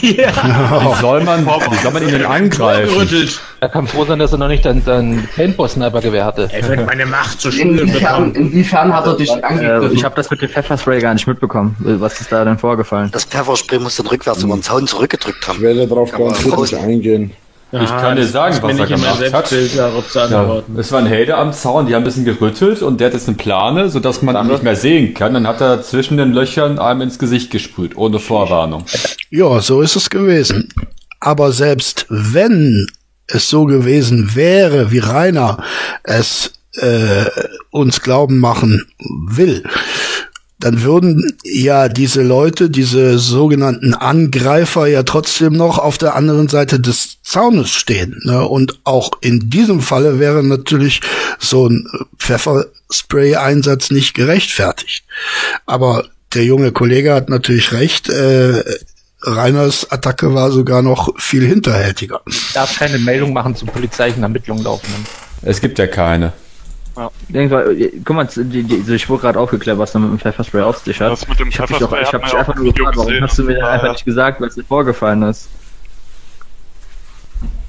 Ja. 0.00 0.28
Wie 0.30 1.00
soll 1.00 1.24
man, 1.24 1.46
wie 1.46 1.76
soll 1.82 1.92
man 1.92 2.02
ihn 2.02 2.10
denn 2.10 2.24
angreifen? 2.26 3.28
Er 3.60 3.68
kann 3.68 3.86
froh 3.86 4.04
sein, 4.04 4.18
dass 4.18 4.32
er 4.32 4.38
noch 4.38 4.48
nicht 4.48 4.64
dein, 4.64 4.84
dein 4.84 5.28
Paintball-Sniper-Gewehr 5.34 6.24
hatte. 6.24 6.48
Er 6.52 6.68
wird 6.68 6.86
meine 6.86 7.06
Macht 7.06 7.40
zu 7.40 7.50
spüren 7.50 7.78
inwiefern, 7.78 8.34
inwiefern 8.34 8.92
hat 8.92 9.06
er 9.06 9.16
dich 9.16 9.30
äh, 9.30 9.42
angegriffen? 9.42 9.96
Ich 9.96 10.04
habe 10.04 10.14
das 10.14 10.30
mit 10.30 10.42
dem 10.42 10.48
Pfefferspray 10.50 11.00
gar 11.00 11.14
nicht 11.14 11.26
mitbekommen. 11.26 11.76
Was 11.78 12.20
ist 12.20 12.30
da 12.30 12.44
denn 12.44 12.58
vorgefallen? 12.58 13.10
Das 13.12 13.24
Pfefferspray 13.24 13.78
muss 13.78 13.96
dann 13.96 14.06
rückwärts 14.06 14.42
über 14.42 14.54
den 14.56 14.62
Zaun 14.62 14.86
zurückgedrückt 14.86 15.48
haben. 15.48 15.56
Ich 15.56 15.62
werde 15.62 15.86
darauf 15.86 16.12
garantiert 16.12 16.58
nicht 16.58 16.74
eingehen. 16.74 17.32
Ja, 17.72 17.82
ich 17.82 17.88
kann 17.88 18.16
dir 18.16 18.26
sagen, 18.26 18.56
was 18.62 18.78
er 18.78 18.86
gemacht 18.86 19.32
hat. 19.32 19.50
Ja, 19.74 20.62
es 20.78 20.92
war 20.92 21.00
ein 21.00 21.10
Hater 21.10 21.38
am 21.38 21.52
Zaun, 21.52 21.86
die 21.86 21.94
haben 21.94 22.02
ein 22.02 22.04
bisschen 22.04 22.24
gerüttelt 22.24 22.80
und 22.80 23.00
der 23.00 23.08
hat 23.08 23.14
jetzt 23.14 23.26
eine 23.26 23.36
Plane, 23.36 23.90
sodass 23.90 24.22
man 24.22 24.36
ihn 24.36 24.46
nicht 24.46 24.62
mehr 24.62 24.76
sehen 24.76 25.14
kann. 25.14 25.34
Dann 25.34 25.48
hat 25.48 25.60
er 25.60 25.82
zwischen 25.82 26.16
den 26.16 26.32
Löchern 26.32 26.78
einem 26.78 27.00
ins 27.00 27.18
Gesicht 27.18 27.50
gesprüht, 27.50 27.96
ohne 27.96 28.20
Vorwarnung. 28.20 28.84
Ja, 29.30 29.60
so 29.60 29.80
ist 29.80 29.96
es 29.96 30.10
gewesen. 30.10 30.68
Aber 31.18 31.50
selbst 31.50 32.06
wenn 32.08 32.86
es 33.26 33.50
so 33.50 33.64
gewesen 33.64 34.36
wäre, 34.36 34.92
wie 34.92 35.00
Rainer 35.00 35.58
es 36.04 36.52
äh, 36.74 37.24
uns 37.70 38.00
glauben 38.00 38.38
machen 38.38 38.86
will, 39.28 39.64
dann 40.58 40.82
würden 40.82 41.36
ja 41.44 41.88
diese 41.88 42.22
Leute, 42.22 42.70
diese 42.70 43.18
sogenannten 43.18 43.92
Angreifer 43.92 44.86
ja 44.86 45.02
trotzdem 45.02 45.52
noch 45.52 45.78
auf 45.78 45.98
der 45.98 46.14
anderen 46.14 46.48
Seite 46.48 46.80
des 46.80 47.18
Zaunes 47.22 47.70
stehen. 47.70 48.20
Ne? 48.24 48.46
Und 48.46 48.80
auch 48.84 49.10
in 49.20 49.50
diesem 49.50 49.80
Falle 49.80 50.18
wäre 50.18 50.42
natürlich 50.42 51.02
so 51.38 51.68
ein 51.68 51.86
Pfefferspray-Einsatz 52.18 53.90
nicht 53.90 54.14
gerechtfertigt. 54.14 55.04
Aber 55.66 56.06
der 56.32 56.44
junge 56.44 56.72
Kollege 56.72 57.12
hat 57.12 57.28
natürlich 57.28 57.72
recht. 57.72 58.08
Äh, 58.08 58.64
Reiners 59.22 59.90
Attacke 59.90 60.34
war 60.34 60.50
sogar 60.52 60.82
noch 60.82 61.20
viel 61.20 61.44
hinterhältiger. 61.46 62.20
Darf 62.54 62.78
keine 62.78 62.98
Meldung 62.98 63.32
machen 63.32 63.56
zu 63.56 63.66
polizeilichen 63.66 64.22
Ermittlungen 64.22 64.62
laufen. 64.62 64.88
Es 65.42 65.60
gibt 65.60 65.78
ja 65.78 65.86
keine. 65.86 66.32
Ja. 66.96 67.10
Guck 68.04 68.16
mal, 68.16 68.28
die, 68.34 68.62
die, 68.62 68.94
ich 68.94 69.08
wurde 69.08 69.22
gerade 69.22 69.38
aufgeklärt, 69.38 69.78
was 69.78 69.92
da 69.92 69.98
mit 69.98 70.10
dem 70.10 70.18
Pfefferspray 70.18 70.62
auf 70.62 70.78
sich 70.78 71.00
hat. 71.00 71.12
Das 71.12 71.28
mit 71.28 71.38
dem 71.38 71.48
ich 71.48 71.60
habe 71.60 71.68
dich, 71.68 71.78
doch, 71.78 71.92
ich 71.92 72.12
hab 72.12 72.24
dich 72.24 72.34
einfach 72.34 72.54
nur 72.54 72.72
gefragt, 72.72 72.96
warum 72.96 73.20
hast 73.20 73.38
du 73.38 73.44
mir 73.44 73.58
ja, 73.58 73.68
einfach 73.68 73.92
nicht 73.92 74.04
gesagt, 74.04 74.40
was 74.40 74.54
dir 74.54 74.64
vorgefallen 74.64 75.22
ist? 75.22 75.48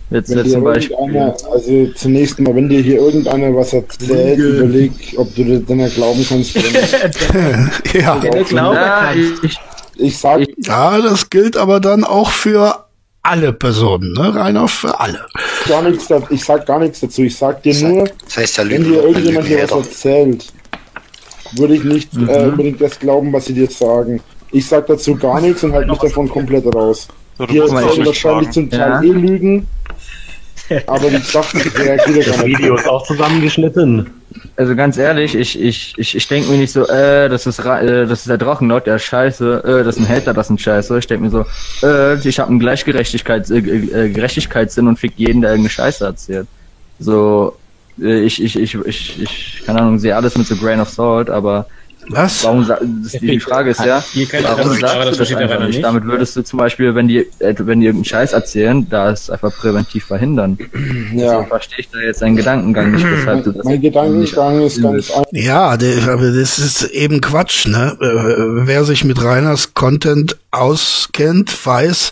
Jetzt, 0.09 0.29
jetzt 0.29 0.51
zum 0.51 0.63
Beispiel. 0.63 0.95
Also 1.51 1.87
zunächst 1.95 2.39
mal, 2.39 2.55
wenn 2.55 2.69
dir 2.69 2.81
hier 2.81 2.99
irgendeiner 2.99 3.53
was 3.53 3.73
erzählt, 3.73 4.39
überleg, 4.39 4.93
ob 5.17 5.35
du 5.35 5.43
dir 5.43 5.59
dann 5.59 5.89
glauben 5.89 6.25
kannst. 6.27 6.55
ja, 7.93 8.21
ja 8.23 9.13
ich, 9.43 9.59
ich 9.97 10.17
sag. 10.17 10.47
Ja, 10.59 11.01
das 11.01 11.29
gilt 11.29 11.57
aber 11.57 11.81
dann 11.81 12.05
auch 12.05 12.31
für 12.31 12.87
alle 13.27 13.53
Personen, 13.53 14.13
ne? 14.13 14.33
Reiner 14.33 14.67
für 14.67 14.99
alle. 14.99 15.25
Gar 15.67 15.83
nichts, 15.83 16.07
ich 16.29 16.43
sag 16.43 16.65
gar 16.65 16.79
nichts 16.79 17.01
dazu. 17.01 17.23
Ich 17.23 17.35
sag 17.35 17.61
dir 17.61 17.75
nur, 17.75 18.09
das 18.25 18.37
heißt 18.37 18.57
ja 18.57 18.69
wenn 18.69 18.83
dir 18.83 19.03
irgendjemand 19.03 19.47
hier 19.47 19.63
was 19.63 19.71
erzählt, 19.71 20.47
würde 21.55 21.75
ich 21.75 21.83
nicht 21.83 22.13
mhm. 22.13 22.29
äh, 22.29 22.45
unbedingt 22.45 22.81
das 22.81 22.97
glauben, 22.99 23.31
was 23.33 23.45
sie 23.45 23.53
dir 23.53 23.69
sagen. 23.69 24.21
Ich 24.51 24.65
sag 24.65 24.87
dazu 24.87 25.15
gar 25.15 25.41
nichts 25.41 25.63
und 25.63 25.73
halte 25.73 25.89
mich 25.89 25.99
davon 25.99 26.29
komplett 26.29 26.73
raus. 26.73 27.07
So, 27.37 27.45
die 27.45 27.57
erzählen 27.57 28.05
wahrscheinlich 28.05 28.51
zum 28.51 28.69
Teil 28.69 28.79
ja. 28.79 29.01
eh 29.01 29.11
Lügen. 29.11 29.67
Aber 30.87 31.11
wie 31.11 31.17
gesagt, 31.17 31.53
reagiert 31.77 32.27
Das 32.27 32.45
Video 32.45 32.75
ist 32.75 32.87
auch 32.87 33.05
zusammengeschnitten. 33.05 34.16
Also 34.56 34.76
ganz 34.76 34.97
ehrlich, 34.97 35.36
ich, 35.36 35.60
ich, 35.60 35.93
ich, 35.97 36.15
ich 36.15 36.28
denke 36.28 36.50
mir 36.50 36.58
nicht 36.58 36.71
so, 36.71 36.88
äh, 36.88 37.30
das 37.30 37.45
ist, 37.45 37.60
äh, 37.60 38.06
das 38.06 38.19
ist 38.19 38.30
der 38.30 38.38
Drachenlord, 38.38 38.88
der 38.88 38.95
ist 38.95 39.04
scheiße, 39.04 39.63
äh, 39.63 39.84
das 39.84 39.97
ist 39.97 40.02
ein 40.02 40.10
Hater, 40.10 40.34
das 40.34 40.47
ist 40.47 40.52
ein 40.52 40.58
Scheiße. 40.58 40.97
Ich 40.97 41.08
denke 41.08 41.26
mir 41.26 41.30
so, 41.30 41.45
äh, 41.86 42.15
ich 42.28 42.39
habe 42.39 42.50
einen 42.50 42.60
Gleichgerechtigkeits, 42.60 43.50
äh, 43.52 43.58
äh, 43.58 44.10
Gerechtigkeitssinn 44.10 44.88
und 44.88 44.97
fick 44.97 45.13
jeden, 45.17 45.41
der 45.41 45.52
irgendeine 45.52 45.69
Scheiße 45.69 46.06
erzählt. 46.06 46.47
So, 47.00 47.58
äh, 48.02 48.21
ich, 48.21 48.41
ich, 48.41 48.58
ich, 48.58 48.76
ich, 48.76 49.21
ich, 49.21 49.63
keine 49.65 49.82
Ahnung, 49.82 50.00
sehe 50.00 50.15
alles 50.15 50.38
mit 50.38 50.47
so 50.47 50.56
Grain 50.56 50.80
of 50.80 50.89
Salt, 50.89 51.30
aber 51.30 51.67
was? 52.09 52.43
Warum 52.43 52.67
das, 52.67 52.79
die 53.13 53.39
Frage 53.39 53.71
ist 53.71 53.83
ja, 53.83 54.03
warum 54.43 54.73
sagst 54.73 55.19
du 55.19 55.23
das 55.23 55.33
einfach 55.33 55.65
nicht? 55.65 55.83
Damit 55.83 56.05
würdest 56.05 56.35
du 56.35 56.41
zum 56.41 56.59
Beispiel, 56.59 56.95
wenn 56.95 57.07
die, 57.07 57.19
äh, 57.39 57.55
wenn 57.59 57.79
die 57.79 57.87
irgendeinen 57.87 58.05
Scheiß 58.05 58.33
erzählen, 58.33 58.87
da 58.89 59.11
ist 59.11 59.29
einfach 59.29 59.53
präventiv 59.55 60.05
verhindern. 60.05 60.57
Ja. 61.13 61.39
So 61.39 61.45
verstehe 61.45 61.79
ich 61.79 61.89
da 61.89 61.99
jetzt 61.99 62.21
deinen 62.21 62.35
Gedankengang 62.35 62.91
nicht, 62.91 63.05
weshalb 63.05 63.43
du 63.43 63.51
das 63.51 63.63
Mein 63.63 63.81
Gedankengang 63.81 64.61
ist 64.61 64.81
ganz 64.81 65.09
einfach. 65.09 65.25
Ja, 65.31 65.69
aber 65.69 66.31
das 66.31 66.59
ist 66.59 66.83
eben 66.83 67.21
Quatsch, 67.21 67.67
ne? 67.67 67.97
Äh, 67.99 68.67
wer 68.67 68.83
sich 68.83 69.03
mit 69.03 69.23
Rainers 69.23 69.73
Content 69.73 70.37
auskennt, 70.51 71.65
weiß, 71.65 72.11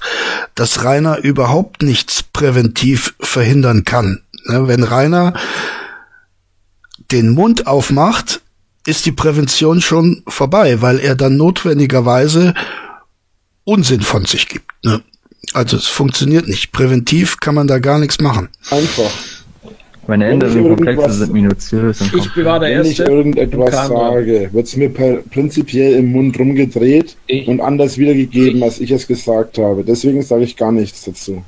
dass 0.55 0.83
Rainer 0.83 1.17
überhaupt 1.19 1.83
nichts 1.83 2.23
präventiv 2.23 3.15
verhindern 3.19 3.83
kann. 3.83 4.21
Ne? 4.45 4.67
Wenn 4.67 4.83
Rainer 4.83 5.33
den 7.11 7.29
Mund 7.29 7.67
aufmacht, 7.67 8.41
ist 8.85 9.05
die 9.05 9.11
Prävention 9.11 9.81
schon 9.81 10.23
vorbei, 10.27 10.81
weil 10.81 10.99
er 10.99 11.15
dann 11.15 11.37
notwendigerweise 11.37 12.53
Unsinn 13.63 14.01
von 14.01 14.25
sich 14.25 14.47
gibt. 14.47 14.71
Ne? 14.83 15.01
Also 15.53 15.77
es 15.77 15.87
funktioniert 15.87 16.47
nicht. 16.47 16.71
Präventiv 16.71 17.39
kann 17.39 17.55
man 17.55 17.67
da 17.67 17.79
gar 17.79 17.99
nichts 17.99 18.19
machen. 18.19 18.49
Einfach. 18.69 19.11
Meine 20.07 20.27
Änderungen 20.27 20.75
Komplexe 20.75 21.11
sind 21.11 21.33
minutiös. 21.33 21.99
Und 22.01 22.13
ich 22.13 22.45
war 22.45 22.59
der 22.59 22.79
Wenn 22.79 22.91
ich 22.91 22.99
irgendetwas 22.99 23.87
sage, 23.87 24.49
wird 24.51 24.67
es 24.67 24.75
mir 24.75 24.89
prinzipiell 24.89 25.93
im 25.95 26.11
Mund 26.11 26.37
rumgedreht 26.37 27.15
ich. 27.25 27.47
und 27.47 27.59
anders 27.59 27.97
wiedergegeben, 27.97 28.61
als 28.61 28.79
ich 28.79 28.91
es 28.91 29.07
gesagt 29.07 29.57
habe. 29.57 29.83
Deswegen 29.83 30.21
sage 30.21 30.43
ich 30.43 30.55
gar 30.55 30.71
nichts 30.71 31.05
dazu. 31.05 31.43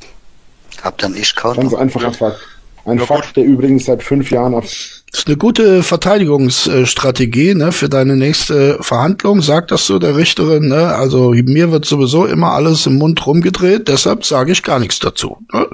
Hab 0.81 0.97
dann 0.97 1.15
ich 1.15 1.35
kaum. 1.35 1.55
Ganz 1.55 1.73
einfacher. 1.75 2.13
Fakt. 2.13 2.39
Ein 2.85 2.97
ja, 2.97 3.05
Fakt, 3.05 3.37
der 3.37 3.43
übrigens 3.43 3.85
seit 3.85 4.01
fünf 4.01 4.31
Jahren 4.31 4.55
auf 4.55 4.67
das 5.11 5.21
ist 5.21 5.27
eine 5.27 5.37
gute 5.37 5.83
Verteidigungsstrategie 5.83 7.55
ne, 7.55 7.71
für 7.71 7.87
deine 7.87 8.17
nächste 8.17 8.77
Verhandlung. 8.81 9.41
Sagt 9.41 9.71
das 9.71 9.85
so 9.85 9.99
der 9.99 10.17
Richterin. 10.17 10.67
Ne? 10.67 10.93
Also 10.95 11.31
mir 11.31 11.71
wird 11.71 11.85
sowieso 11.85 12.25
immer 12.25 12.51
alles 12.51 12.85
im 12.85 12.97
Mund 12.97 13.25
rumgedreht, 13.25 13.87
deshalb 13.87 14.25
sage 14.25 14.51
ich 14.51 14.63
gar 14.63 14.79
nichts 14.79 14.99
dazu. 14.99 15.37
Ne? 15.53 15.65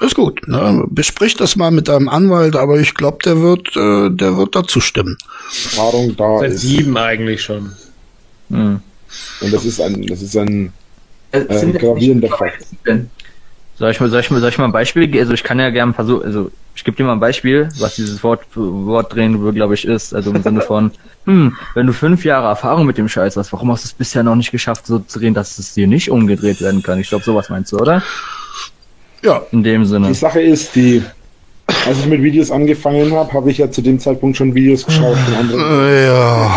Ist 0.00 0.14
gut. 0.14 0.46
Ne? 0.46 0.84
Besprich 0.88 1.36
das 1.36 1.56
mal 1.56 1.72
mit 1.72 1.88
deinem 1.88 2.08
Anwalt, 2.08 2.54
aber 2.54 2.78
ich 2.78 2.94
glaube, 2.94 3.18
der 3.24 3.40
wird, 3.40 3.76
äh, 3.76 4.10
der 4.10 4.36
wird 4.36 4.54
dazu 4.54 4.80
stimmen. 4.80 5.16
Erfahrung 5.64 6.16
da 6.16 6.38
Seit 6.38 6.52
ist. 6.52 6.60
sieben 6.62 6.96
eigentlich 6.96 7.42
schon. 7.42 7.72
Hm. 8.50 8.80
Und 9.40 9.52
das 9.52 9.64
ist 9.64 9.80
ein, 9.80 10.06
das 10.06 10.22
ist 10.22 10.36
ein 10.36 10.72
äh, 11.32 11.38
äh 11.38 11.72
gravierender 11.72 12.28
Fakt. 12.28 12.66
Soll 13.84 13.90
ich 13.90 14.00
mal, 14.00 14.08
soll 14.08 14.20
ich 14.20 14.30
mal, 14.30 14.40
soll 14.40 14.48
ich 14.48 14.56
mal 14.56 14.64
ein 14.64 14.72
Beispiel 14.72 15.08
geben? 15.08 15.24
Also 15.24 15.34
ich 15.34 15.44
kann 15.44 15.60
ja 15.60 15.68
gerne 15.68 15.92
versuchen, 15.92 16.24
also 16.24 16.50
ich 16.74 16.84
gebe 16.84 16.96
dir 16.96 17.04
mal 17.04 17.12
ein 17.12 17.20
Beispiel, 17.20 17.68
was 17.80 17.96
dieses 17.96 18.22
Wort, 18.22 18.40
Wortdrehen, 18.54 19.52
glaube 19.52 19.74
ich, 19.74 19.84
ist. 19.84 20.14
Also 20.14 20.30
im 20.30 20.42
Sinne 20.42 20.62
von, 20.62 20.90
hm, 21.26 21.54
wenn 21.74 21.86
du 21.86 21.92
fünf 21.92 22.24
Jahre 22.24 22.46
Erfahrung 22.46 22.86
mit 22.86 22.96
dem 22.96 23.10
Scheiß 23.10 23.36
hast, 23.36 23.52
warum 23.52 23.70
hast 23.70 23.84
du 23.84 23.88
es 23.88 23.92
bisher 23.92 24.22
noch 24.22 24.36
nicht 24.36 24.52
geschafft, 24.52 24.86
so 24.86 25.00
zu 25.00 25.18
drehen, 25.18 25.34
dass 25.34 25.58
es 25.58 25.74
dir 25.74 25.86
nicht 25.86 26.10
umgedreht 26.10 26.62
werden 26.62 26.82
kann? 26.82 26.98
Ich 26.98 27.10
glaube, 27.10 27.24
sowas 27.24 27.50
meinst 27.50 27.72
du, 27.72 27.76
oder? 27.76 28.02
Ja. 29.22 29.42
In 29.52 29.62
dem 29.62 29.84
Sinne. 29.84 30.08
Die 30.08 30.14
Sache 30.14 30.40
ist, 30.40 30.74
die, 30.74 31.02
als 31.86 31.98
ich 31.98 32.06
mit 32.06 32.22
Videos 32.22 32.50
angefangen 32.50 33.12
habe, 33.12 33.34
habe 33.34 33.50
ich 33.50 33.58
ja 33.58 33.70
zu 33.70 33.82
dem 33.82 34.00
Zeitpunkt 34.00 34.38
schon 34.38 34.54
Videos 34.54 34.86
geschaut 34.86 35.18
von 35.18 35.34
anderen. 35.34 35.60
Ja. 36.06 36.50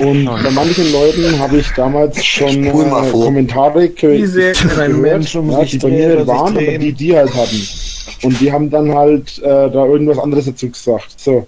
Und 0.00 0.24
bei 0.24 0.50
manchen 0.50 0.92
Leuten 0.92 1.38
habe 1.38 1.58
ich 1.58 1.70
damals 1.70 2.24
schon 2.24 2.64
äh, 2.64 2.70
Kommentare 3.10 3.88
gehört, 3.90 4.64
ja, 5.50 5.64
die 5.64 5.78
bei 5.78 5.88
mir 5.88 6.26
waren, 6.26 6.56
aber 6.56 6.78
die 6.78 6.92
die 6.92 7.16
halt 7.16 7.34
hatten. 7.34 7.68
Und 8.22 8.40
die 8.40 8.50
haben 8.50 8.70
dann 8.70 8.94
halt 8.94 9.38
äh, 9.38 9.70
da 9.70 9.86
irgendwas 9.86 10.18
anderes 10.18 10.46
dazu 10.46 10.70
gesagt. 10.70 11.14
So. 11.18 11.46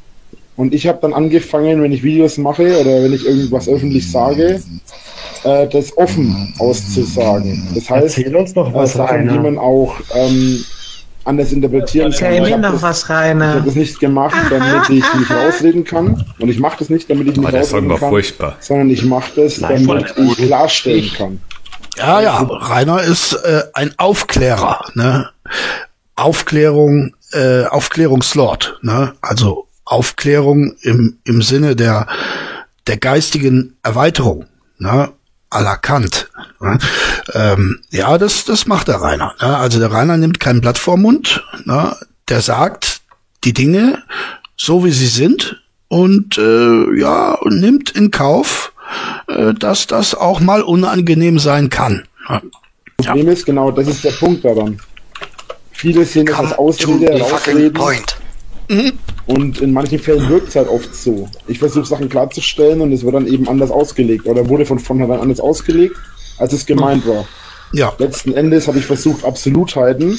Und 0.56 0.74
ich 0.74 0.86
habe 0.86 0.98
dann 1.02 1.12
angefangen, 1.12 1.82
wenn 1.82 1.92
ich 1.92 2.02
Videos 2.02 2.38
mache 2.38 2.80
oder 2.80 3.02
wenn 3.02 3.12
ich 3.12 3.26
irgendwas 3.26 3.68
öffentlich 3.68 4.10
sage, 4.10 4.60
äh, 5.44 5.66
das 5.68 5.96
offen 5.98 6.54
auszusagen. 6.58 7.68
Das 7.74 7.90
heißt, 7.90 8.18
Erzähl 8.18 8.36
uns 8.36 8.54
doch 8.54 8.72
was, 8.72 8.94
Sachen, 8.94 9.28
die 9.28 9.38
man 9.38 9.58
auch 9.58 9.94
ähm, 10.14 10.64
anders 11.26 11.52
interpretieren 11.52 12.12
kann. 12.12 12.32
Erzähl 12.32 12.40
mir 12.42 12.58
noch 12.58 12.80
was, 12.82 13.08
Rainer. 13.10 13.48
Ich 13.50 13.54
habe 13.56 13.66
das 13.66 13.74
nicht 13.74 14.00
gemacht, 14.00 14.36
damit 14.50 14.88
ich 14.88 15.14
mich 15.14 15.30
rausreden 15.30 15.84
kann. 15.84 16.24
Und 16.38 16.48
ich 16.48 16.58
mache 16.58 16.76
das 16.78 16.88
nicht, 16.90 17.10
damit 17.10 17.28
ich 17.28 17.36
mich 17.36 17.46
Oh, 17.52 17.56
rausreden 17.56 17.88
kann, 17.88 17.98
furchtbar. 18.10 18.56
sondern 18.60 18.90
ich 18.90 19.04
mache 19.04 19.32
das, 19.36 19.56
damit 19.60 20.14
ich 20.16 20.36
klarstellen 20.36 21.10
kann. 21.16 21.40
Ja, 21.96 22.20
ja, 22.20 22.38
Rainer 22.42 23.02
ist 23.02 23.32
äh, 23.32 23.62
ein 23.72 23.92
Aufklärer, 23.96 24.84
ne? 24.94 25.30
Aufklärung, 26.14 27.14
äh, 27.32 27.64
Aufklärungslord, 27.64 28.78
ne? 28.82 29.14
Also 29.22 29.66
Aufklärung 29.84 30.76
im, 30.82 31.18
im 31.24 31.42
Sinne 31.42 31.74
der, 31.76 32.06
der 32.86 32.96
geistigen 32.98 33.76
Erweiterung, 33.82 34.46
ne? 34.78 35.10
À 35.50 35.62
la 35.62 35.76
Kant. 35.76 36.28
Ne? 36.60 36.78
Ähm, 37.34 37.80
ja, 37.90 38.18
das, 38.18 38.44
das 38.44 38.66
macht 38.66 38.88
der 38.88 39.00
Rainer. 39.00 39.34
Ne? 39.40 39.56
Also 39.56 39.78
der 39.78 39.92
Rainer 39.92 40.16
nimmt 40.16 40.40
kein 40.40 40.60
Blatt 40.60 40.78
vor 40.78 40.96
Mund, 40.96 41.42
ne? 41.64 41.96
der 42.28 42.40
sagt 42.40 43.00
die 43.44 43.52
Dinge 43.52 44.02
so, 44.56 44.84
wie 44.84 44.90
sie 44.92 45.06
sind 45.06 45.62
und 45.88 46.36
äh, 46.38 46.98
ja, 46.98 47.32
und 47.34 47.60
nimmt 47.60 47.90
in 47.90 48.10
Kauf, 48.10 48.72
äh, 49.28 49.54
dass 49.54 49.86
das 49.86 50.14
auch 50.14 50.40
mal 50.40 50.62
unangenehm 50.62 51.38
sein 51.38 51.70
kann. 51.70 52.06
Ne? 52.28 52.42
Problem 52.96 53.28
ist, 53.28 53.44
genau, 53.46 53.70
das 53.70 53.86
ist 53.88 54.02
der 54.04 54.12
Punkt 54.12 54.44
daran. 54.44 54.80
Viele 55.70 56.04
sehen 56.06 56.26
Come 56.26 56.48
als 56.48 56.50
to 56.50 56.56
Ausrede, 56.62 57.12
the 57.18 57.22
fucking 57.22 57.30
rausreden. 57.54 57.72
point. 57.74 58.16
Und 59.26 59.60
in 59.60 59.72
manchen 59.72 59.98
Fällen 59.98 60.28
wirkt 60.28 60.48
es 60.48 60.56
halt 60.56 60.68
oft 60.68 60.94
so. 60.94 61.28
Ich 61.48 61.58
versuche 61.58 61.84
Sachen 61.84 62.08
klarzustellen 62.08 62.80
und 62.80 62.92
es 62.92 63.02
wird 63.04 63.14
dann 63.14 63.26
eben 63.26 63.48
anders 63.48 63.70
ausgelegt 63.72 64.26
oder 64.26 64.48
wurde 64.48 64.64
von 64.64 64.78
vornherein 64.78 65.20
anders 65.20 65.40
ausgelegt, 65.40 65.96
als 66.38 66.52
es 66.52 66.64
gemeint 66.64 67.06
war. 67.06 67.24
Ja, 67.72 67.92
Letzten 67.98 68.32
Endes 68.34 68.68
habe 68.68 68.78
ich 68.78 68.86
versucht, 68.86 69.24
Absolutheiten, 69.24 70.12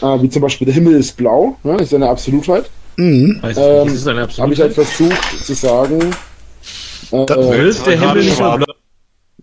äh, 0.00 0.22
wie 0.22 0.30
zum 0.30 0.40
Beispiel 0.40 0.64
der 0.64 0.74
Himmel 0.74 0.94
ist 0.94 1.14
blau, 1.18 1.58
ne, 1.62 1.76
ist 1.76 1.92
ja 1.92 1.96
eine 1.96 2.08
Absolutheit, 2.08 2.70
mhm. 2.96 3.38
Weiß 3.42 3.56
Ähm, 3.58 3.88
ist 3.88 4.08
eine 4.08 4.26
habe 4.38 4.54
ich 4.54 4.60
halt 4.60 4.72
versucht 4.72 5.44
zu 5.44 5.52
sagen, 5.52 6.00
äh, 7.10 7.26
Da- 7.26 7.34
äh, 7.36 7.68
Ist 7.68 7.86
der 7.86 8.00
Himmel 8.00 8.24
nicht 8.24 8.38
blau? 8.38 8.58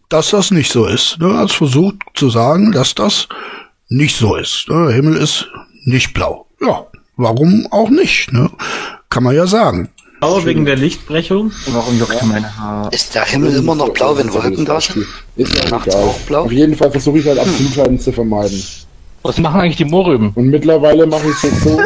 dass 0.09 0.32
das 0.32 0.49
nicht 0.49 0.71
so 0.71 0.88
ist. 0.88 1.19
Ne? 1.19 1.38
Hat 1.38 1.51
versucht 1.51 1.97
zu 2.15 2.30
sagen, 2.32 2.71
dass 2.71 2.95
das 2.95 3.28
nicht 3.89 4.15
so 4.17 4.36
ist. 4.36 4.65
Ne? 4.69 4.88
Der 4.88 4.95
Himmel 4.95 5.17
ist 5.17 5.47
nicht 5.86 6.13
blau. 6.15 6.47
Ja, 6.61 6.86
warum 7.16 7.68
auch 7.72 7.89
nicht? 7.89 8.32
Ne? 8.34 8.49
Kann 9.09 9.24
man 9.24 9.36
ja 9.36 9.47
sagen. 9.47 9.89
Blau 10.20 10.45
wegen 10.45 10.64
der 10.66 10.78
Lichtbrechung? 10.78 11.51
Warum 11.68 11.99
juckt 11.99 12.24
meine 12.26 12.57
Haare? 12.57 12.89
Ist 12.93 13.14
der 13.14 13.26
Himmel 13.26 13.55
immer 13.55 13.76
noch 13.76 13.89
blau, 13.89 14.18
wenn 14.18 14.34
Wolken 14.34 14.66
da 14.66 14.80
sind? 14.80 15.05
ist 15.36 15.53
ja 15.53 15.70
Nachts 15.70 15.93
auch 15.95 16.18
blau? 16.20 16.43
Auf 16.43 16.51
jeden 16.51 16.76
Fall 16.78 16.91
versuche 16.91 17.20
ich 17.20 17.28
halt 17.28 17.39
Absolutheiten 17.39 17.99
zu 17.99 18.14
vermeiden. 18.14 18.64
Was 19.24 19.38
machen 19.38 19.59
eigentlich 19.59 19.76
die 19.78 19.86
Mohrrüben? 19.86 20.32
Und 20.36 20.47
mittlerweile 20.49 21.05
mache 21.05 21.28
ich 21.28 21.36
es 21.36 21.41
jetzt 21.43 21.64
so. 21.64 21.80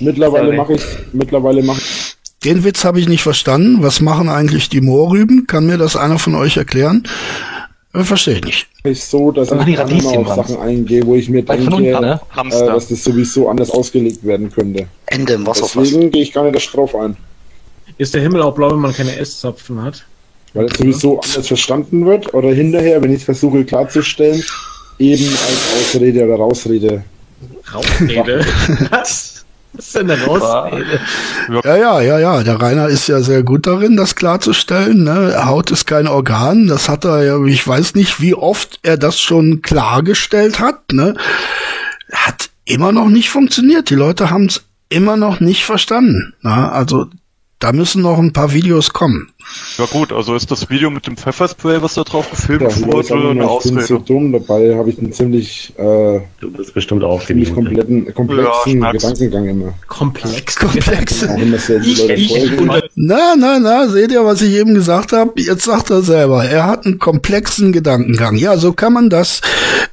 mittlerweile 0.00 0.52
mache 0.52 0.74
ich 0.74 0.82
mittlerweile 1.12 1.62
mache 1.62 1.80
ich 1.80 2.16
Den 2.44 2.64
Witz 2.64 2.84
habe 2.84 3.00
ich 3.00 3.08
nicht 3.08 3.22
verstanden. 3.22 3.82
Was 3.82 4.00
machen 4.00 4.28
eigentlich 4.28 4.68
die 4.68 4.80
Moorrüben? 4.80 5.46
Kann 5.46 5.66
mir 5.66 5.78
das 5.78 5.96
einer 5.96 6.18
von 6.18 6.34
euch 6.34 6.56
erklären? 6.56 7.04
Äh, 7.92 8.04
Verstehe 8.04 8.34
ich 8.36 8.44
nicht. 8.44 8.66
es 8.84 9.10
so, 9.10 9.32
dass 9.32 9.48
Dann 9.48 9.66
ich 9.66 9.78
Radieschen 9.78 10.24
auf. 10.26 10.34
Sachen 10.36 10.58
eingehe, 10.58 11.04
wo 11.04 11.16
ich 11.16 11.28
mir 11.28 11.46
Weil 11.48 11.58
denke, 11.58 11.74
unten, 11.74 11.90
ne? 11.90 12.20
äh, 12.36 12.66
dass 12.66 12.88
das 12.88 13.02
sowieso 13.02 13.48
anders 13.48 13.70
ausgelegt 13.70 14.24
werden 14.24 14.50
könnte. 14.50 14.86
Ende 15.06 15.32
im 15.34 15.46
Wasserfass. 15.46 15.88
Deswegen 15.88 16.10
gehe 16.10 16.22
ich 16.22 16.32
gar 16.32 16.44
nicht 16.44 16.54
erst 16.54 16.72
drauf 16.74 16.94
ein. 16.94 17.16
Ist 17.98 18.14
der 18.14 18.22
Himmel 18.22 18.42
auch 18.42 18.54
blau, 18.54 18.70
wenn 18.70 18.78
man 18.78 18.92
keine 18.94 19.16
Esszapfen 19.16 19.82
hat? 19.82 20.04
Weil 20.54 20.66
es 20.66 20.78
sowieso 20.78 21.20
anders 21.20 21.46
verstanden 21.46 22.06
wird 22.06 22.32
oder 22.34 22.52
hinterher, 22.52 23.02
wenn 23.02 23.10
ich 23.10 23.18
es 23.18 23.24
versuche 23.24 23.64
klarzustellen, 23.64 24.42
eben 24.98 25.26
als 25.26 25.74
Ausrede 25.80 26.24
oder 26.24 26.36
Rausrede. 26.36 27.04
Rausrede. 27.72 28.46
Was? 28.90 29.39
Was 29.72 29.86
ist 29.86 29.96
denn 29.96 30.10
eine 30.10 30.24
Rausrede? 30.24 31.00
Ja, 31.64 31.76
ja, 31.76 32.00
ja, 32.00 32.18
ja. 32.18 32.42
Der 32.42 32.60
Rainer 32.60 32.88
ist 32.88 33.06
ja 33.06 33.20
sehr 33.20 33.42
gut 33.42 33.66
darin, 33.66 33.96
das 33.96 34.16
klarzustellen. 34.16 35.04
Ne? 35.04 35.46
Haut 35.46 35.70
ist 35.70 35.86
kein 35.86 36.08
Organ. 36.08 36.66
Das 36.66 36.88
hat 36.88 37.04
er 37.04 37.24
ja, 37.24 37.44
ich 37.44 37.66
weiß 37.66 37.94
nicht, 37.94 38.20
wie 38.20 38.34
oft 38.34 38.80
er 38.82 38.96
das 38.96 39.20
schon 39.20 39.62
klargestellt 39.62 40.58
hat. 40.58 40.92
Ne? 40.92 41.14
Hat 42.12 42.50
immer 42.64 42.92
noch 42.92 43.08
nicht 43.08 43.30
funktioniert. 43.30 43.90
Die 43.90 43.94
Leute 43.94 44.30
haben 44.30 44.46
es 44.46 44.62
immer 44.88 45.16
noch 45.16 45.40
nicht 45.40 45.64
verstanden. 45.64 46.34
Ne? 46.42 46.72
Also 46.72 47.06
da 47.60 47.72
müssen 47.72 48.02
noch 48.02 48.18
ein 48.18 48.32
paar 48.32 48.52
Videos 48.52 48.90
kommen. 48.92 49.30
Ja 49.78 49.84
gut, 49.86 50.12
also 50.12 50.34
ist 50.34 50.50
das 50.50 50.70
Video 50.70 50.90
mit 50.90 51.06
dem 51.06 51.16
Pfefferspray, 51.16 51.82
was 51.82 51.94
da 51.94 52.04
drauf 52.04 52.30
gefilmt 52.30 52.62
Ja, 52.62 52.68
ich 52.68 52.86
wurde, 52.86 53.14
eine 53.14 53.30
immer, 53.30 53.58
ich 53.58 53.70
bin 53.70 53.80
so 53.80 53.96
Ausrede? 53.96 54.00
dumm, 54.06 54.32
dabei 54.32 54.76
habe 54.76 54.90
ich 54.90 54.98
einen 54.98 55.12
ziemlich, 55.12 55.72
äh, 55.76 56.20
Du 56.40 56.50
bist 56.50 56.72
bestimmt 56.74 57.04
auch 57.04 57.24
ziemlich 57.24 57.48
die 57.48 57.54
kompletten, 57.54 58.14
komplexen 58.14 58.80
Ja. 58.82 58.92
Gedankengang 58.92 59.48
immer. 59.48 59.74
Komplex. 59.86 60.56
Komplex. 60.58 61.22
Ich, 61.82 62.08
ich, 62.08 62.50
Na, 62.94 63.34
na, 63.38 63.58
na, 63.58 63.88
seht 63.88 64.10
ihr, 64.12 64.24
was 64.24 64.40
ich 64.40 64.54
eben 64.54 64.74
gesagt 64.74 65.12
habe? 65.12 65.32
Jetzt 65.36 65.64
sagt 65.64 65.90
er 65.90 66.02
selber, 66.02 66.44
er 66.44 66.66
hat 66.66 66.86
einen 66.86 66.98
komplexen 66.98 67.72
Gedankengang. 67.72 68.36
Ja, 68.36 68.56
so 68.56 68.72
kann 68.72 68.92
man 68.92 69.10
das 69.10 69.40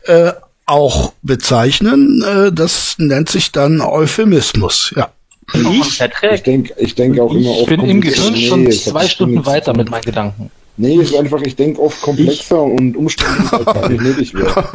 äh, 0.03 0.32
auch 0.65 1.13
bezeichnen. 1.22 2.24
Äh, 2.24 2.51
das 2.53 2.95
nennt 2.97 3.30
sich 3.30 3.51
dann 3.51 3.82
Euphemismus. 3.82 4.93
Ja. 4.95 5.09
Ich, 5.54 6.02
Ich 6.34 6.43
denke 6.43 6.74
ich 6.78 6.95
denk 6.95 7.20
auch 7.20 7.32
immer 7.32 7.52
Ich 7.52 7.60
oft 7.62 7.70
bin 7.70 7.82
im. 7.82 8.02
Gehirn 8.02 8.36
schon 8.36 8.64
Nee, 8.64 8.72
hat 8.72 8.80
zwei 8.80 9.08
Stunden 9.08 9.45
weiter 9.45 9.76
mit 9.76 9.89
meinen 9.89 10.02
Gedanken. 10.02 10.52
Nee, 10.80 10.98
ist 10.98 11.16
einfach, 11.16 11.41
ich 11.41 11.56
denke 11.56 11.82
oft 11.82 12.00
komplexer 12.04 12.62
und 12.62 12.95
umständlich, 12.95 13.52
als 13.52 13.89
nicht 13.89 14.02
nötig 14.02 14.34
wäre. 14.36 14.70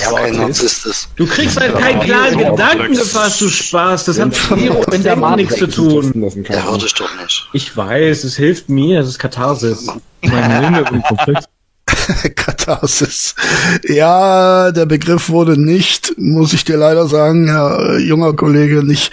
Ja, 0.00 0.12
kein 0.12 0.36
Narzisst 0.36 0.86
ist. 0.86 1.08
du 1.16 1.26
kriegst 1.26 1.60
halt 1.60 1.76
keinen 1.76 2.00
klaren 2.02 2.38
Gedanken 2.38 2.92
gefasst, 2.94 3.40
du 3.40 3.48
Spaß. 3.48 4.04
Das 4.04 4.20
hat 4.20 4.28
mit 4.28 5.04
der 5.04 5.20
und 5.20 5.36
nichts 5.36 5.56
zu 5.56 5.66
tun. 5.66 6.12
Der 6.48 6.64
hört 6.70 6.82
dich 6.82 6.94
doch 6.94 7.10
nicht. 7.20 7.48
Ich 7.52 7.76
weiß, 7.76 8.22
es 8.22 8.36
hilft 8.36 8.68
mir, 8.68 9.00
es 9.00 9.08
ist 9.08 9.18
Katharsis. 9.18 9.88
Meine 10.20 10.84
Komplex. 11.08 11.46
Katharsis. 12.36 13.34
Ja, 13.88 14.70
der 14.70 14.86
Begriff 14.86 15.28
wurde 15.30 15.60
nicht, 15.60 16.14
muss 16.16 16.52
ich 16.52 16.64
dir 16.64 16.76
leider 16.76 17.06
sagen, 17.08 17.48
Herr 17.48 17.94
äh, 17.94 17.98
junger 17.98 18.34
Kollege, 18.34 18.84
nicht 18.84 19.12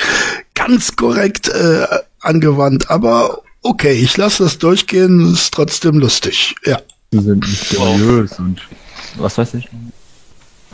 ganz 0.59 0.95
korrekt 0.95 1.49
äh, 1.49 1.85
angewandt. 2.21 2.89
Aber 2.91 3.41
okay, 3.61 3.93
ich 3.93 4.17
lasse 4.17 4.43
das 4.43 4.57
durchgehen, 4.57 5.33
ist 5.33 5.53
trotzdem 5.53 5.99
lustig. 5.99 6.55
Ja. 6.65 6.79
Die 7.11 7.19
sind 7.19 7.39
mysteriös 7.47 8.37
und 8.39 8.61
was 9.17 9.37
weiß 9.37 9.55
ich. 9.55 9.67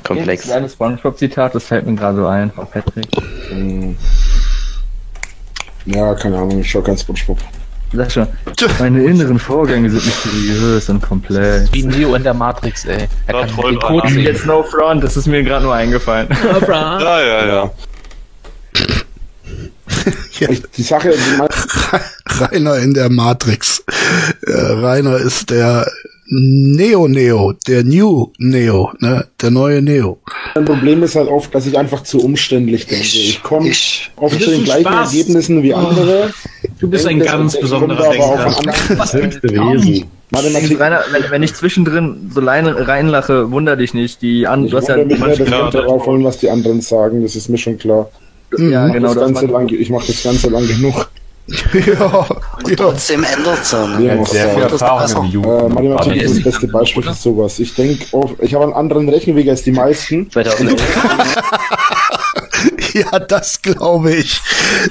Komplex. 0.03 0.43
Ein 0.43 0.49
kleines 0.49 0.73
Spongebob-Zitat, 0.73 1.55
das 1.55 1.63
fällt 1.63 1.87
mir 1.87 1.95
gerade 1.95 2.17
so 2.17 2.27
ein 2.27 2.51
von 2.51 2.67
Patrick. 2.69 3.07
Hm. 3.49 3.95
Ja, 5.85 6.13
keine 6.15 6.37
Ahnung, 6.37 6.59
ich 6.59 6.69
schau 6.69 6.81
kein 6.81 6.97
Spongebob. 6.97 7.39
Sag 7.93 8.11
schon, 8.11 8.27
meine 8.79 9.03
inneren 9.05 9.39
Vorgänge 9.39 9.89
sind 9.89 10.05
mysteriös 10.05 10.89
und 10.89 11.01
komplex. 11.01 11.71
Wie 11.71 11.83
Neo 11.83 12.15
in 12.15 12.23
der 12.23 12.33
Matrix, 12.33 12.83
ey. 12.85 13.07
Er 13.27 13.45
kann 13.45 13.55
den 13.55 13.79
Code 13.79 14.09
sehen. 14.09 14.23
Jetzt 14.23 14.45
no 14.45 14.63
front, 14.63 15.03
das 15.03 15.15
ist 15.15 15.27
mir 15.27 15.43
gerade 15.43 15.63
nur 15.63 15.73
eingefallen. 15.73 16.27
Ja, 16.67 17.21
ja, 17.21 17.45
ja. 17.45 17.71
Ich, 20.37 20.61
die 20.75 20.83
Sache, 20.83 21.11
die 21.11 21.37
mein, 21.37 21.47
Rainer 22.51 22.77
in 22.79 22.93
der 22.93 23.09
Matrix. 23.09 23.83
Äh, 24.45 24.51
Rainer 24.51 25.15
ist 25.17 25.49
der 25.49 25.87
Neo 26.27 27.07
Neo, 27.07 27.53
der 27.67 27.83
New 27.83 28.31
Neo, 28.39 28.91
ne, 28.99 29.27
der 29.39 29.51
neue 29.51 29.81
Neo. 29.81 30.17
mein 30.55 30.65
Problem 30.65 31.03
ist 31.03 31.15
halt 31.15 31.29
oft, 31.29 31.53
dass 31.53 31.67
ich 31.67 31.77
einfach 31.77 32.01
zu 32.01 32.19
umständlich 32.19 32.87
denke. 32.87 33.05
Ich 33.05 33.43
komme 33.43 33.69
oft 34.15 34.41
zu 34.41 34.49
den 34.49 34.63
gleichen 34.63 34.87
Spaß. 34.87 35.13
Ergebnissen 35.13 35.61
wie 35.61 35.73
andere. 35.73 36.33
Du 36.79 36.89
bist 36.89 37.05
ein 37.05 37.19
ganz 37.19 37.53
ich 37.53 37.61
besonderer 37.61 38.05
komme 38.05 38.23
aber 38.23 38.47
auch 38.47 38.59
Denker. 38.59 39.13
höchste 39.13 39.49
Wesen. 39.49 40.05
Mathematik. 40.31 40.79
Rainer, 40.79 41.01
wenn, 41.11 41.29
wenn 41.29 41.43
ich 41.43 41.53
zwischendrin 41.53 42.31
so 42.33 42.41
reinlache, 42.41 43.51
wunder 43.51 43.75
dich 43.75 43.93
nicht. 43.93 44.23
Die 44.23 44.47
an, 44.47 44.65
Ich 44.65 44.71
du 44.71 44.77
hast 44.77 44.89
ja, 44.89 44.97
wundere 44.97 45.19
mich 45.29 45.37
Ja, 45.37 45.71
wir 45.71 45.81
darauf 45.81 46.07
wollen, 46.07 46.23
was 46.23 46.39
die 46.39 46.49
anderen 46.49 46.81
sagen. 46.81 47.21
Das 47.21 47.35
ist 47.35 47.49
mir 47.49 47.59
schon 47.59 47.77
klar. 47.77 48.09
Ja 48.59 48.87
Ich 48.87 48.93
genau 48.93 49.07
mach 49.09 49.15
das 49.15 49.23
das. 49.31 49.33
Ganze 49.41 49.45
lang, 49.53 49.69
ich 49.69 49.89
mache 49.89 50.07
das 50.07 50.23
Ganze 50.23 50.49
lang 50.49 50.67
genug. 50.67 51.07
ja, 51.47 52.27
und 52.57 52.69
ja. 52.69 52.75
trotzdem 52.75 53.23
ändert 53.23 53.59
es 53.61 53.71
Ja, 53.71 54.25
Sehr 54.25 54.49
viel. 54.49 54.63
Erfahrung 54.63 55.25
im 55.25 55.29
Äh, 55.29 55.33
Jugend. 55.33 55.73
Mathematik 55.75 56.21
ist 56.23 56.37
das 56.37 56.43
beste 56.43 56.67
Beispiel 56.67 57.03
für 57.03 57.13
sowas. 57.13 57.59
Ich 57.59 57.75
denke, 57.75 58.03
ich 58.39 58.53
habe 58.55 58.63
einen 58.63 58.73
anderen 58.73 59.07
Rechenweg 59.09 59.47
als 59.49 59.61
die 59.61 59.71
meisten. 59.71 60.27
2011. 62.95 63.01
Ja, 63.11 63.19
das 63.19 63.61
glaube 63.61 64.13
ich. 64.13 64.41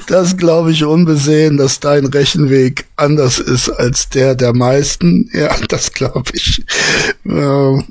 Das 0.07 0.37
glaube 0.37 0.71
ich 0.71 0.83
unbesehen, 0.83 1.57
dass 1.57 1.79
dein 1.79 2.05
Rechenweg 2.05 2.85
anders 2.97 3.39
ist 3.39 3.69
als 3.69 4.09
der 4.09 4.35
der 4.35 4.53
meisten. 4.53 5.29
Ja, 5.33 5.55
das 5.69 5.91
glaube 5.91 6.29
ich. 6.33 6.63
Ähm. 7.25 7.83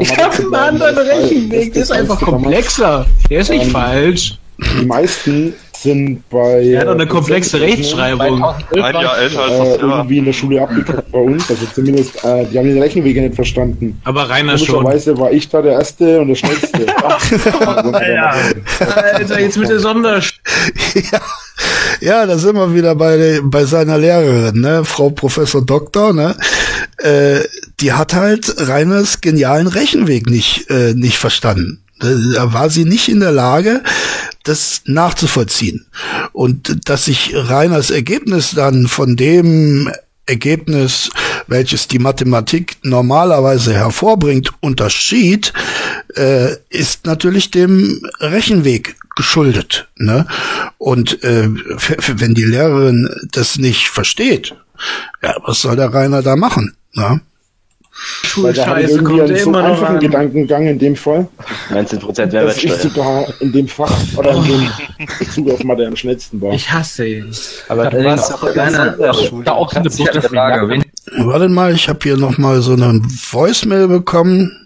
Ich 0.00 0.18
habe 0.18 0.36
einen 0.38 0.54
anderen 0.54 0.98
Rechenweg, 0.98 1.72
der 1.74 1.82
ist 1.82 1.92
einfach 1.92 2.20
komplexer. 2.20 3.06
Der 3.28 3.40
ist 3.40 3.50
nicht 3.50 3.66
ähm, 3.66 3.70
falsch. 3.70 4.38
Die 4.58 4.86
meisten 4.86 5.54
sind 5.86 6.28
bei. 6.28 6.66
Er 6.66 6.80
hat 6.80 6.88
eine 6.88 7.06
komplexe 7.06 7.60
Rechtschreibung. 7.60 8.42
Ein 8.42 8.94
Jahr 8.94 9.18
älter 9.18 9.40
als 9.40 9.52
äh, 9.52 9.80
irgendwie 9.80 10.18
in 10.18 10.24
der 10.24 10.32
Schule 10.32 10.60
abgekackt 10.62 11.12
bei 11.12 11.18
uns. 11.18 11.48
Also 11.48 11.64
zumindest, 11.74 12.24
äh, 12.24 12.44
die 12.46 12.58
haben 12.58 12.66
den 12.66 12.82
Rechenwege 12.82 13.22
nicht 13.22 13.34
verstanden. 13.34 14.00
Aber 14.04 14.28
Rainer 14.28 14.58
schon. 14.58 14.84
Weise 14.84 15.16
war 15.18 15.30
ich 15.30 15.48
da 15.48 15.62
der 15.62 15.72
Erste 15.72 16.20
und 16.20 16.28
der 16.28 16.34
Schnellste. 16.34 16.86
ja. 18.14 18.34
Alter, 18.94 19.40
jetzt 19.40 19.56
mit 19.56 19.68
der 19.68 19.78
Sonder. 19.78 20.20
ja. 20.20 21.20
Ja, 22.00 22.26
da 22.26 22.36
sind 22.36 22.56
wir 22.56 22.74
wieder 22.74 22.94
bei, 22.94 23.40
bei 23.42 23.64
seiner 23.64 23.96
Lehrerin, 23.96 24.60
ne? 24.60 24.84
Frau 24.84 25.08
Professor 25.10 25.64
Doktor, 25.64 26.12
ne? 26.12 26.36
Äh, 26.98 27.40
die 27.80 27.92
hat 27.92 28.12
halt 28.12 28.54
Reiners 28.58 29.22
genialen 29.22 29.66
Rechenweg 29.66 30.28
nicht, 30.28 30.68
äh, 30.68 30.92
nicht 30.94 31.16
verstanden. 31.16 31.85
Da 31.98 32.52
war 32.52 32.70
sie 32.70 32.84
nicht 32.84 33.08
in 33.08 33.20
der 33.20 33.32
Lage, 33.32 33.82
das 34.44 34.82
nachzuvollziehen. 34.84 35.86
Und 36.32 36.88
dass 36.88 37.06
sich 37.06 37.32
Reiners 37.34 37.90
Ergebnis 37.90 38.52
dann 38.52 38.86
von 38.86 39.16
dem 39.16 39.90
Ergebnis, 40.26 41.10
welches 41.46 41.88
die 41.88 42.00
Mathematik 42.00 42.78
normalerweise 42.82 43.72
hervorbringt, 43.72 44.52
unterschied, 44.60 45.52
äh, 46.16 46.56
ist 46.68 47.06
natürlich 47.06 47.50
dem 47.50 48.02
Rechenweg 48.20 48.96
geschuldet. 49.14 49.88
Ne? 49.96 50.26
Und 50.78 51.22
äh, 51.22 51.48
wenn 51.48 52.34
die 52.34 52.44
Lehrerin 52.44 53.08
das 53.30 53.56
nicht 53.58 53.88
versteht, 53.88 54.54
ja, 55.22 55.36
was 55.44 55.60
soll 55.60 55.76
der 55.76 55.94
Rainer 55.94 56.22
da 56.22 56.36
machen? 56.36 56.76
Ne? 56.92 57.20
Schulscheiße 58.06 59.02
kommt 59.02 59.36
so 59.38 59.52
einfachen 59.54 59.98
Gedankengang 59.98 60.66
in 60.66 60.78
dem 60.78 60.94
Fall. 60.94 61.28
19% 61.70 62.26
Mehrwertsteuer. 62.32 62.44
Das 62.46 62.58
ist 62.62 62.82
sogar 62.82 63.26
in 63.40 63.52
dem 63.52 63.66
Fach 63.66 63.92
oder 64.16 64.32
in 64.36 64.44
dem 64.44 64.68
Bezug 65.18 65.50
auf 65.50 65.64
Mathe 65.64 65.86
am 65.86 65.96
schnellsten 65.96 66.40
war. 66.40 66.52
Ich 66.52 66.70
hasse 66.70 67.06
ihn. 67.06 67.34
Aber 67.68 67.90
du 67.90 68.04
warst 68.04 68.32
auch 68.32 68.52
gerne 68.52 68.96
da 69.44 69.52
auch 69.52 69.72
eine 69.74 69.90
Frage. 69.90 70.82
Warte 71.18 71.48
mal, 71.48 71.74
ich 71.74 71.88
habe 71.88 71.98
hier 72.02 72.16
noch 72.16 72.38
mal 72.38 72.62
so 72.62 72.72
eine 72.74 73.00
Voicemail 73.30 73.88
bekommen. 73.88 74.65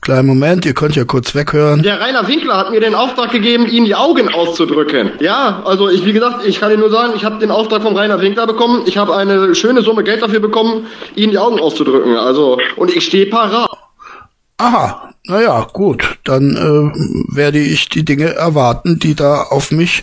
Kleinen 0.00 0.26
Moment, 0.26 0.66
ihr 0.66 0.74
könnt 0.74 0.96
ja 0.96 1.04
kurz 1.04 1.34
weghören. 1.34 1.82
Der 1.82 2.00
Rainer 2.00 2.26
Winkler 2.28 2.56
hat 2.56 2.70
mir 2.70 2.80
den 2.80 2.94
Auftrag 2.94 3.30
gegeben, 3.30 3.66
Ihnen 3.66 3.86
die 3.86 3.94
Augen 3.94 4.28
auszudrücken. 4.28 5.12
Ja, 5.20 5.62
also 5.64 5.88
ich, 5.88 6.04
wie 6.04 6.12
gesagt, 6.12 6.44
ich 6.46 6.60
kann 6.60 6.70
Ihnen 6.70 6.80
nur 6.80 6.90
sagen, 6.90 7.14
ich 7.16 7.24
habe 7.24 7.38
den 7.38 7.50
Auftrag 7.50 7.82
vom 7.82 7.96
Rainer 7.96 8.20
Winkler 8.20 8.46
bekommen. 8.46 8.82
Ich 8.86 8.96
habe 8.96 9.16
eine 9.16 9.54
schöne 9.54 9.82
Summe 9.82 10.04
Geld 10.04 10.22
dafür 10.22 10.40
bekommen, 10.40 10.86
Ihnen 11.14 11.32
die 11.32 11.38
Augen 11.38 11.58
auszudrücken. 11.58 12.16
Also, 12.16 12.58
und 12.76 12.94
ich 12.94 13.04
stehe 13.04 13.26
parat. 13.26 13.70
Aha, 14.58 15.10
naja, 15.26 15.66
gut, 15.72 16.18
dann 16.24 16.54
äh, 16.54 17.34
werde 17.34 17.58
ich 17.58 17.88
die 17.88 18.04
Dinge 18.04 18.34
erwarten, 18.34 18.98
die 18.98 19.14
da 19.14 19.42
auf 19.42 19.70
mich 19.70 20.02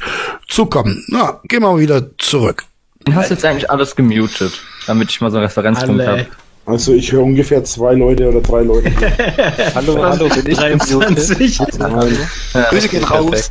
zukommen. 0.49 1.05
Na, 1.07 1.39
gehen 1.43 1.61
wir 1.61 1.77
wieder 1.77 2.17
zurück. 2.17 2.63
Du 3.05 3.13
hast 3.15 3.29
jetzt 3.29 3.45
eigentlich 3.45 3.69
alles 3.69 3.95
gemutet, 3.95 4.53
damit 4.87 5.09
ich 5.09 5.21
mal 5.21 5.31
so 5.31 5.37
einen 5.37 5.45
Referenzpunkt 5.45 6.05
habe. 6.05 6.27
Also 6.65 6.93
ich 6.93 7.11
höre 7.11 7.23
ungefähr 7.23 7.63
zwei 7.63 7.93
Leute 7.93 8.29
oder 8.29 8.41
drei 8.41 8.61
Leute. 8.61 8.91
hallo, 9.75 10.03
hallo, 10.03 10.29
bin 10.29 10.51
ich 10.51 10.57
23. 10.57 11.57
Grüße 12.69 12.87
gehen 12.89 13.03
raus. 13.03 13.49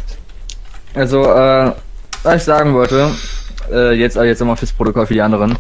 Also, 0.95 1.23
äh, 1.25 1.73
was 2.23 2.37
ich 2.37 2.43
sagen 2.43 2.75
wollte, 2.75 3.11
äh, 3.73 3.93
jetzt, 3.95 4.17
äh, 4.17 4.25
jetzt 4.25 4.41
nochmal 4.41 4.57
fürs 4.57 4.73
Protokoll 4.73 5.07
für 5.07 5.15
die 5.15 5.23
anderen. 5.23 5.57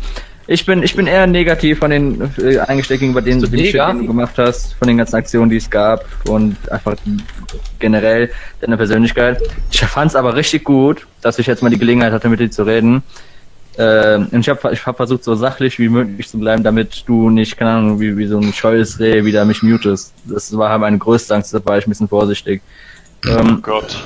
Ich 0.46 0.66
bin, 0.66 0.82
ich 0.82 0.96
bin 0.96 1.06
eher 1.06 1.26
negativ 1.26 1.78
von 1.78 1.90
den 1.90 2.30
äh, 2.38 2.58
eingestellt 2.58 3.00
gegenüber 3.00 3.22
denen, 3.22 3.40
den 3.40 3.64
Shit, 3.64 3.74
den 3.74 3.98
du 4.00 4.06
gemacht 4.06 4.34
hast, 4.36 4.74
von 4.74 4.88
den 4.88 4.98
ganzen 4.98 5.16
Aktionen, 5.16 5.50
die 5.50 5.58
es 5.58 5.70
gab 5.70 6.04
und 6.28 6.56
einfach 6.70 6.96
generell 7.78 8.30
deine 8.60 8.76
Persönlichkeit. 8.76 9.40
Ich 9.70 9.80
fand 9.80 10.10
es 10.10 10.16
aber 10.16 10.34
richtig 10.34 10.64
gut, 10.64 11.06
dass 11.20 11.38
ich 11.38 11.46
jetzt 11.46 11.62
mal 11.62 11.68
die 11.68 11.78
Gelegenheit 11.78 12.12
hatte, 12.12 12.28
mit 12.28 12.40
dir 12.40 12.50
zu 12.50 12.64
reden. 12.64 13.02
Äh, 13.80 14.16
und 14.16 14.40
ich 14.40 14.48
habe 14.50 14.74
ich 14.74 14.84
hab 14.84 14.98
versucht, 14.98 15.24
so 15.24 15.34
sachlich 15.34 15.78
wie 15.78 15.88
möglich 15.88 16.28
zu 16.28 16.38
bleiben, 16.38 16.62
damit 16.62 17.04
du 17.06 17.30
nicht, 17.30 17.56
keine 17.56 17.70
Ahnung, 17.70 17.98
wie, 17.98 18.18
wie 18.18 18.26
so 18.26 18.36
ein 18.36 18.52
scheues 18.52 19.00
Reh 19.00 19.24
wieder 19.24 19.46
mich 19.46 19.62
mutest. 19.62 20.12
Das 20.26 20.54
war 20.54 20.68
halt 20.68 20.82
meine 20.82 20.98
größte 20.98 21.34
Angst, 21.34 21.54
da 21.54 21.64
war 21.64 21.78
ich 21.78 21.86
ein 21.86 21.90
bisschen 21.90 22.08
vorsichtig. 22.08 22.60
Ähm, 23.24 23.56
oh 23.56 23.60
Gott. 23.62 24.04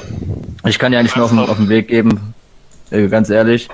Ich 0.64 0.79
kann 0.79 0.93
dir 0.93 1.01
eigentlich 1.01 1.16
nur 1.16 1.25
auf, 1.25 1.37
auf 1.37 1.57
den 1.57 1.68
Weg 1.68 1.89
geben, 1.89 2.35
äh, 2.93 3.09
ganz 3.09 3.31
ehrlich. 3.31 3.68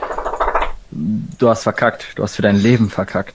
Du 0.91 1.51
hast 1.51 1.65
verkackt. 1.65 2.07
Du 2.17 2.23
hast 2.23 2.37
für 2.37 2.43
dein 2.43 2.57
Leben 2.57 2.89
verkackt. 2.89 3.35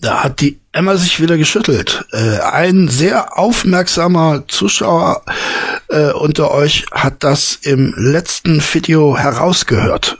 Da 0.00 0.24
hat 0.24 0.40
die 0.40 0.58
Emma 0.72 0.96
sich 0.96 1.20
wieder 1.20 1.36
geschüttelt. 1.36 2.06
Äh, 2.12 2.38
ein 2.38 2.88
sehr 2.88 3.36
aufmerksamer 3.36 4.44
Zuschauer 4.48 5.22
äh, 5.88 6.12
unter 6.12 6.52
euch 6.52 6.86
hat 6.90 7.22
das 7.22 7.56
im 7.56 7.92
letzten 7.98 8.62
Video 8.62 9.18
herausgehört 9.18 10.18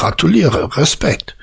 gratuliere, 0.00 0.76
Respekt. 0.76 1.36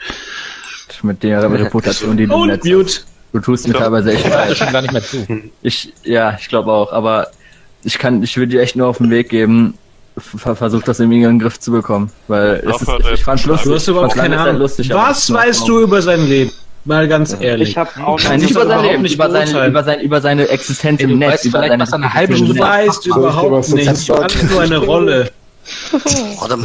Mit 1.03 1.22
der 1.24 1.51
Reputation, 1.51 2.18
die 2.18 2.26
du 2.26 2.34
Und 2.34 2.64
Mute. 2.66 3.01
Du 3.34 3.39
tust 3.39 3.68
mir 3.68 3.74
teilweise 3.76 4.14
echt 4.14 4.28
leid. 4.28 4.58
schon 4.58 4.72
gar 4.72 4.82
nicht 4.82 4.93
mehr 4.93 5.03
zu. 5.03 5.28
Ich, 5.62 5.93
ja, 6.03 6.38
ich 6.39 6.47
glaube 6.47 6.72
auch, 6.72 6.91
aber 6.91 7.28
ich 7.84 7.99
kann, 7.99 8.24
ich 8.24 8.36
würde 8.38 8.53
dir 8.53 8.62
echt 8.62 8.76
nur 8.76 8.88
auf 8.88 8.97
den 8.97 9.10
Weg 9.12 9.30
geben, 9.30 9.76
versuch 10.18 10.82
das 10.84 10.99
irgendwie 10.99 11.18
in 11.18 11.24
den 11.24 11.39
Griff 11.39 11.60
zu 11.60 11.72
bekommen, 11.72 12.10
weil 12.28 12.64
es 12.66 12.82
ist, 12.82 12.89
ich 13.14 13.24
fand's 13.24 13.45
lustig. 13.45 13.70
Du 13.70 13.76
hast 13.76 13.88
überhaupt 13.88 14.16
keine 14.16 14.39
Ahnung. 14.39 14.58
Lustig, 14.58 14.89
Was 14.91 15.32
weißt 15.32 15.68
du 15.68 15.82
über 15.82 16.01
sein 16.01 16.26
Leben? 16.26 16.51
Mal 16.86 17.08
ganz 17.08 17.36
ehrlich. 17.39 17.72
Ich 17.72 17.78
habe 17.78 17.89
auch 18.03 18.20
Nein, 18.24 18.39
nicht 18.39 18.51
über 18.51 18.66
sein 18.66 18.82
Leben, 18.82 19.05
über 19.05 19.30
seine, 19.30 19.68
über, 19.68 19.84
seine, 19.84 20.01
über 20.01 20.22
seine 20.22 20.47
Existenz 20.47 21.01
im 21.01 21.20
Netz, 21.20 21.43
über 21.43 21.60
seine, 21.60 21.93
eine 21.93 22.14
halbe 22.14 22.36
Stunde. 22.36 22.53
Du 22.55 22.60
weißt 22.62 23.05
überhaupt 23.08 23.70
nichts. 23.70 24.10
Alles 24.10 24.43
nur 24.49 24.62
eine 24.62 24.78
Rolle. 24.78 25.30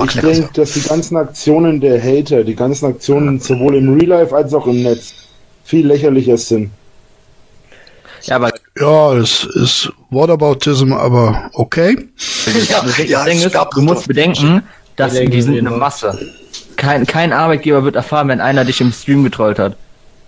Ich 0.07 0.20
denke, 0.20 0.50
dass 0.55 0.72
die 0.72 0.82
ganzen 0.82 1.16
Aktionen 1.16 1.80
der 1.80 2.00
Hater, 2.00 2.44
die 2.44 2.55
ganzen 2.55 2.86
Aktionen 2.86 3.40
sowohl 3.40 3.76
im 3.76 3.98
Real 3.98 4.20
Life 4.20 4.34
als 4.34 4.55
auch 4.55 4.66
im 4.66 4.82
Netz 4.82 5.14
viel 5.64 5.86
lächerlicher 5.86 6.36
sind. 6.38 6.70
Ja, 8.22 8.36
aber 8.36 8.53
ja, 8.78 9.14
es 9.14 9.44
ist 9.44 9.92
Whataboutism, 10.11 10.92
aber 10.92 11.50
okay. 11.55 12.09
Ja, 12.68 12.84
ja, 13.05 13.24
Ding 13.24 13.38
ist, 13.38 13.55
du 13.55 13.82
musst 13.82 14.07
bedenken, 14.07 14.62
dass 14.94 15.14
die 15.14 15.42
sind 15.42 15.59
eine 15.59 15.70
Masse. 15.70 16.16
Kein, 16.76 17.07
kein 17.07 17.32
Arbeitgeber 17.32 17.84
wird 17.84 17.96
erfahren, 17.96 18.28
wenn 18.28 18.40
einer 18.40 18.64
dich 18.64 18.80
im 18.80 18.92
Stream 18.92 19.24
getrollt 19.24 19.59
hat. 19.59 19.76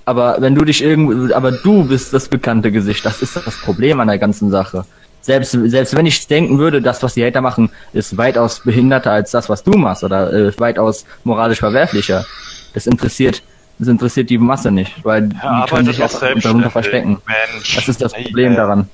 Aber 0.06 0.36
wenn 0.40 0.54
du 0.54 0.64
dich 0.64 0.82
irgendwo, 0.82 1.32
aber 1.32 1.52
du 1.52 1.84
bist 1.84 2.12
das 2.12 2.28
bekannte 2.28 2.72
Gesicht. 2.72 3.06
Das 3.06 3.22
ist 3.22 3.36
das 3.36 3.60
Problem 3.60 4.00
an 4.00 4.08
der 4.08 4.18
ganzen 4.18 4.50
Sache 4.50 4.84
selbst, 5.24 5.52
selbst 5.52 5.96
wenn 5.96 6.04
ich 6.04 6.26
denken 6.26 6.58
würde, 6.58 6.82
das, 6.82 7.02
was 7.02 7.14
die 7.14 7.24
Hater 7.24 7.40
machen, 7.40 7.70
ist 7.94 8.18
weitaus 8.18 8.60
behinderter 8.60 9.10
als 9.12 9.30
das, 9.30 9.48
was 9.48 9.62
du 9.62 9.72
machst 9.72 10.04
oder 10.04 10.30
äh, 10.30 10.60
weitaus 10.60 11.06
moralisch 11.24 11.60
verwerflicher. 11.60 12.26
Das 12.74 12.86
interessiert, 12.86 13.42
das 13.78 13.88
interessiert 13.88 14.28
die 14.28 14.36
Masse 14.36 14.70
nicht, 14.70 14.92
weil 15.02 15.30
ja, 15.42 15.64
die 15.64 15.70
können 15.70 15.86
sich 15.86 16.02
auch 16.02 16.12
darunter 16.42 16.70
verstecken. 16.70 17.22
Mensch, 17.26 17.74
das 17.74 17.88
ist 17.88 18.02
das 18.02 18.12
Problem 18.12 18.50
ey, 18.50 18.56
daran. 18.56 18.88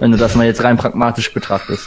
Wenn 0.00 0.10
du 0.10 0.16
das 0.18 0.34
mal 0.34 0.44
jetzt 0.44 0.62
rein 0.64 0.76
pragmatisch 0.76 1.32
betrachtest. 1.32 1.86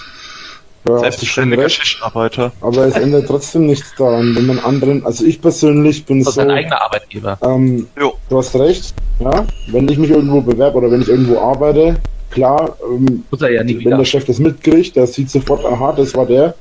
Ja, 0.88 1.00
Selbstständiger 1.00 1.68
Schichtarbeiter. 1.68 2.54
Aber 2.62 2.86
es 2.86 2.96
ändert 2.96 3.28
trotzdem 3.28 3.66
nichts 3.66 3.94
daran, 3.98 4.34
wenn 4.34 4.46
man 4.46 4.60
anderen, 4.60 5.06
also 5.06 5.26
ich 5.26 5.42
persönlich 5.42 6.06
bin 6.06 6.24
das 6.24 6.36
so. 6.36 6.42
Das 6.42 6.50
eigener 6.50 6.82
Arbeitgeber. 6.82 7.38
Ähm, 7.42 7.88
du 7.98 8.38
hast 8.38 8.56
recht, 8.56 8.94
ja. 9.20 9.46
Wenn 9.72 9.90
ich 9.90 9.98
mich 9.98 10.12
irgendwo 10.12 10.40
bewerbe 10.40 10.78
oder 10.78 10.90
wenn 10.90 11.02
ich 11.02 11.10
irgendwo 11.10 11.42
arbeite, 11.42 11.98
klar, 12.32 12.78
ähm, 12.90 13.24
ja 13.32 13.48
wenn 13.60 13.68
wieder. 13.68 13.98
der 13.98 14.06
Chef 14.06 14.26
das 14.26 14.40
mitkriegt, 14.40 14.96
der 14.96 15.08
sieht 15.08 15.30
sofort, 15.30 15.66
aha, 15.66 15.94
das 15.94 16.16
war 16.16 16.26
der. 16.26 16.56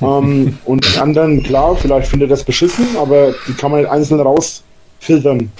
ähm, 0.00 0.58
und 0.64 0.84
die 0.84 0.98
anderen, 0.98 1.42
klar, 1.42 1.76
vielleicht 1.76 2.08
findet 2.08 2.28
er 2.28 2.36
das 2.36 2.44
beschissen, 2.44 2.86
aber 2.96 3.34
die 3.46 3.52
kann 3.54 3.70
man 3.70 3.80
nicht 3.80 3.90
einzeln 3.90 4.20
rausfiltern. 4.20 5.50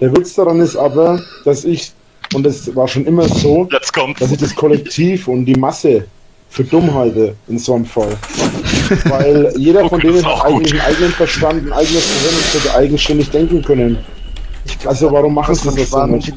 Der 0.00 0.16
Witz 0.16 0.34
daran 0.34 0.60
ist 0.60 0.76
aber, 0.76 1.22
dass 1.44 1.64
ich, 1.64 1.92
und 2.34 2.44
das 2.44 2.74
war 2.74 2.88
schon 2.88 3.04
immer 3.04 3.28
so, 3.28 3.68
dass 4.18 4.32
ich 4.32 4.38
das 4.38 4.54
Kollektiv 4.54 5.28
und 5.28 5.44
die 5.44 5.54
Masse 5.54 6.06
für 6.48 6.64
dumm 6.64 6.92
halte 6.92 7.36
in 7.48 7.58
so 7.58 7.74
einem 7.74 7.84
Fall. 7.84 8.16
Weil 9.04 9.52
jeder 9.56 9.88
von 9.88 10.00
denen 10.00 10.24
hat 10.24 10.44
eigentlich 10.44 10.72
einen 10.72 10.80
eigenen 10.80 11.12
Verstand, 11.12 11.66
ein 11.66 11.72
eigenes 11.72 12.06
Gehirn 12.12 12.34
und 12.34 12.44
sollte 12.44 12.74
eigenständig 12.74 13.30
denken 13.30 13.62
können. 13.62 13.98
Also 14.84 15.12
warum 15.12 15.34
machen 15.34 15.54
sie 15.54 15.70
das 15.70 15.90
so 15.90 16.06
nicht? 16.06 16.32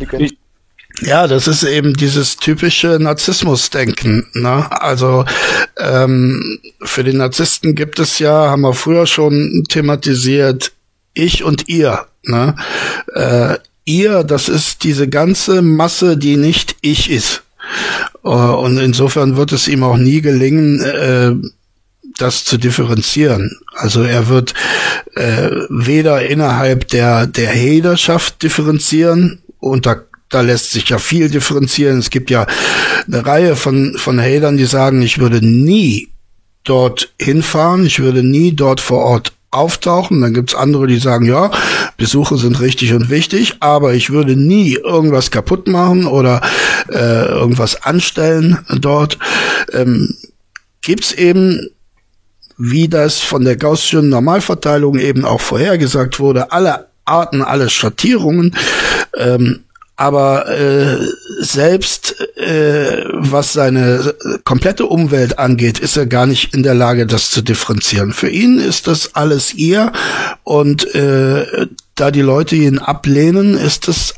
Ja, 1.01 1.27
das 1.27 1.47
ist 1.47 1.63
eben 1.63 1.93
dieses 1.93 2.37
typische 2.37 2.99
Narzissmus-Denken. 2.99 4.27
Ne? 4.33 4.67
Also 4.71 5.25
ähm, 5.77 6.59
für 6.81 7.03
den 7.03 7.17
Narzissten 7.17 7.75
gibt 7.75 7.99
es 7.99 8.19
ja, 8.19 8.49
haben 8.49 8.61
wir 8.61 8.73
früher 8.73 9.07
schon 9.07 9.63
thematisiert, 9.67 10.71
ich 11.13 11.43
und 11.43 11.67
ihr. 11.67 12.05
Ne? 12.23 12.55
Äh, 13.13 13.57
ihr, 13.85 14.23
das 14.23 14.49
ist 14.49 14.83
diese 14.83 15.09
ganze 15.09 15.61
Masse, 15.61 16.15
die 16.15 16.37
nicht 16.37 16.75
ich 16.81 17.09
ist. 17.09 17.43
Äh, 18.23 18.29
und 18.29 18.77
insofern 18.77 19.35
wird 19.35 19.51
es 19.51 19.67
ihm 19.67 19.83
auch 19.83 19.97
nie 19.97 20.21
gelingen, 20.21 20.81
äh, 20.81 21.33
das 22.17 22.45
zu 22.45 22.57
differenzieren. 22.57 23.57
Also 23.75 24.03
er 24.03 24.27
wird 24.27 24.53
äh, 25.15 25.49
weder 25.69 26.23
innerhalb 26.25 26.87
der 26.89 27.25
der 27.25 27.51
Haterschaft 27.51 28.43
differenzieren 28.43 29.41
unter 29.59 30.05
da 30.33 30.41
lässt 30.41 30.71
sich 30.71 30.89
ja 30.89 30.97
viel 30.97 31.29
differenzieren. 31.29 31.99
Es 31.99 32.09
gibt 32.09 32.29
ja 32.29 32.45
eine 33.07 33.25
Reihe 33.25 33.55
von, 33.55 33.95
von 33.97 34.19
Hatern, 34.19 34.57
die 34.57 34.65
sagen, 34.65 35.01
ich 35.01 35.19
würde 35.19 35.45
nie 35.45 36.09
dort 36.63 37.13
hinfahren, 37.19 37.85
ich 37.85 37.99
würde 37.99 38.23
nie 38.23 38.53
dort 38.53 38.79
vor 38.79 38.99
Ort 38.99 39.33
auftauchen. 39.51 40.21
Dann 40.21 40.33
gibt's 40.33 40.55
andere, 40.55 40.87
die 40.87 40.97
sagen, 40.97 41.25
ja, 41.25 41.51
Besuche 41.97 42.37
sind 42.37 42.59
richtig 42.59 42.93
und 42.93 43.09
wichtig, 43.09 43.57
aber 43.59 43.93
ich 43.93 44.09
würde 44.09 44.35
nie 44.35 44.73
irgendwas 44.73 45.31
kaputt 45.31 45.67
machen 45.67 46.05
oder 46.05 46.41
äh, 46.89 47.25
irgendwas 47.25 47.83
anstellen 47.83 48.59
dort. 48.79 49.19
Ähm, 49.71 50.15
gibt's 50.81 51.11
eben 51.11 51.69
wie 52.57 52.87
das 52.87 53.19
von 53.19 53.43
der 53.43 53.57
Gaußschen 53.57 54.09
Normalverteilung 54.09 54.99
eben 54.99 55.25
auch 55.25 55.41
vorhergesagt 55.41 56.19
wurde, 56.19 56.51
alle 56.51 56.87
Arten, 57.05 57.41
alle 57.41 57.69
Schattierungen. 57.69 58.55
Ähm, 59.17 59.63
aber 59.95 60.49
äh, 60.49 60.97
selbst 61.39 62.19
äh, 62.37 63.03
was 63.11 63.53
seine 63.53 64.15
komplette 64.43 64.87
Umwelt 64.87 65.37
angeht, 65.37 65.79
ist 65.79 65.97
er 65.97 66.07
gar 66.07 66.25
nicht 66.25 66.53
in 66.53 66.63
der 66.63 66.73
Lage, 66.73 67.05
das 67.05 67.29
zu 67.29 67.41
differenzieren. 67.41 68.11
Für 68.11 68.29
ihn 68.29 68.59
ist 68.59 68.87
das 68.87 69.15
alles 69.15 69.53
ihr 69.53 69.91
und 70.43 70.93
äh, 70.95 71.67
da 71.95 72.11
die 72.11 72.21
Leute 72.21 72.55
ihn 72.55 72.79
ablehnen, 72.79 73.55
ist 73.55 73.87
das 73.87 74.15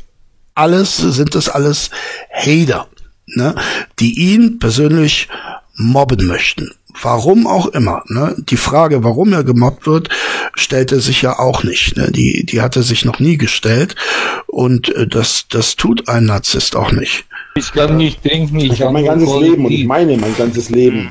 alles, 0.54 0.96
sind 0.98 1.36
das 1.36 1.50
alles 1.50 1.90
Hater, 2.32 2.88
ne, 3.28 3.56
die 4.00 4.18
ihn 4.34 4.60
persönlich 4.60 5.28
mobben 5.76 6.26
möchten. 6.26 6.72
Warum 7.02 7.48
auch 7.48 7.68
immer. 7.68 8.04
Ne? 8.08 8.36
Die 8.38 8.58
Frage, 8.58 9.04
warum 9.04 9.34
er 9.34 9.44
gemobbt 9.44 9.86
wird, 9.86 10.10
stellte 10.54 11.00
sich 11.00 11.22
ja 11.22 11.40
auch 11.40 11.64
nicht. 11.64 11.98
Ne? 11.98 12.12
Die, 12.12 12.46
die 12.46 12.62
hatte 12.62 12.84
sich 12.84 13.06
noch 13.06 13.20
nie 13.20 13.38
gestellt. 13.38 13.96
Und 14.48 14.94
äh, 14.96 15.08
das, 15.08 15.46
das 15.50 15.76
tut 15.76 16.08
ein 16.08 16.26
Narzisst 16.26 16.76
auch 16.76 16.92
nicht. 16.92 17.26
Ich 17.56 17.72
kann 17.72 17.98
nicht 17.98 18.24
denken, 18.26 18.60
ich, 18.60 18.74
ich 18.74 18.82
habe 18.82 18.94
mein 18.94 19.06
ganzes 19.06 19.34
Leben 19.40 19.66
und 19.66 19.72
ich 19.72 19.86
meine 19.86 20.18
mein 20.18 20.36
ganzes 20.36 20.70
Leben 20.70 21.00
hm. 21.00 21.10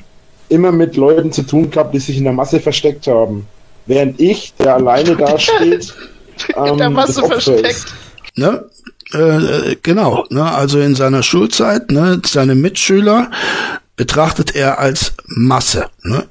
immer 0.48 0.72
mit 0.72 0.96
Leuten 0.96 1.32
zu 1.32 1.42
tun 1.42 1.70
gehabt, 1.70 1.94
die 1.94 1.98
sich 1.98 2.18
in 2.18 2.24
der 2.24 2.32
Masse 2.32 2.60
versteckt 2.60 3.06
haben. 3.06 3.46
Während 3.86 4.20
ich, 4.20 4.54
der 4.58 4.74
alleine 4.74 5.16
da 5.16 5.38
steht, 5.38 5.94
ähm, 6.56 6.64
in 6.66 6.78
der 6.78 6.86
ähm, 6.88 6.92
Masse 6.92 7.22
versteckt. 7.22 7.86
Ne? 8.36 8.64
Äh, 9.12 9.76
genau, 9.82 10.24
ne? 10.30 10.44
also 10.44 10.80
in 10.80 10.94
seiner 10.94 11.22
Schulzeit, 11.22 11.90
ne? 11.90 12.20
seine 12.24 12.54
Mitschüler, 12.54 13.30
betrachtet 13.96 14.54
er 14.54 14.78
als 14.78 15.14
Masse, 15.26 15.88
ne? 16.02 16.26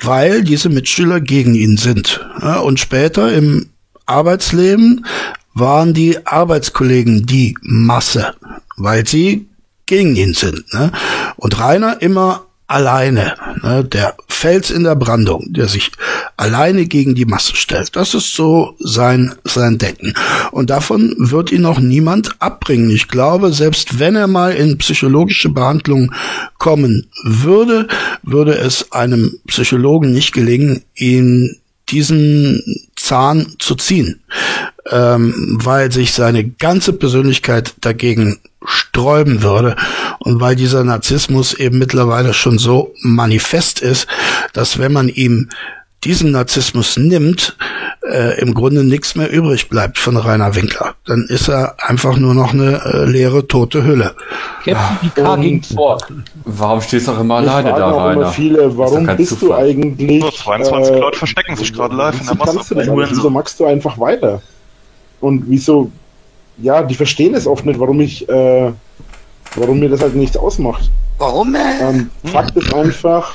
weil 0.00 0.42
diese 0.42 0.68
Mitschüler 0.68 1.20
gegen 1.20 1.54
ihn 1.54 1.76
sind. 1.76 2.20
Ne? 2.40 2.60
Und 2.60 2.80
später 2.80 3.32
im 3.32 3.70
Arbeitsleben 4.06 5.06
waren 5.54 5.94
die 5.94 6.26
Arbeitskollegen 6.26 7.26
die 7.26 7.56
Masse, 7.62 8.34
weil 8.76 9.06
sie 9.06 9.48
gegen 9.86 10.16
ihn 10.16 10.34
sind. 10.34 10.72
Ne? 10.72 10.92
Und 11.36 11.58
Rainer 11.58 12.00
immer 12.00 12.46
alleine, 12.68 13.34
ne, 13.62 13.82
der 13.82 14.14
Fels 14.28 14.70
in 14.70 14.84
der 14.84 14.94
Brandung, 14.94 15.46
der 15.48 15.66
sich 15.66 15.90
alleine 16.36 16.86
gegen 16.86 17.14
die 17.14 17.24
Masse 17.24 17.56
stellt. 17.56 17.96
Das 17.96 18.14
ist 18.14 18.34
so 18.34 18.76
sein, 18.78 19.34
sein 19.42 19.78
Denken. 19.78 20.12
Und 20.52 20.70
davon 20.70 21.14
wird 21.18 21.50
ihn 21.50 21.64
auch 21.64 21.80
niemand 21.80 22.36
abbringen. 22.40 22.90
Ich 22.90 23.08
glaube, 23.08 23.52
selbst 23.52 23.98
wenn 23.98 24.14
er 24.14 24.28
mal 24.28 24.52
in 24.52 24.78
psychologische 24.78 25.48
Behandlung 25.48 26.12
kommen 26.58 27.08
würde, 27.24 27.88
würde 28.22 28.56
es 28.56 28.92
einem 28.92 29.40
Psychologen 29.48 30.12
nicht 30.12 30.32
gelingen, 30.32 30.84
ihn 30.94 31.56
diesen 31.88 32.62
Zahn 33.08 33.54
zu 33.58 33.74
ziehen, 33.74 34.20
ähm, 34.90 35.58
weil 35.62 35.90
sich 35.90 36.12
seine 36.12 36.46
ganze 36.46 36.92
Persönlichkeit 36.92 37.74
dagegen 37.80 38.38
sträuben 38.66 39.42
würde 39.42 39.76
und 40.18 40.40
weil 40.40 40.56
dieser 40.56 40.84
Narzissmus 40.84 41.54
eben 41.54 41.78
mittlerweile 41.78 42.34
schon 42.34 42.58
so 42.58 42.94
manifest 43.00 43.80
ist, 43.80 44.06
dass 44.52 44.78
wenn 44.78 44.92
man 44.92 45.08
ihm 45.08 45.48
diesen 46.08 46.30
Narzissmus 46.30 46.96
nimmt, 46.96 47.54
äh, 48.10 48.40
im 48.40 48.54
Grunde 48.54 48.82
nichts 48.82 49.14
mehr 49.14 49.30
übrig 49.30 49.68
bleibt 49.68 49.98
von 49.98 50.16
Rainer 50.16 50.54
Winkler. 50.54 50.94
Dann 51.04 51.26
ist 51.28 51.48
er 51.48 51.76
einfach 51.86 52.16
nur 52.16 52.32
noch 52.32 52.54
eine 52.54 52.82
äh, 52.82 53.04
leere, 53.04 53.46
tote 53.46 53.84
Hülle. 53.84 54.14
Captain 54.64 55.40
ging 55.42 55.62
vor. 55.62 55.98
Warum 56.46 56.80
stehst 56.80 57.08
du 57.08 57.12
auch 57.12 57.20
immer 57.20 57.36
alleine 57.36 57.68
da, 57.68 57.90
Rainer? 57.90 58.32
Viele, 58.32 58.74
warum 58.78 59.04
bist 59.18 59.38
Zufall. 59.38 59.48
du 59.48 59.82
eigentlich... 59.82 60.22
Nur 60.22 60.32
22 60.32 60.94
äh, 60.94 60.98
Leute 60.98 61.18
verstecken 61.18 61.56
sich 61.56 61.74
gerade 61.74 61.94
live 61.94 62.18
in 62.18 62.26
der 62.26 62.36
Masse. 62.36 62.74
Du 62.74 62.96
wieso 62.96 63.28
magst 63.28 63.60
du 63.60 63.66
einfach 63.66 63.98
weiter? 63.98 64.40
Und 65.20 65.44
wieso... 65.46 65.92
Ja, 66.56 66.82
die 66.82 66.94
verstehen 66.94 67.34
es 67.34 67.46
oft 67.46 67.66
nicht, 67.66 67.78
warum 67.78 68.00
ich... 68.00 68.26
Äh, 68.30 68.72
warum 69.56 69.78
mir 69.78 69.90
das 69.90 70.00
halt 70.00 70.14
nichts 70.14 70.38
ausmacht. 70.38 70.90
Warum? 71.18 71.54
Ähm, 71.54 72.08
Fakt 72.24 72.56
ist 72.56 72.72
einfach 72.72 73.34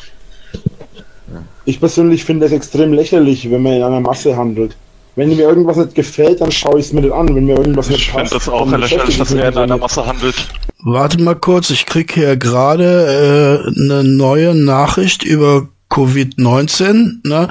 ich 1.66 1.80
persönlich 1.80 2.26
finde 2.26 2.46
es 2.46 2.52
extrem 2.52 2.94
lächerlich, 2.94 3.50
wenn 3.50 3.62
man 3.62 3.74
in 3.74 3.84
einer 3.84 4.00
Masse 4.00 4.36
handelt. 4.36 4.76
Wenn 5.16 5.30
mir 5.30 5.44
irgendwas 5.44 5.78
nicht 5.78 5.94
gefällt, 5.94 6.42
dann 6.42 6.52
schaue 6.52 6.80
ich 6.80 6.88
es 6.88 6.94
mir 6.94 7.02
nicht 7.02 7.14
an. 7.14 7.34
Wenn 7.36 7.46
mir 7.46 7.58
irgendwas 7.58 7.90
nicht 7.90 8.12
passt, 8.12 8.34
ich 8.34 8.42
finde 8.42 8.46
das 8.46 8.50
auch 8.50 8.78
lächerlich, 8.78 9.18
dass 9.18 9.32
er 9.32 9.50
in 9.50 9.58
einer 9.58 9.78
Masse 9.78 10.06
handelt. 10.06 10.48
Warte 10.80 11.22
mal 11.22 11.36
kurz, 11.36 11.70
ich 11.70 11.86
krieg 11.86 12.12
hier 12.14 12.36
gerade 12.36 13.64
äh, 13.76 13.80
eine 13.80 14.04
neue 14.04 14.56
Nachricht 14.56 15.24
über 15.24 15.68
Covid-19. 15.92 17.28
Ne? 17.28 17.48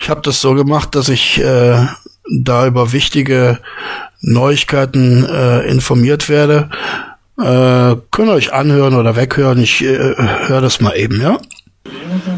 Ich 0.00 0.10
habe 0.10 0.22
das 0.22 0.40
so 0.40 0.54
gemacht, 0.54 0.96
dass 0.96 1.08
ich 1.08 1.40
äh, 1.40 1.86
da 2.42 2.66
über 2.66 2.92
wichtige 2.92 3.60
Neuigkeiten 4.20 5.24
äh, 5.24 5.60
informiert 5.68 6.28
werde. 6.28 6.70
Äh, 7.38 7.96
könnt 8.10 8.28
ihr 8.28 8.34
euch 8.34 8.52
anhören 8.52 8.94
oder 8.94 9.14
weghören. 9.14 9.62
Ich 9.62 9.84
äh, 9.84 10.16
höre 10.48 10.60
das 10.60 10.80
mal 10.80 10.96
eben, 10.96 11.20
ja? 11.20 11.38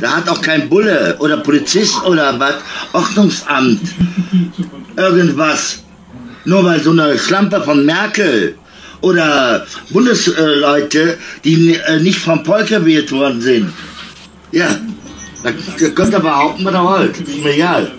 Da 0.01 0.16
hat 0.16 0.28
auch 0.28 0.40
kein 0.42 0.68
Bulle 0.68 1.16
oder 1.18 1.36
Polizist 1.38 2.03
oder 2.05 2.38
was, 2.38 2.55
Ordnungsamt, 2.92 3.80
irgendwas. 4.97 5.84
Nur 6.44 6.64
weil 6.64 6.80
so 6.80 6.90
eine 6.90 7.18
Schlampe 7.18 7.61
von 7.62 7.84
Merkel 7.84 8.57
oder 9.01 9.66
Bundesleute, 9.90 11.18
die 11.44 11.74
äh, 11.74 12.01
nicht 12.01 12.18
vom 12.18 12.44
Volk 12.44 12.68
gewählt 12.68 13.11
worden 13.12 13.40
sind. 13.40 13.72
Ja, 14.53 14.68
da 15.42 15.53
könnt 15.90 16.12
ihr 16.12 16.20
behaupten, 16.20 16.64
was 16.64 16.74
ihr 16.74 16.84
wollt. 16.84 17.20
Ist 17.20 17.42
mir 17.42 17.55
egal. 17.55 17.92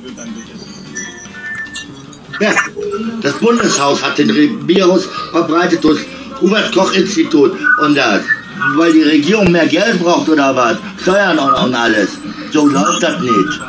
Ja, 2.40 2.54
das 3.22 3.34
Bundeshaus 3.34 4.04
hat 4.04 4.18
den 4.18 4.68
Virus 4.68 5.08
verbreitet 5.32 5.84
durch 5.84 6.02
Hubert 6.42 6.72
Koch 6.74 6.94
Institut 6.94 7.54
und 7.82 7.96
das 7.96 8.22
weil 8.76 8.94
die 8.94 9.04
Regierung 9.04 9.52
mehr 9.52 9.68
Geld 9.68 10.00
braucht 10.02 10.30
oder 10.30 10.56
was? 10.56 10.78
Steuern 11.02 11.38
und, 11.40 11.54
und 11.54 11.76
alles. 11.76 12.10
So 12.52 12.68
läuft 12.68 13.04
das 13.04 13.22
nicht. 13.22 13.62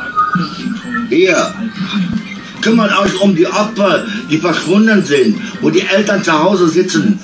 Hier, 1.09 1.53
kümmert 2.61 2.97
euch 2.99 3.19
um 3.21 3.35
die 3.35 3.47
Opfer, 3.47 4.05
die 4.29 4.37
verschwunden 4.37 5.03
sind, 5.03 5.37
wo 5.61 5.69
die 5.69 5.81
Eltern 5.81 6.23
zu 6.23 6.31
Hause 6.31 6.67
sitzen, 6.69 7.19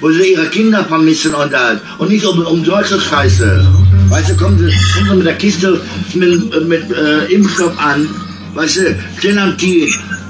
wo 0.00 0.10
sie 0.10 0.32
ihre 0.32 0.46
Kinder 0.46 0.84
vermissen 0.84 1.34
und 1.34 1.52
das. 1.52 1.78
Und 1.98 2.08
nicht 2.10 2.24
um, 2.24 2.44
um 2.46 2.64
solche 2.64 3.00
Scheiße. 3.00 3.66
Weißt 4.08 4.30
du, 4.30 4.36
kommen 4.36 4.58
sie, 4.58 4.72
kommen 4.94 5.10
sie 5.10 5.16
mit 5.16 5.26
der 5.26 5.36
Kiste 5.36 5.80
mit, 6.14 6.68
mit 6.68 6.90
äh, 6.90 7.32
Impfstoff 7.32 7.78
an, 7.78 8.08
weißt 8.54 8.76
du, 8.78 8.96
Clenantin, 9.18 9.88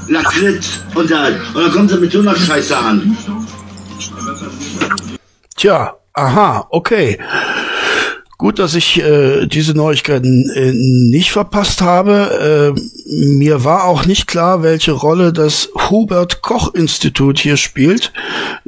Lakritz 0.09 0.81
und 0.95 1.11
das. 1.11 1.33
Und 1.55 1.63
dann 1.63 1.73
kommen 1.73 1.89
sie 1.89 1.97
mit 1.97 2.13
so 2.13 2.21
einer 2.21 2.37
Scheiße 2.37 2.77
an. 2.77 3.17
Tja, 5.63 5.95
aha, 6.13 6.67
okay. 6.71 7.21
Gut, 8.37 8.59
dass 8.59 8.75
ich 8.75 9.01
äh, 9.01 9.47
diese 9.47 9.75
Neuigkeiten 9.77 10.51
äh, 10.57 10.73
nicht 10.73 11.31
verpasst 11.31 11.83
habe. 11.83 12.75
Äh, 12.77 12.81
mir 13.07 13.63
war 13.63 13.85
auch 13.85 14.05
nicht 14.05 14.27
klar, 14.27 14.65
welche 14.65 14.91
Rolle 14.91 15.33
das 15.33 15.69
Hubert 15.89 16.43
Koch 16.43 16.75
Institut 16.75 17.39
hier 17.39 17.57
spielt. 17.57 18.13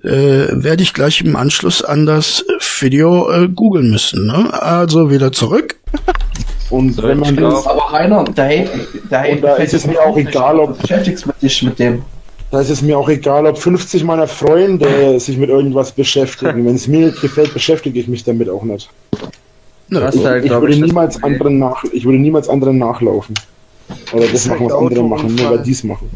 Äh, 0.05 0.47
Werde 0.53 0.85
ich 0.85 0.95
gleich 0.95 1.21
im 1.21 1.35
Anschluss 1.35 1.83
an 1.83 2.07
das 2.07 2.45
Video 2.79 3.29
äh, 3.29 3.49
googeln 3.49 3.91
müssen. 3.91 4.29
Ne? 4.29 4.53
Also 4.53 5.11
wieder 5.11 5.33
zurück. 5.33 5.75
Und 6.71 7.03
wenn 7.03 7.19
man 7.19 7.35
das, 7.35 7.67
aber 7.67 7.93
Rainer, 7.93 8.23
da, 8.23 8.49
da, 9.11 9.25
da 9.35 9.57
ist 9.57 9.75
es 9.75 9.85
mir 9.85 10.01
auch 10.01 10.17
egal, 10.17 10.61
ob 10.61 10.81
beschäftigst 10.81 11.27
du 11.27 11.33
dich 11.43 11.61
mit 11.65 11.77
dem. 11.81 12.05
Da 12.55 12.61
ist 12.61 12.71
es 12.71 12.83
mir 12.83 12.97
auch 12.97 13.09
egal, 13.09 13.47
ob 13.47 13.59
50 13.59 14.05
meiner 14.05 14.29
Freunde 14.29 15.19
sich 15.19 15.37
mit 15.37 15.51
irgendwas 15.51 15.91
beschäftigen. 15.91 16.65
Wenn 16.65 16.77
es 16.77 16.87
mir 16.87 17.07
nicht 17.07 17.21
gefällt, 17.21 17.53
beschäftige 17.53 17.99
ich 17.99 18.07
mich 18.07 18.23
damit 18.23 18.49
auch 18.49 18.63
nicht. 18.63 18.89
ich, 19.91 19.99
halt, 19.99 20.45
ich, 20.45 20.53
würde 20.53 20.73
ich, 20.73 20.81
niemals 20.81 21.21
anderen 21.21 21.59
nach, 21.59 21.83
ich 21.83 22.05
würde 22.05 22.19
niemals 22.19 22.49
anderen 22.49 22.79
nachlaufen. 22.79 23.35
Oder 24.13 24.29
das, 24.29 24.45
das 24.45 24.47
machen, 24.47 24.67
was 24.67 24.73
andere 24.73 25.03
machen, 25.03 25.35
nur 25.35 25.51
weil 25.51 25.63
die 25.65 25.73
es 25.73 25.83
machen. 25.83 26.09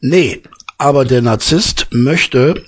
Nee, 0.00 0.40
aber 0.78 1.04
der 1.04 1.20
Narzisst 1.20 1.88
möchte, 1.90 2.62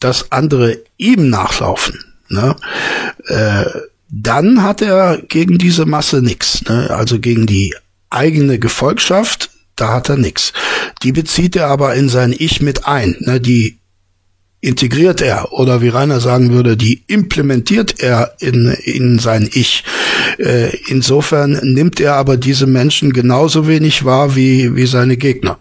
dass 0.00 0.32
andere 0.32 0.78
ihm 0.96 1.30
nachlaufen. 1.30 2.00
Ne? 2.28 2.56
Äh, 3.28 3.64
dann 4.08 4.64
hat 4.64 4.82
er 4.82 5.18
gegen 5.28 5.56
diese 5.56 5.86
Masse 5.86 6.20
nichts. 6.20 6.64
Ne? 6.64 6.90
Also 6.90 7.20
gegen 7.20 7.46
die 7.46 7.72
eigene 8.10 8.58
Gefolgschaft 8.58 9.51
da 9.76 9.92
hat 9.94 10.08
er 10.08 10.16
nix. 10.16 10.52
Die 11.02 11.12
bezieht 11.12 11.56
er 11.56 11.68
aber 11.68 11.94
in 11.94 12.08
sein 12.08 12.34
Ich 12.36 12.60
mit 12.60 12.86
ein. 12.86 13.16
Ne? 13.20 13.40
Die 13.40 13.78
integriert 14.60 15.20
er 15.20 15.52
oder 15.52 15.82
wie 15.82 15.88
Rainer 15.88 16.20
sagen 16.20 16.52
würde, 16.52 16.76
die 16.76 17.02
implementiert 17.08 18.00
er 18.00 18.34
in, 18.38 18.66
in 18.84 19.18
sein 19.18 19.50
Ich. 19.52 19.84
Äh, 20.38 20.76
insofern 20.86 21.58
nimmt 21.62 22.00
er 22.00 22.14
aber 22.14 22.36
diese 22.36 22.66
Menschen 22.66 23.12
genauso 23.12 23.66
wenig 23.66 24.04
wahr 24.04 24.36
wie, 24.36 24.74
wie 24.76 24.86
seine 24.86 25.16
Gegner. 25.16 25.58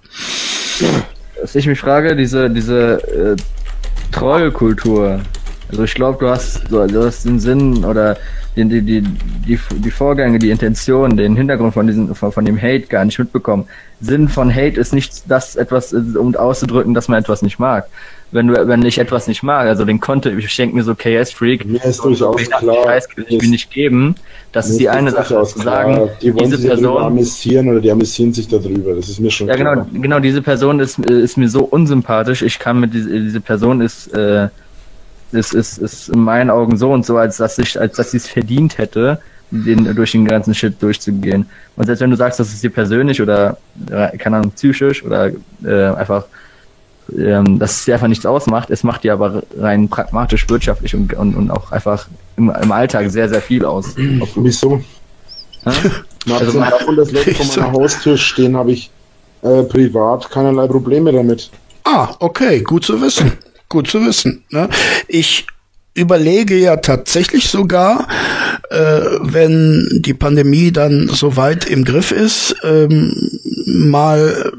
Was 1.41 1.55
ich 1.55 1.66
mich 1.66 1.80
frage, 1.80 2.16
diese, 2.16 2.49
diese 2.51 3.36
äh, 3.38 3.41
Trollkultur, 4.12 5.22
also 5.72 5.84
ich 5.84 5.93
glaube, 5.93 6.17
du 6.19 6.30
hast, 6.30 6.69
du, 6.69 6.86
du 6.86 7.03
hast 7.03 7.26
den 7.26 7.39
Sinn 7.39 7.84
oder 7.86 8.17
die, 8.55 8.65
die, 8.65 8.82
die, 8.82 9.01
die, 9.01 9.59
die 9.69 9.91
Vorgänge, 9.91 10.38
die 10.38 10.49
Intention, 10.49 11.15
den 11.15 11.38
Hintergrund 11.38 11.74
von 11.74 11.88
diesem, 11.88 12.13
von, 12.13 12.32
von 12.34 12.43
dem 12.43 12.61
Hate 12.61 12.88
gar 12.88 13.05
nicht 13.05 13.17
mitbekommen. 13.17 13.65
Sinn 14.01 14.28
von 14.28 14.53
Hate 14.53 14.80
ist 14.80 14.93
nicht 14.93 15.24
das 15.30 15.55
etwas, 15.55 15.93
um 15.93 16.36
auszudrücken, 16.36 16.93
dass 16.93 17.07
man 17.07 17.19
etwas 17.19 17.41
nicht 17.41 17.59
mag. 17.59 17.88
Wenn 18.34 18.47
du, 18.47 18.67
wenn 18.67 18.84
ich 18.84 18.97
etwas 18.97 19.28
nicht 19.28 19.43
mag, 19.43 19.67
also 19.67 19.86
den 19.86 19.99
Content, 19.99 20.38
ich 20.38 20.55
denke 20.55 20.76
mir 20.76 20.84
so 20.84 20.95
KS 20.95 21.32
Freak, 21.32 21.65
mir 21.65 21.84
ist 21.84 22.03
durchaus 22.03 22.41
klar, 22.49 22.84
Scheiß, 22.86 23.07
ich 23.28 23.41
will 23.41 23.49
nicht 23.49 23.72
geben. 23.72 24.15
Das 24.51 24.69
ist 24.69 24.80
die 24.80 24.89
eine 24.89 25.11
Sache, 25.11 25.41
zu 25.43 25.59
sagen, 25.59 26.09
die 26.22 26.34
wollen 26.34 26.49
diese 26.49 26.67
Person 26.67 27.03
amüsieren 27.03 27.69
oder 27.69 27.80
die 27.80 27.91
amüsieren 27.91 28.34
sich 28.34 28.47
darüber. 28.47 28.95
Das 28.95 29.07
ist 29.07 29.19
mir 29.19 29.32
schon 29.32 29.47
ja, 29.47 29.55
klar. 29.55 29.76
genau, 29.76 30.01
genau. 30.01 30.19
Diese 30.19 30.41
Person 30.41 30.80
ist, 30.80 30.99
ist 30.99 31.38
mir 31.38 31.49
so 31.49 31.63
unsympathisch. 31.63 32.41
Ich 32.41 32.59
kann 32.59 32.80
mit 32.80 32.93
diese, 32.93 33.09
diese 33.09 33.41
Person 33.41 33.82
ist 33.82 34.13
äh, 34.13 34.47
ist, 35.34 35.53
ist, 35.53 35.77
ist 35.77 36.09
in 36.09 36.23
meinen 36.23 36.49
Augen 36.49 36.77
so 36.77 36.91
und 36.91 37.05
so, 37.05 37.17
als 37.17 37.38
dass 37.38 37.57
ich, 37.57 37.79
als 37.79 37.95
dass 37.95 38.11
sie 38.11 38.17
es 38.17 38.27
verdient 38.27 38.77
hätte, 38.77 39.19
den, 39.51 39.95
durch 39.95 40.13
den 40.13 40.25
ganzen 40.25 40.55
Shit 40.55 40.82
durchzugehen. 40.82 41.45
Und 41.75 41.86
selbst 41.86 42.01
wenn 42.01 42.09
du 42.09 42.15
sagst, 42.15 42.39
das 42.39 42.53
ist 42.53 42.63
dir 42.63 42.69
persönlich 42.69 43.21
oder, 43.21 43.57
keine 44.17 44.38
Ahnung, 44.38 44.51
psychisch 44.51 45.03
oder 45.03 45.32
äh, 45.63 45.86
einfach, 45.95 46.25
ähm, 47.17 47.59
dass 47.59 47.77
es 47.77 47.86
dir 47.86 47.95
einfach 47.95 48.07
nichts 48.07 48.25
ausmacht, 48.25 48.69
es 48.69 48.84
macht 48.84 49.03
dir 49.03 49.13
aber 49.13 49.43
rein 49.57 49.89
pragmatisch, 49.89 50.49
wirtschaftlich 50.49 50.95
und, 50.95 51.13
und, 51.13 51.36
und 51.36 51.51
auch 51.51 51.71
einfach 51.71 52.07
im, 52.38 52.49
im 52.49 52.71
Alltag 52.71 53.11
sehr, 53.11 53.27
sehr 53.27 53.41
viel 53.41 53.65
aus. 53.65 53.95
Wieso? 54.36 54.82
also 55.63 56.57
mal 56.57 56.71
davon 56.71 56.95
das 56.95 57.11
Leute 57.11 57.34
vor 57.36 57.45
meiner 57.45 57.71
Haustür 57.73 58.17
stehen, 58.17 58.55
habe 58.55 58.71
ich 58.71 58.89
äh, 59.43 59.63
privat 59.63 60.29
keinerlei 60.29 60.67
Probleme 60.67 61.11
damit. 61.11 61.51
Ah, 61.84 62.09
okay, 62.19 62.61
gut 62.61 62.86
zu 62.86 63.01
wissen 63.01 63.34
gut 63.72 63.88
zu 63.88 64.05
wissen. 64.05 64.43
Ne? 64.51 64.69
Ich 65.07 65.47
überlege 65.93 66.55
ja 66.55 66.78
tatsächlich 66.78 67.49
sogar, 67.49 68.07
äh, 68.69 69.01
wenn 69.22 70.01
die 70.05 70.13
Pandemie 70.13 70.72
dann 70.72 71.09
so 71.09 71.36
weit 71.36 71.65
im 71.65 71.84
Griff 71.84 72.11
ist, 72.11 72.55
ähm, 72.63 73.39
mal 73.65 74.53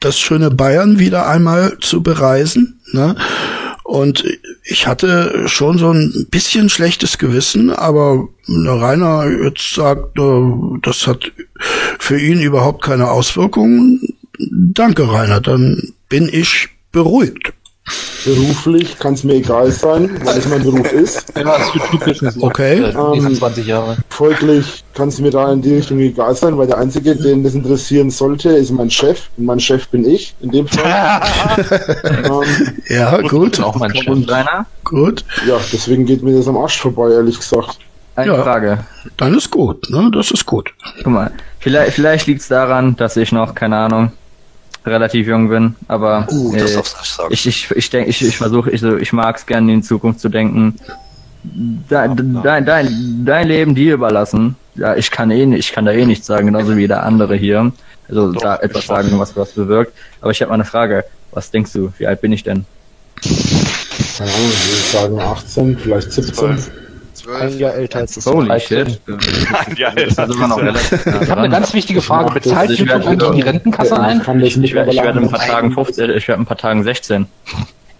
das 0.00 0.18
schöne 0.18 0.50
Bayern 0.50 0.98
wieder 0.98 1.28
einmal 1.28 1.76
zu 1.80 2.02
bereisen. 2.02 2.80
Ne? 2.92 3.16
Und 3.84 4.24
ich 4.64 4.86
hatte 4.86 5.48
schon 5.48 5.78
so 5.78 5.90
ein 5.90 6.26
bisschen 6.30 6.68
schlechtes 6.68 7.18
Gewissen, 7.18 7.70
aber 7.70 8.28
Rainer 8.46 9.28
jetzt 9.44 9.74
sagt, 9.74 10.18
äh, 10.18 10.42
das 10.82 11.06
hat 11.06 11.32
für 11.98 12.18
ihn 12.18 12.40
überhaupt 12.40 12.82
keine 12.82 13.10
Auswirkungen. 13.10 14.14
Danke, 14.38 15.10
Rainer, 15.10 15.40
dann 15.40 15.94
bin 16.08 16.28
ich 16.30 16.68
beruhigt. 16.92 17.52
Beruflich 18.24 18.98
kann 18.98 19.14
es 19.14 19.24
mir 19.24 19.34
egal 19.34 19.70
sein, 19.70 20.18
weil 20.24 20.38
es 20.38 20.48
mein 20.48 20.62
Beruf 20.62 20.92
ist. 20.92 21.24
Ja, 21.36 21.44
das 21.44 21.74
YouTube-Business. 21.74 22.36
Okay. 22.40 22.92
Ähm, 22.94 23.34
20 23.34 23.66
Jahre. 23.66 23.96
Folglich 24.08 24.84
kann 24.94 25.08
es 25.08 25.20
mir 25.20 25.30
da 25.30 25.52
in 25.52 25.62
die 25.62 25.76
Richtung 25.76 25.98
egal 25.98 26.34
sein, 26.34 26.58
weil 26.58 26.66
der 26.66 26.78
Einzige, 26.78 27.14
den 27.14 27.44
das 27.44 27.54
interessieren 27.54 28.10
sollte, 28.10 28.50
ist 28.50 28.70
mein 28.70 28.90
Chef. 28.90 29.28
Und 29.36 29.46
mein 29.46 29.60
Chef 29.60 29.88
bin 29.88 30.04
ich, 30.04 30.34
in 30.40 30.50
dem 30.50 30.66
Fall. 30.66 31.22
ähm, 32.04 32.82
ja, 32.88 33.20
gut. 33.22 33.60
Auch 33.60 33.76
mein 33.76 33.94
Chef, 33.94 34.06
Rainer. 34.28 34.66
Gut. 34.84 35.24
Ja, 35.46 35.58
deswegen 35.72 36.04
geht 36.06 36.22
mir 36.22 36.36
das 36.36 36.48
am 36.48 36.56
Arsch 36.56 36.78
vorbei, 36.78 37.10
ehrlich 37.10 37.38
gesagt. 37.38 37.78
Eine 38.16 38.32
ja, 38.32 38.42
Frage. 38.42 38.78
Dann 39.16 39.34
ist 39.34 39.48
gut, 39.50 39.88
ne? 39.90 40.10
Das 40.12 40.32
ist 40.32 40.44
gut. 40.44 40.74
Guck 40.96 41.06
mal, 41.06 41.30
vielleicht, 41.60 41.92
vielleicht 41.92 42.26
liegt 42.26 42.40
es 42.40 42.48
daran, 42.48 42.96
dass 42.96 43.16
ich 43.16 43.30
noch, 43.30 43.54
keine 43.54 43.76
Ahnung, 43.76 44.10
relativ 44.88 45.26
jung 45.26 45.48
bin, 45.48 45.74
aber 45.86 46.26
uh, 46.30 46.54
äh, 46.54 46.82
ich, 47.30 47.46
ich, 47.46 47.70
ich 47.70 47.90
denke, 47.90 48.10
ich, 48.10 48.22
ich 48.22 48.36
versuche, 48.36 48.70
ich, 48.70 48.80
so, 48.80 48.96
ich 48.96 49.12
mag 49.12 49.36
es 49.36 49.46
gerne 49.46 49.72
in 49.72 49.82
Zukunft 49.82 50.20
zu 50.20 50.28
denken. 50.28 50.76
Dein, 51.88 52.42
dein, 52.42 52.66
dein, 52.66 53.24
dein 53.24 53.48
Leben 53.48 53.74
dir 53.74 53.94
überlassen. 53.94 54.56
Ja, 54.74 54.94
ich 54.94 55.10
kann 55.10 55.30
eh 55.30 55.46
nicht, 55.46 55.60
ich 55.60 55.72
kann 55.72 55.84
da 55.84 55.92
eh 55.92 56.04
nichts 56.04 56.26
sagen, 56.26 56.46
genauso 56.46 56.76
wie 56.76 56.88
der 56.88 57.04
andere 57.04 57.36
hier. 57.36 57.72
Also 58.08 58.32
da 58.32 58.56
etwas 58.56 58.86
sagen, 58.86 59.18
was 59.18 59.36
was 59.36 59.52
bewirkt. 59.52 59.92
Aber 60.20 60.30
ich 60.30 60.40
habe 60.40 60.50
mal 60.50 60.54
eine 60.54 60.64
Frage. 60.64 61.04
Was 61.32 61.50
denkst 61.50 61.72
du? 61.72 61.92
Wie 61.98 62.06
alt 62.06 62.20
bin 62.20 62.32
ich 62.32 62.42
denn? 62.42 62.64
Keine 64.16 64.30
Ahnung, 64.30 64.50
ich 64.50 64.68
würde 64.68 65.18
sagen 65.18 65.20
18, 65.20 65.78
vielleicht 65.78 66.12
17. 66.12 66.58
Ein 67.28 67.58
Jahr 67.58 67.74
älter 67.74 67.98
als 68.00 68.14
das 68.14 68.26
Holy 68.26 68.60
shit. 68.60 69.00
Ein 69.06 69.76
Jahr 69.76 69.96
älter 69.96 70.22
als 70.22 70.36
das. 70.36 70.92
Ich 71.22 71.30
habe 71.30 71.40
eine 71.42 71.50
ganz 71.50 71.74
wichtige 71.74 72.00
Frage. 72.00 72.32
Bezahlt 72.32 72.70
YouTube 72.70 73.06
eigentlich 73.06 73.30
die 73.32 73.40
Rentenkasse 73.42 74.00
ein? 74.00 74.22
Ich, 74.42 74.56
ich, 74.56 74.74
werde, 74.74 74.92
ich 74.92 75.02
werde 75.02 75.20
ein 75.20 75.28
paar 75.30 75.40
Tagen 75.40 75.72
15, 75.72 76.10
ich 76.10 76.28
werde 76.28 76.42
ein 76.42 76.46
paar 76.46 76.56
Tagen 76.56 76.84
16. 76.84 77.26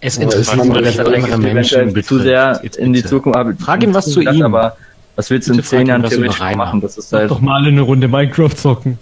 Es 0.01 0.17
interessiert 0.17 1.93
mich 1.93 2.07
zu 2.07 2.19
sehr 2.21 2.61
in 2.79 2.93
die 2.93 3.05
Zukunft. 3.05 3.61
Frag 3.61 3.83
ihn 3.83 3.93
was 3.95 4.07
zu 4.07 4.21
ihm. 4.21 4.43
Aber 4.43 4.77
was 5.17 5.31
willst 5.31 5.49
du 5.49 5.55
in 5.55 5.63
zehn 5.63 5.87
Jahren 5.87 6.05
theoretisch 6.05 6.39
machen? 6.57 6.81
Das 6.81 6.97
ist 6.97 7.13
halt 7.13 7.31
doch 7.31 7.41
mal 7.41 7.67
eine 7.67 7.81
Runde 7.81 8.09
Minecraft 8.09 8.55
zocken. 8.55 8.99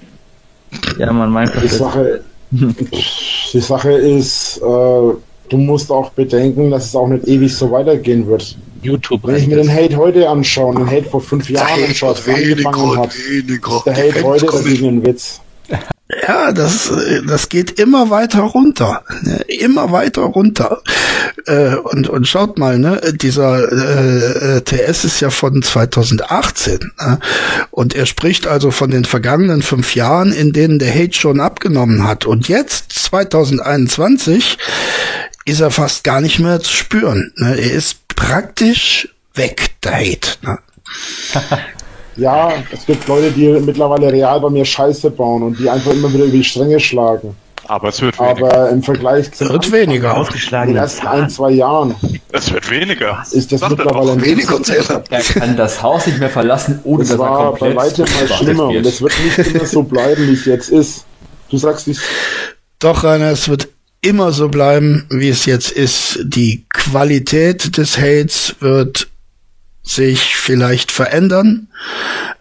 Ja, 0.99 1.12
man, 1.12 1.31
Minecraft. 1.33 1.62
Die 1.62 1.68
Sache, 1.68 2.20
die 2.51 3.61
Sache 3.61 3.93
ist, 3.93 4.59
äh, 4.59 4.61
du 4.62 5.57
musst 5.57 5.91
auch 5.91 6.11
bedenken, 6.11 6.70
dass 6.70 6.87
es 6.87 6.97
auch 6.97 7.09
nicht 7.09 7.29
ewig 7.29 7.55
so 7.55 7.70
weitergehen 7.70 8.27
wird. 8.27 8.57
YouTube. 8.87 9.20
Wenn 9.24 9.37
ich 9.37 9.47
mir 9.47 9.57
den 9.57 9.72
Hate 9.72 9.97
heute 9.97 10.28
anschaue 10.28 10.74
den 10.74 10.91
Hate 10.91 11.05
vor 11.05 11.20
fünf 11.20 11.51
Jahren 11.51 11.84
anschaue, 11.84 12.11
als 12.11 12.28
angefangen 12.28 12.99
hat, 12.99 13.14
ist 13.14 13.87
der 13.87 13.97
Hate 13.97 14.22
heute 14.22 14.47
dagegen 14.47 14.89
ein 14.89 15.07
Witz. 15.07 15.41
Ja, 16.22 16.53
das, 16.53 16.93
das 17.26 17.49
geht 17.49 17.80
immer 17.80 18.11
weiter 18.11 18.43
runter. 18.43 19.03
Ne? 19.22 19.41
Immer 19.49 19.91
weiter 19.91 20.22
runter. 20.22 20.82
Äh, 21.47 21.74
und, 21.74 22.09
und 22.09 22.28
schaut 22.28 22.59
mal, 22.59 22.78
ne, 22.78 23.01
dieser 23.14 24.57
äh, 24.57 24.61
TS 24.61 25.05
ist 25.05 25.20
ja 25.20 25.30
von 25.30 25.62
2018. 25.62 26.93
Ne? 27.01 27.18
Und 27.72 27.97
er 27.97 28.07
spricht 28.07 28.47
also 28.47 28.70
von 28.70 28.93
den 28.93 29.05
vergangenen 29.05 29.62
fünf 29.62 29.97
Jahren, 29.97 30.32
in 30.32 30.53
denen 30.53 30.78
der 30.78 30.95
Hate 30.95 31.14
schon 31.14 31.41
abgenommen 31.41 32.07
hat. 32.07 32.24
Und 32.24 32.47
jetzt, 32.47 32.93
2021, 32.93 34.59
ist 35.47 35.61
er 35.61 35.71
fast 35.71 36.05
gar 36.05 36.21
nicht 36.21 36.39
mehr 36.41 36.61
zu 36.61 36.73
spüren. 36.73 37.33
Ne? 37.37 37.57
Er 37.57 37.73
ist 37.73 38.07
praktisch 38.09 39.09
weg, 39.35 39.71
der 39.83 39.95
Hate. 39.95 40.31
Ne? 40.43 40.59
ja, 42.17 42.53
es 42.71 42.85
gibt 42.85 43.07
Leute, 43.09 43.31
die 43.31 43.49
mittlerweile 43.49 44.13
real 44.13 44.41
bei 44.41 44.51
mir 44.51 44.65
Scheiße 44.65 45.11
bauen 45.11 45.43
und 45.45 45.59
die 45.59 45.71
einfach 45.71 45.93
immer 45.93 46.13
wieder 46.13 46.25
über 46.25 46.33
die 46.33 46.45
Stränge 46.45 46.81
schlagen. 46.81 47.37
Aber 47.69 47.89
es 47.89 48.01
wird 48.01 48.19
weniger. 48.19 48.47
Aber 48.47 48.71
im 48.71 48.83
Vergleich 48.83 49.33
zu 49.33 49.49
wird 49.49 49.73
weniger. 49.73 50.17
in 50.17 50.67
den 50.69 50.77
ersten 50.77 51.07
ein, 51.07 51.29
zwei 51.29 51.51
Jahren. 51.51 51.97
Es 52.31 52.53
wird 52.53 52.71
weniger. 52.71 53.25
Ist 53.33 53.51
das 53.51 53.61
Sag 53.61 53.71
mittlerweile 53.71 54.13
ein 54.13 54.25
weniger 54.25 54.61
Er 55.11 55.21
kann 55.21 55.57
das 55.57 55.83
Haus 55.83 56.07
nicht 56.07 56.19
mehr 56.21 56.31
verlassen, 56.31 56.81
ohne 56.85 57.01
das 57.01 57.11
dass 57.11 57.19
war 57.19 57.41
er 57.41 57.47
komplett 57.51 57.77
bei 57.77 57.83
weitem 57.83 58.05
mal 58.05 58.37
schlimmer 58.37 58.69
und 58.69 58.87
es 58.87 59.03
wird 59.03 59.13
nicht 59.25 59.39
immer 59.39 59.67
so 59.67 59.83
bleiben, 59.83 60.29
wie 60.29 60.35
es 60.35 60.45
jetzt 60.45 60.69
ist. 60.71 61.07
Du 61.51 61.59
sagst, 61.59 61.89
wie 61.89 61.97
Doch, 62.79 63.03
Rainer, 63.03 63.31
es 63.31 63.49
wird 63.49 63.69
immer 64.07 64.31
so 64.33 64.49
bleiben, 64.49 65.05
wie 65.11 65.29
es 65.29 65.47
jetzt 65.47 65.71
ist. 65.73 66.21
Die 66.23 66.65
Qualität 66.73 67.77
des 67.77 67.99
Hates 67.99 68.55
wird 68.61 69.09
sich 69.83 70.37
vielleicht 70.37 70.93
verändern. 70.93 71.69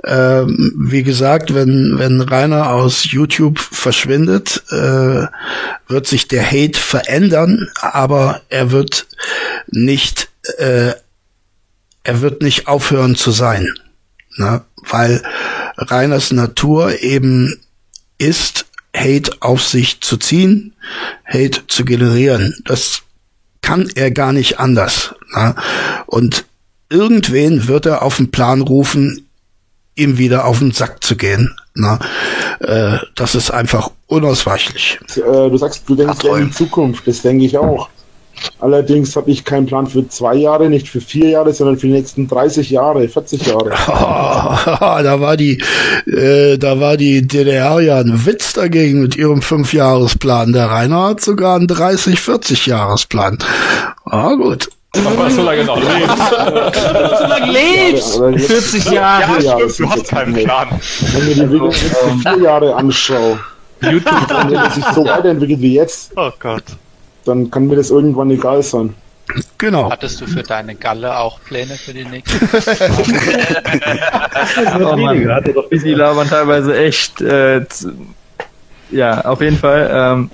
Ähm, 0.03 0.74
wie 0.78 1.03
gesagt, 1.03 1.53
wenn, 1.53 1.95
wenn 1.97 2.22
Rainer 2.22 2.72
aus 2.72 3.11
YouTube 3.11 3.59
verschwindet, 3.59 4.63
äh, 4.70 5.26
wird 5.88 6.07
sich 6.07 6.28
der 6.28 6.45
Hate 6.45 6.80
verändern, 6.80 7.70
aber 7.82 8.41
er 8.49 8.72
wird 8.72 9.07
nicht, 9.68 10.30
äh, 10.57 10.93
er 12.03 12.22
wird 12.22 12.41
nicht 12.41 12.68
aufhören 12.68 13.16
zu 13.16 13.32
sein. 13.32 13.68
Ne? 14.38 14.63
Weil 14.88 15.24
Rainers 15.78 16.32
Natur 16.32 17.01
eben 17.01 17.59
ist, 18.18 18.66
Hate 18.95 19.31
auf 19.41 19.63
sich 19.63 20.01
zu 20.01 20.17
ziehen, 20.17 20.73
Hate 21.25 21.67
zu 21.67 21.85
generieren. 21.85 22.55
Das 22.65 23.01
kann 23.61 23.89
er 23.95 24.11
gar 24.11 24.31
nicht 24.31 24.59
anders. 24.59 25.15
Ne? 25.35 25.55
Und 26.05 26.45
irgendwen 26.89 27.67
wird 27.67 27.85
er 27.85 28.03
auf 28.03 28.17
den 28.17 28.31
Plan 28.31 28.61
rufen, 28.61 29.27
ihm 29.95 30.17
wieder 30.17 30.45
auf 30.45 30.59
den 30.59 30.71
Sack 30.71 31.03
zu 31.03 31.15
gehen. 31.15 31.55
Ne? 31.73 31.99
Äh, 32.59 32.97
das 33.15 33.35
ist 33.35 33.51
einfach 33.51 33.91
unausweichlich. 34.07 34.99
Äh, 35.15 35.21
du 35.21 35.57
sagst, 35.57 35.83
du 35.87 35.95
denkst 35.95 36.23
ja 36.23 36.37
in 36.37 36.51
Zukunft, 36.51 37.07
das 37.07 37.21
denke 37.21 37.45
ich 37.45 37.57
auch. 37.57 37.89
Allerdings 38.59 39.15
habe 39.15 39.31
ich 39.31 39.43
keinen 39.43 39.65
Plan 39.65 39.88
für 39.88 40.07
zwei 40.07 40.36
Jahre, 40.36 40.69
nicht 40.69 40.88
für 40.88 41.01
vier 41.01 41.29
Jahre, 41.29 41.53
sondern 41.53 41.77
für 41.77 41.88
die 41.88 41.93
nächsten 41.93 42.27
30 42.27 42.69
Jahre, 42.69 43.07
40 43.07 43.45
Jahre. 43.45 43.71
Oh, 43.88 45.03
da 45.03 45.19
war 45.19 45.38
die, 45.38 45.61
äh, 46.07 46.57
da 46.57 46.79
war 46.79 46.97
die 46.97 47.27
DDR 47.27 47.79
ja 47.81 47.99
ein 47.99 48.25
Witz 48.25 48.53
dagegen 48.53 49.01
mit 49.01 49.15
ihrem 49.15 49.41
Fünfjahresplan. 49.41 50.53
Der 50.53 50.69
Rainer 50.69 51.09
hat 51.09 51.21
sogar 51.21 51.55
einen 51.55 51.67
30, 51.67 52.19
40 52.19 52.65
Jahresplan. 52.65 53.38
Ah, 54.05 54.33
gut. 54.33 54.69
Aber 55.05 55.29
so 55.29 55.41
lange 55.41 55.65
noch 55.65 55.77
lebst. 55.81 56.29
so 56.29 57.27
lange 57.27 57.51
lebst! 57.51 58.47
40 58.47 58.91
Jahre. 58.91 59.43
Ja, 59.43 59.57
stimmt, 59.69 59.79
du 59.79 59.89
hast 59.89 60.07
keinen 60.07 60.33
Plan. 60.33 60.67
Wenn 61.13 61.27
wir 61.27 61.36
die 61.36 61.51
Videos 61.51 61.81
jetzt 61.81 61.97
vier 62.21 62.41
Jahre 62.41 62.75
anschauen, 62.75 63.39
YouTube, 63.81 64.29
wenn 64.47 64.53
das 64.53 64.75
sich 64.75 64.86
so 64.93 65.05
weiterentwickelt 65.05 65.61
wie 65.61 65.73
jetzt, 65.75 66.11
oh 66.15 66.31
Gott. 66.39 66.63
Dann 67.26 67.51
kann 67.51 67.67
mir 67.67 67.76
das 67.76 67.89
irgendwann 67.89 68.32
egal 68.32 68.63
sein. 68.63 68.93
Genau. 69.57 69.89
Hattest 69.89 70.21
du 70.21 70.28
für 70.28 70.43
deine 70.43 70.76
Galle 70.76 71.17
auch 71.17 71.41
Pläne 71.41 71.76
für 71.76 71.93
die 71.93 72.05
nächste? 72.05 72.38
oh 74.80 74.95
Mann, 74.95 75.43
die 75.71 75.93
labern 75.93 76.30
teilweise 76.30 76.78
echt. 76.78 77.21
Äh, 77.21 77.65
ja, 78.91 79.21
auf 79.21 79.41
jeden 79.41 79.57
Fall. 79.57 79.89
Ähm, 79.91 80.30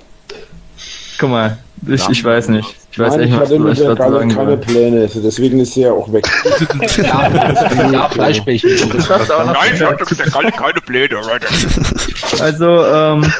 guck 1.18 1.30
mal, 1.30 1.56
ich, 1.88 2.06
ich 2.10 2.22
weiß 2.22 2.48
nicht. 2.48 2.76
Ich 2.92 2.98
weiß 2.98 3.16
Nein, 3.16 3.20
nicht, 3.20 3.30
ich 3.32 3.40
was 3.40 3.48
hatte 3.48 3.58
mit 3.58 3.78
der 3.78 3.94
Galle 3.94 4.28
keine. 4.28 4.56
Pläne, 4.58 5.00
also 5.00 5.22
deswegen 5.22 5.58
ist 5.60 5.72
sie 5.72 5.80
ja 5.82 5.92
auch 5.92 6.12
weg. 6.12 6.28
Ja, 7.90 8.10
Fleischbällchen. 8.10 8.70
Auch 8.92 9.46
noch 9.46 9.54
Nein, 9.54 9.72
ich 9.74 9.82
hatte 9.82 10.04
mit 10.10 10.18
der 10.18 10.26
Galle 10.26 10.52
keine 10.52 10.80
Pläne. 10.82 11.16
Also, 12.38 12.84
ähm, 12.84 13.32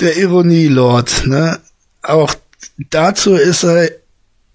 Der 0.00 0.16
Ironielord, 0.16 1.26
ne? 1.26 1.58
Auch 2.02 2.34
dazu 2.90 3.34
ist 3.34 3.64
er 3.64 3.90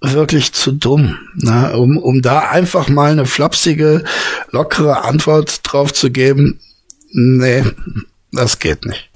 wirklich 0.01 0.53
zu 0.53 0.71
dumm, 0.71 1.17
ne? 1.35 1.73
um, 1.77 1.97
um 1.97 2.21
da 2.21 2.39
einfach 2.49 2.89
mal 2.89 3.11
eine 3.11 3.25
flapsige, 3.25 4.03
lockere 4.51 5.03
Antwort 5.03 5.61
drauf 5.63 5.93
zu 5.93 6.11
geben. 6.11 6.59
Nee, 7.11 7.63
das 8.31 8.59
geht 8.59 8.85
nicht. 8.85 9.09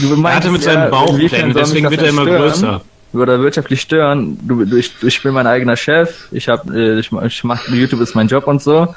du 0.00 0.10
Er 0.10 0.16
meinst 0.16 0.36
hatte 0.36 0.50
mit 0.50 0.62
ja, 0.62 0.72
seinen 0.72 0.90
Bauchplänen, 0.90 1.54
deswegen 1.54 1.88
mich 1.88 1.98
wird 1.98 2.02
er 2.02 2.08
immer 2.08 2.24
denn 2.24 2.36
größer. 2.36 2.82
Oder 3.12 3.40
wirtschaftlich 3.40 3.80
stören. 3.80 4.38
Du, 4.42 4.64
du, 4.64 4.76
ich, 4.76 4.92
ich 5.02 5.22
bin 5.22 5.34
mein 5.34 5.46
eigener 5.46 5.76
Chef. 5.76 6.28
Ich 6.32 6.48
hab, 6.48 6.68
äh, 6.68 6.98
ich, 6.98 7.12
ich 7.12 7.44
mach, 7.44 7.68
YouTube 7.68 8.00
ist 8.00 8.16
mein 8.16 8.26
Job 8.26 8.48
und 8.48 8.60
so. 8.60 8.92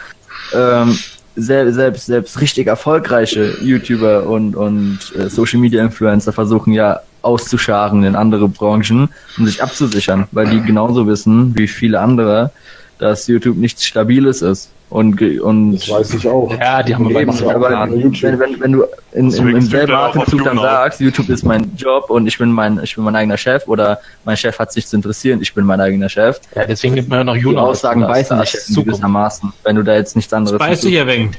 Ähm, 0.53 0.97
selbst, 1.38 1.75
selbst, 1.75 2.05
selbst 2.07 2.41
richtig 2.41 2.67
erfolgreiche 2.67 3.57
YouTuber 3.61 4.25
und, 4.27 4.55
und 4.55 4.99
äh, 5.15 5.29
Social 5.29 5.59
Media 5.59 5.83
Influencer 5.83 6.33
versuchen 6.33 6.73
ja 6.73 7.01
auszuscharen 7.21 8.03
in 8.03 8.15
andere 8.15 8.49
Branchen, 8.49 9.09
um 9.38 9.45
sich 9.45 9.61
abzusichern, 9.61 10.27
weil 10.31 10.47
die 10.49 10.61
genauso 10.61 11.07
wissen 11.07 11.57
wie 11.57 11.67
viele 11.67 11.99
andere, 11.99 12.51
dass 12.97 13.27
YouTube 13.27 13.57
nichts 13.57 13.85
Stabiles 13.85 14.41
ist. 14.41 14.71
Und, 14.89 15.17
ge- 15.17 15.39
und 15.39 15.73
Das 15.73 15.89
weiß 15.89 16.13
ich 16.13 16.25
auch. 16.27 16.49
Ja, 16.57 16.81
die 16.81 16.95
haben 16.95 17.07
aber 17.07 17.19
Eben, 17.21 17.29
aber 17.49 17.89
wenn, 17.91 17.99
YouTube. 17.99 18.39
wenn, 18.39 18.59
wenn 18.61 18.71
du 18.71 18.83
in, 19.11 19.29
in, 19.33 19.47
im 19.49 19.61
selben 19.61 19.93
Atemzug 19.93 20.45
dann 20.45 20.57
sagst, 20.57 21.01
YouTube 21.01 21.27
ist 21.27 21.43
mein 21.43 21.75
Job 21.75 22.09
und 22.09 22.25
ich 22.25 22.38
bin 22.38 22.51
mein, 22.53 22.79
ich 22.81 22.95
bin 22.95 23.03
mein 23.03 23.15
eigener 23.17 23.38
Chef 23.38 23.67
oder 23.67 23.99
mein 24.23 24.38
Chef 24.38 24.57
hat 24.57 24.71
sich 24.71 24.88
zu 24.88 24.95
interessieren, 24.95 25.41
ich 25.41 25.53
bin 25.53 25.65
mein 25.65 25.81
eigener 25.81 26.07
Chef. 26.07 26.39
Ja, 26.55 26.65
deswegen 26.65 26.93
nimmt 26.93 27.09
man 27.09 27.19
ja 27.19 27.23
noch 27.25 27.33
Die 27.33 27.39
Juno. 27.41 27.59
Aussagen 27.63 27.99
beißen 28.01 28.39
sich 28.39 28.51
Zukunft. 28.61 28.85
gewissermaßen, 28.91 29.51
wenn 29.65 29.75
du 29.75 29.83
da 29.83 29.93
jetzt 29.95 30.15
nichts 30.15 30.31
anderes 30.31 30.57
Beißt 30.57 30.85
dich 30.85 31.05
weg. 31.05 31.31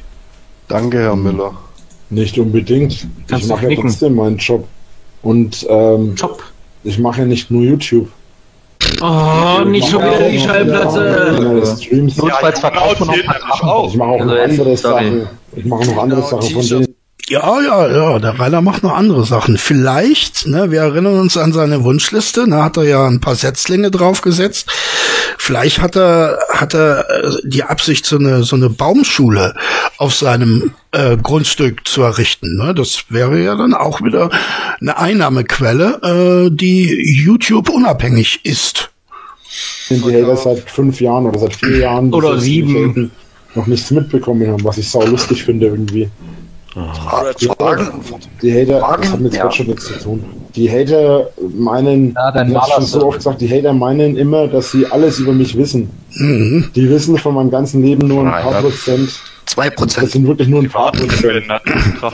Danke, 0.69 0.99
Herr 0.99 1.17
Müller. 1.17 1.53
Nicht 2.11 2.39
unbedingt. 2.39 3.07
Kannst 3.29 3.45
ich 3.45 3.51
mache 3.51 3.71
ja 3.73 3.81
trotzdem 3.81 4.15
meinen 4.15 4.37
Job. 4.37 4.69
Und 5.23 5.67
ähm, 5.71 6.15
Top. 6.17 6.43
ich 6.85 6.99
mache 6.99 7.23
ja 7.23 7.27
nicht 7.27 7.51
nur 7.51 7.63
YouTube. 7.63 8.09
Oh, 9.01 9.65
nicht 9.65 9.89
schon 9.89 10.03
wieder 10.03 10.29
die 10.29 10.41
Schallplatte. 10.41 11.63
Streams. 11.79 12.17
Notfalls 12.17 12.61
verkauft 12.61 13.01
man 13.01 13.09
noch 13.09 13.15
ein 13.15 13.25
paar 13.25 13.39
Drachen. 13.39 13.89
Ich 13.89 13.97
mache 13.97 14.09
auch 14.11 14.21
Also 14.21 14.25
noch 14.27 14.43
andere. 14.43 14.77
Sachen. 14.77 15.29
Ich 15.57 15.65
mache 15.65 15.87
noch 15.87 16.03
andere 16.03 16.23
Sachen 16.23 16.51
von 16.51 16.67
denen. 16.67 16.95
Ja, 17.29 17.61
ja, 17.61 17.87
ja, 17.89 18.19
der 18.19 18.41
Rainer 18.41 18.63
macht 18.63 18.83
noch 18.83 18.95
andere 18.95 19.25
Sachen. 19.27 19.59
Vielleicht, 19.59 20.47
ne, 20.47 20.71
wir 20.71 20.81
erinnern 20.81 21.21
uns 21.21 21.37
an 21.37 21.53
seine 21.53 21.85
Wunschliste, 21.85 22.49
da 22.49 22.65
hat 22.65 22.79
er 22.79 22.85
ja 22.85 23.07
ein 23.07 23.21
paar 23.21 23.35
Setzlinge 23.35 23.91
draufgesetzt. 23.91 24.67
Vielleicht 25.37 25.81
hat 25.81 25.97
er, 25.97 26.39
hat 26.51 26.75
er 26.75 27.09
äh, 27.11 27.31
die 27.45 27.65
Absicht, 27.65 28.07
so 28.07 28.17
eine, 28.17 28.45
so 28.45 28.57
eine 28.57 28.71
Baumschule 28.71 29.55
auf 29.99 30.15
seinem 30.15 30.73
äh, 30.93 31.17
Grundstück 31.17 31.87
zu 31.87 32.03
errichten. 32.03 32.57
Ne? 32.57 32.75
Das 32.75 33.05
wäre 33.09 33.43
ja 33.43 33.55
dann 33.57 33.75
auch 33.75 34.03
wieder 34.03 34.31
eine 34.81 34.97
Einnahmequelle, 34.97 36.47
äh, 36.49 36.51
die 36.55 37.23
YouTube 37.25 37.69
unabhängig 37.69 38.41
ist. 38.45 38.91
Sind 39.89 40.05
die 40.05 40.15
Hater 40.15 40.37
seit 40.37 40.71
fünf 40.71 41.01
Jahren 41.01 41.27
oder 41.27 41.39
seit 41.39 41.57
vier 41.57 41.79
Jahren 41.79 42.13
Oder 42.13 42.39
sieben. 42.39 43.11
noch 43.55 43.67
nichts 43.67 43.91
mitbekommen 43.91 44.47
haben, 44.49 44.63
was 44.65 44.79
ich 44.79 44.89
sau 44.89 45.05
lustig 45.05 45.45
finde 45.45 45.67
irgendwie. 45.67 46.11
Die 46.75 47.49
Hater, 47.49 47.93
die 48.43 48.53
Hater 48.53 48.99
das 49.01 49.13
hat 49.13 49.21
mit 49.21 49.35
schon 49.55 49.67
nichts 49.67 49.87
zu 49.87 49.95
tun. 49.99 50.25
Die 50.55 50.71
Hater 50.71 51.29
meinen, 51.57 52.15
Ja, 52.15 52.45
ich 52.45 52.73
schon 52.75 52.85
so 52.85 53.07
oft 53.07 53.19
gesagt, 53.19 53.41
die 53.41 53.49
Hater 53.51 53.73
meinen 53.73 54.17
immer, 54.17 54.49
dass 54.49 54.73
sie 54.73 54.87
alles 54.87 55.19
über 55.19 55.33
mich 55.33 55.57
wissen. 55.57 55.91
Mhm. 56.15 56.69
Die 56.75 56.89
wissen 56.89 57.17
von 57.19 57.35
meinem 57.35 57.51
ganzen 57.51 57.83
Leben 57.83 58.07
nur 58.07 58.25
ein 58.27 58.43
paar 58.43 58.61
Prozent. 58.63 59.11
Zwei 59.47 59.71
Das 59.71 59.77
Prozent. 59.77 60.11
sind 60.11 60.27
wirklich 60.27 60.49
nur 60.49 60.61
ein 60.63 60.69
paar 60.69 60.93
Prozent. 60.93 61.43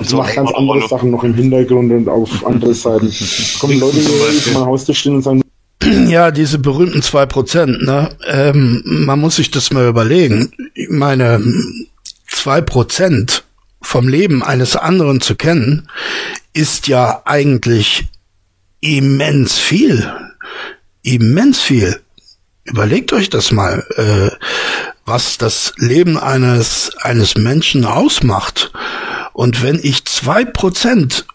Ich 0.01 0.13
mache 0.15 0.35
ganz 0.35 0.51
andere 0.55 0.87
Sachen 0.89 1.11
noch 1.11 1.25
im 1.25 1.35
Hintergrund 1.35 1.91
und 1.91 2.09
auf 2.09 2.47
andere 2.47 2.75
Seiten. 2.75 3.07
Es 3.07 3.57
kommen 3.61 3.79
Leute, 3.81 3.97
die 3.97 4.03
vor 4.03 4.61
mein 4.61 4.69
Haus 4.71 4.87
stehen 4.97 5.17
und 5.17 5.23
sagen, 5.23 5.43
Ja, 6.09 6.31
diese 6.31 6.59
berühmten 6.59 7.03
zwei 7.03 7.27
Prozent, 7.27 7.83
ne? 7.83 8.11
Ähm, 8.27 8.83
man 8.85 9.19
muss 9.21 9.37
sich 9.37 9.51
das 9.51 9.73
mal 9.73 9.89
überlegen. 9.89 10.53
Ich 10.75 10.89
meine, 10.91 11.43
zwei 12.29 12.61
Prozent 12.61 13.44
vom 13.85 14.09
Leben 14.09 14.43
eines 14.43 14.76
anderen 14.76 15.20
zu 15.20 15.37
kennen, 15.37 15.89
ist 16.53 16.89
ja 16.89 17.22
eigentlich 17.24 18.09
immens 18.80 19.59
viel. 19.59 20.11
Immens 21.03 21.61
viel. 21.61 22.01
Überlegt 22.64 23.12
euch 23.12 23.28
das 23.28 23.53
mal, 23.53 23.85
äh, 23.97 24.30
was 25.05 25.37
das 25.37 25.74
Leben 25.76 26.18
eines, 26.18 26.93
eines 27.01 27.35
Menschen 27.35 27.85
ausmacht. 27.85 28.72
Und 29.35 29.62
wenn 29.62 29.78
ich 29.82 30.07
zwei 30.07 30.45
Prozent 30.45 31.26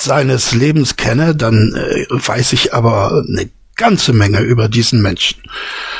seines 0.00 0.52
Lebens 0.52 0.96
kenne, 0.96 1.34
dann 1.34 1.74
äh, 1.74 2.06
weiß 2.10 2.52
ich 2.52 2.72
aber 2.74 3.24
eine 3.26 3.50
ganze 3.74 4.12
Menge 4.12 4.40
über 4.40 4.68
diesen 4.68 5.02
Menschen. 5.02 5.42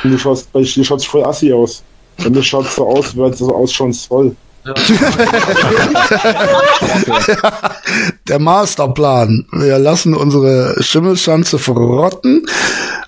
du 0.05 0.19
schaust, 0.19 0.49
dir 0.55 0.85
schaut's 0.85 1.05
voll 1.05 1.25
assi 1.25 1.53
aus. 1.53 1.83
Bei 2.19 2.31
mir 2.31 2.43
schaut's 2.43 2.77
so 2.77 2.87
aus, 2.87 3.17
weil 3.17 3.31
es 3.31 3.39
so 3.39 3.55
ausschauen 3.55 3.93
soll. 3.93 4.37
Der 8.29 8.39
Masterplan. 8.39 9.47
Wir 9.53 9.79
lassen 9.79 10.15
unsere 10.15 10.83
Schimmelschanze 10.83 11.59
verrotten, 11.59 12.47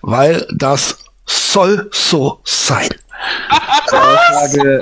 weil 0.02 0.46
das 0.52 0.98
soll 1.26 1.88
so 1.92 2.40
sein. 2.44 2.88
Aussage, 3.90 4.80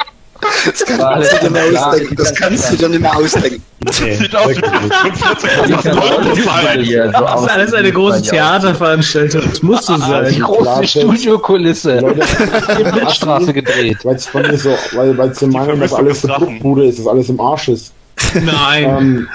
Das 0.65 0.85
kannst 0.85 1.33
du 1.33 1.37
dir 1.39 1.51
nicht 1.51 1.73
mehr 1.73 1.87
ausdenken. 1.87 2.17
Das 2.17 2.35
kannst 2.35 2.73
du 2.73 2.77
dir 2.77 2.89
nicht 2.89 3.01
mehr 3.01 3.17
ausdenken. 3.17 3.63
Sieht 3.91 4.37
aus 4.37 4.49
wie 4.49 4.55
45 5.89 6.87
hier 6.89 7.07
so 7.07 7.13
Das 7.13 7.41
ist 7.43 7.51
alles 7.51 7.75
eine 7.75 7.93
große 7.93 8.23
Theaterveranstaltung. 8.23 9.43
Das 9.49 9.63
muss 9.63 9.87
so 9.87 9.95
Die 9.95 10.01
sein. 10.01 10.41
große 10.41 10.63
Klartext. 10.63 10.93
Studiokulisse. 11.01 12.01
Leute, 12.01 12.21
in 12.83 12.91
Blitzstraße 12.93 13.53
gedreht. 13.53 13.99
weil 14.05 14.17
es 14.17 14.27
bei 14.27 14.43
mir 14.43 14.59
so, 14.59 14.71
weil, 14.93 15.17
weil 15.17 15.35
sie 15.35 15.47
meinen, 15.47 15.81
dass 15.81 15.93
alles 15.95 16.25
eine. 16.25 16.35
Bruchbude 16.45 16.87
ist, 16.87 16.99
dass 16.99 17.07
alles 17.07 17.29
im 17.29 17.41
Arsch 17.41 17.69
ist. 17.69 17.93
Nein. 18.35 18.85
Ähm, 18.85 19.29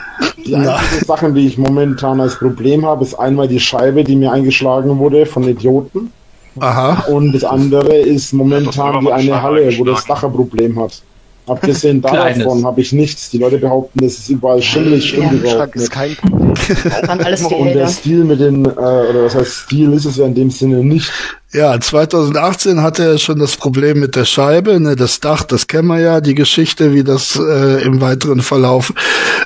die 0.46 0.56
einzigen 0.56 1.06
Sachen, 1.06 1.34
die 1.36 1.48
ich 1.48 1.58
momentan 1.58 2.20
als 2.20 2.36
Problem 2.38 2.86
habe, 2.86 3.04
ist 3.04 3.16
einmal 3.16 3.48
die 3.48 3.60
Scheibe, 3.60 4.04
die 4.04 4.16
mir 4.16 4.32
eingeschlagen 4.32 4.98
wurde 5.00 5.26
von 5.26 5.44
Idioten. 5.48 6.12
Aha. 6.60 7.06
Und 7.12 7.34
das 7.34 7.44
andere 7.44 7.98
ist 7.98 8.34
momentan 8.34 9.00
die 9.00 9.06
mal 9.06 9.14
eine 9.14 9.42
Halle, 9.42 9.66
wo 9.78 9.84
das 9.84 10.06
eingeschlagen. 10.06 10.08
Dach 10.08 10.24
ein 10.24 10.34
Problem 10.34 10.80
hat. 10.80 11.02
Abgesehen 11.46 12.02
davon 12.02 12.66
habe 12.66 12.82
ich 12.82 12.94
nichts. 12.94 13.30
Die 13.30 13.38
Leute 13.38 13.58
behaupten, 13.58 14.00
das 14.00 14.20
ist 14.20 14.30
überall 14.30 14.62
schimmelig, 14.62 15.10
stimmt 15.10 15.34
überhaupt 15.34 15.58
Schrank 15.58 15.76
ist 15.76 15.82
nicht. 15.82 15.92
kein 15.92 16.16
Problem. 16.16 17.68
Und 17.68 17.74
der. 17.74 17.88
Stil 17.88 18.24
mit 18.24 18.40
den, 18.40 18.66
äh, 18.66 18.70
oder 18.70 19.26
was 19.26 19.36
heißt 19.36 19.66
Stil 19.66 19.94
ist 19.94 20.06
es 20.06 20.18
ja 20.18 20.26
in 20.26 20.36
dem 20.36 20.50
Sinne 20.50 20.84
nicht. 20.84 21.12
Ja, 21.54 21.80
2018 21.80 22.82
hatte 22.82 23.04
er 23.04 23.18
schon 23.20 23.38
das 23.38 23.58
Problem 23.58 24.00
mit 24.00 24.16
der 24.16 24.26
Scheibe, 24.26 24.80
ne, 24.80 24.96
das 24.96 25.20
Dach, 25.20 25.44
das 25.44 25.68
kennen 25.68 25.88
wir 25.88 26.00
ja, 26.00 26.20
die 26.20 26.34
Geschichte, 26.34 26.96
wie 26.96 27.04
das 27.04 27.40
äh, 27.40 27.84
im 27.84 28.02
weiteren 28.02 28.42
Verlauf 28.42 28.92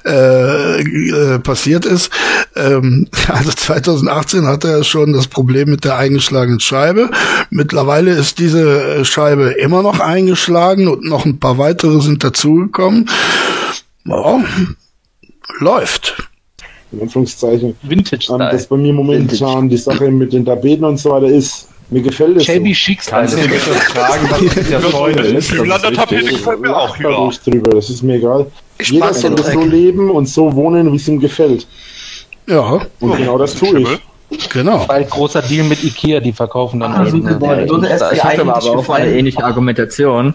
äh, 0.05 0.79
äh, 0.79 1.39
passiert 1.39 1.85
ist. 1.85 2.09
Ähm, 2.55 3.09
also 3.27 3.51
2018 3.51 4.47
hatte 4.47 4.69
er 4.69 4.83
schon 4.85 5.11
das 5.11 5.27
Problem 5.27 5.69
mit 5.69 5.83
der 5.83 5.97
eingeschlagenen 5.97 6.61
Scheibe. 6.61 7.11
Mittlerweile 7.49 8.11
ist 8.11 8.39
diese 8.39 8.99
äh, 8.99 9.03
Scheibe 9.03 9.49
immer 9.59 9.83
noch 9.83 9.99
eingeschlagen 9.99 10.87
und 10.87 11.03
noch 11.03 11.25
ein 11.25 11.39
paar 11.39 11.57
weitere 11.57 11.86
sind 12.01 12.23
dazugekommen. 12.23 13.09
Ja, 14.05 14.39
läuft. 15.59 16.15
In 16.91 17.01
Anführungszeichen. 17.01 17.75
Vintage 17.81 18.27
Ähm, 18.31 18.39
das 18.39 18.67
bei 18.67 18.77
mir 18.77 18.93
momentan 18.93 19.67
die 19.67 19.77
Sache 19.77 20.09
mit 20.09 20.31
den 20.33 20.45
Tapeten 20.45 20.85
und 20.85 20.97
so 20.97 21.11
weiter 21.11 21.27
ist. 21.27 21.67
Mir 21.89 22.01
gefällt 22.01 22.38
es. 22.38 22.45
Shabby 22.45 22.73
so. 22.73 22.79
Chic 22.79 22.99
Kannst 23.05 23.33
du 23.35 23.38
mir 23.41 23.47
bitte 23.47 23.71
fragen, 23.71 24.27
was 24.29 24.41
mit 24.55 24.69
der 24.69 24.81
Scheune 24.81 25.21
ist? 25.21 25.51
Das 25.51 25.83
wichtig. 26.11 26.29
gefällt 26.29 26.59
mir 26.61 26.75
auch, 26.75 26.97
ja. 26.97 27.29
drüber, 27.45 27.71
das 27.71 27.89
ist 27.89 28.03
mir 28.03 28.15
egal. 28.15 28.47
Ich 28.77 28.89
Jeder 28.89 29.13
soll 29.13 29.38
so 29.38 29.61
leben 29.61 30.09
und 30.11 30.27
so 30.27 30.53
wohnen, 30.53 30.91
wie 30.91 30.97
es 30.97 31.07
ihm 31.07 31.19
gefällt. 31.19 31.65
Ja, 32.47 32.81
Und 32.99 33.17
genau 33.17 33.38
das 33.38 33.55
tue 33.55 33.79
ich. 33.81 34.49
Genau. 34.49 34.88
Weil 34.88 35.05
großer 35.05 35.41
Deal 35.41 35.65
mit 35.65 35.83
Ikea, 35.83 36.19
die 36.19 36.33
verkaufen 36.33 36.81
dann 36.81 36.91
Ah, 36.91 36.97
halt. 36.97 37.13
Ne, 37.13 37.99
ich 38.13 38.23
hatte 38.23 38.41
aber 38.41 38.57
auch 38.57 38.89
eine 38.89 39.13
ähnliche 39.13 39.43
Argumentation. 39.43 40.33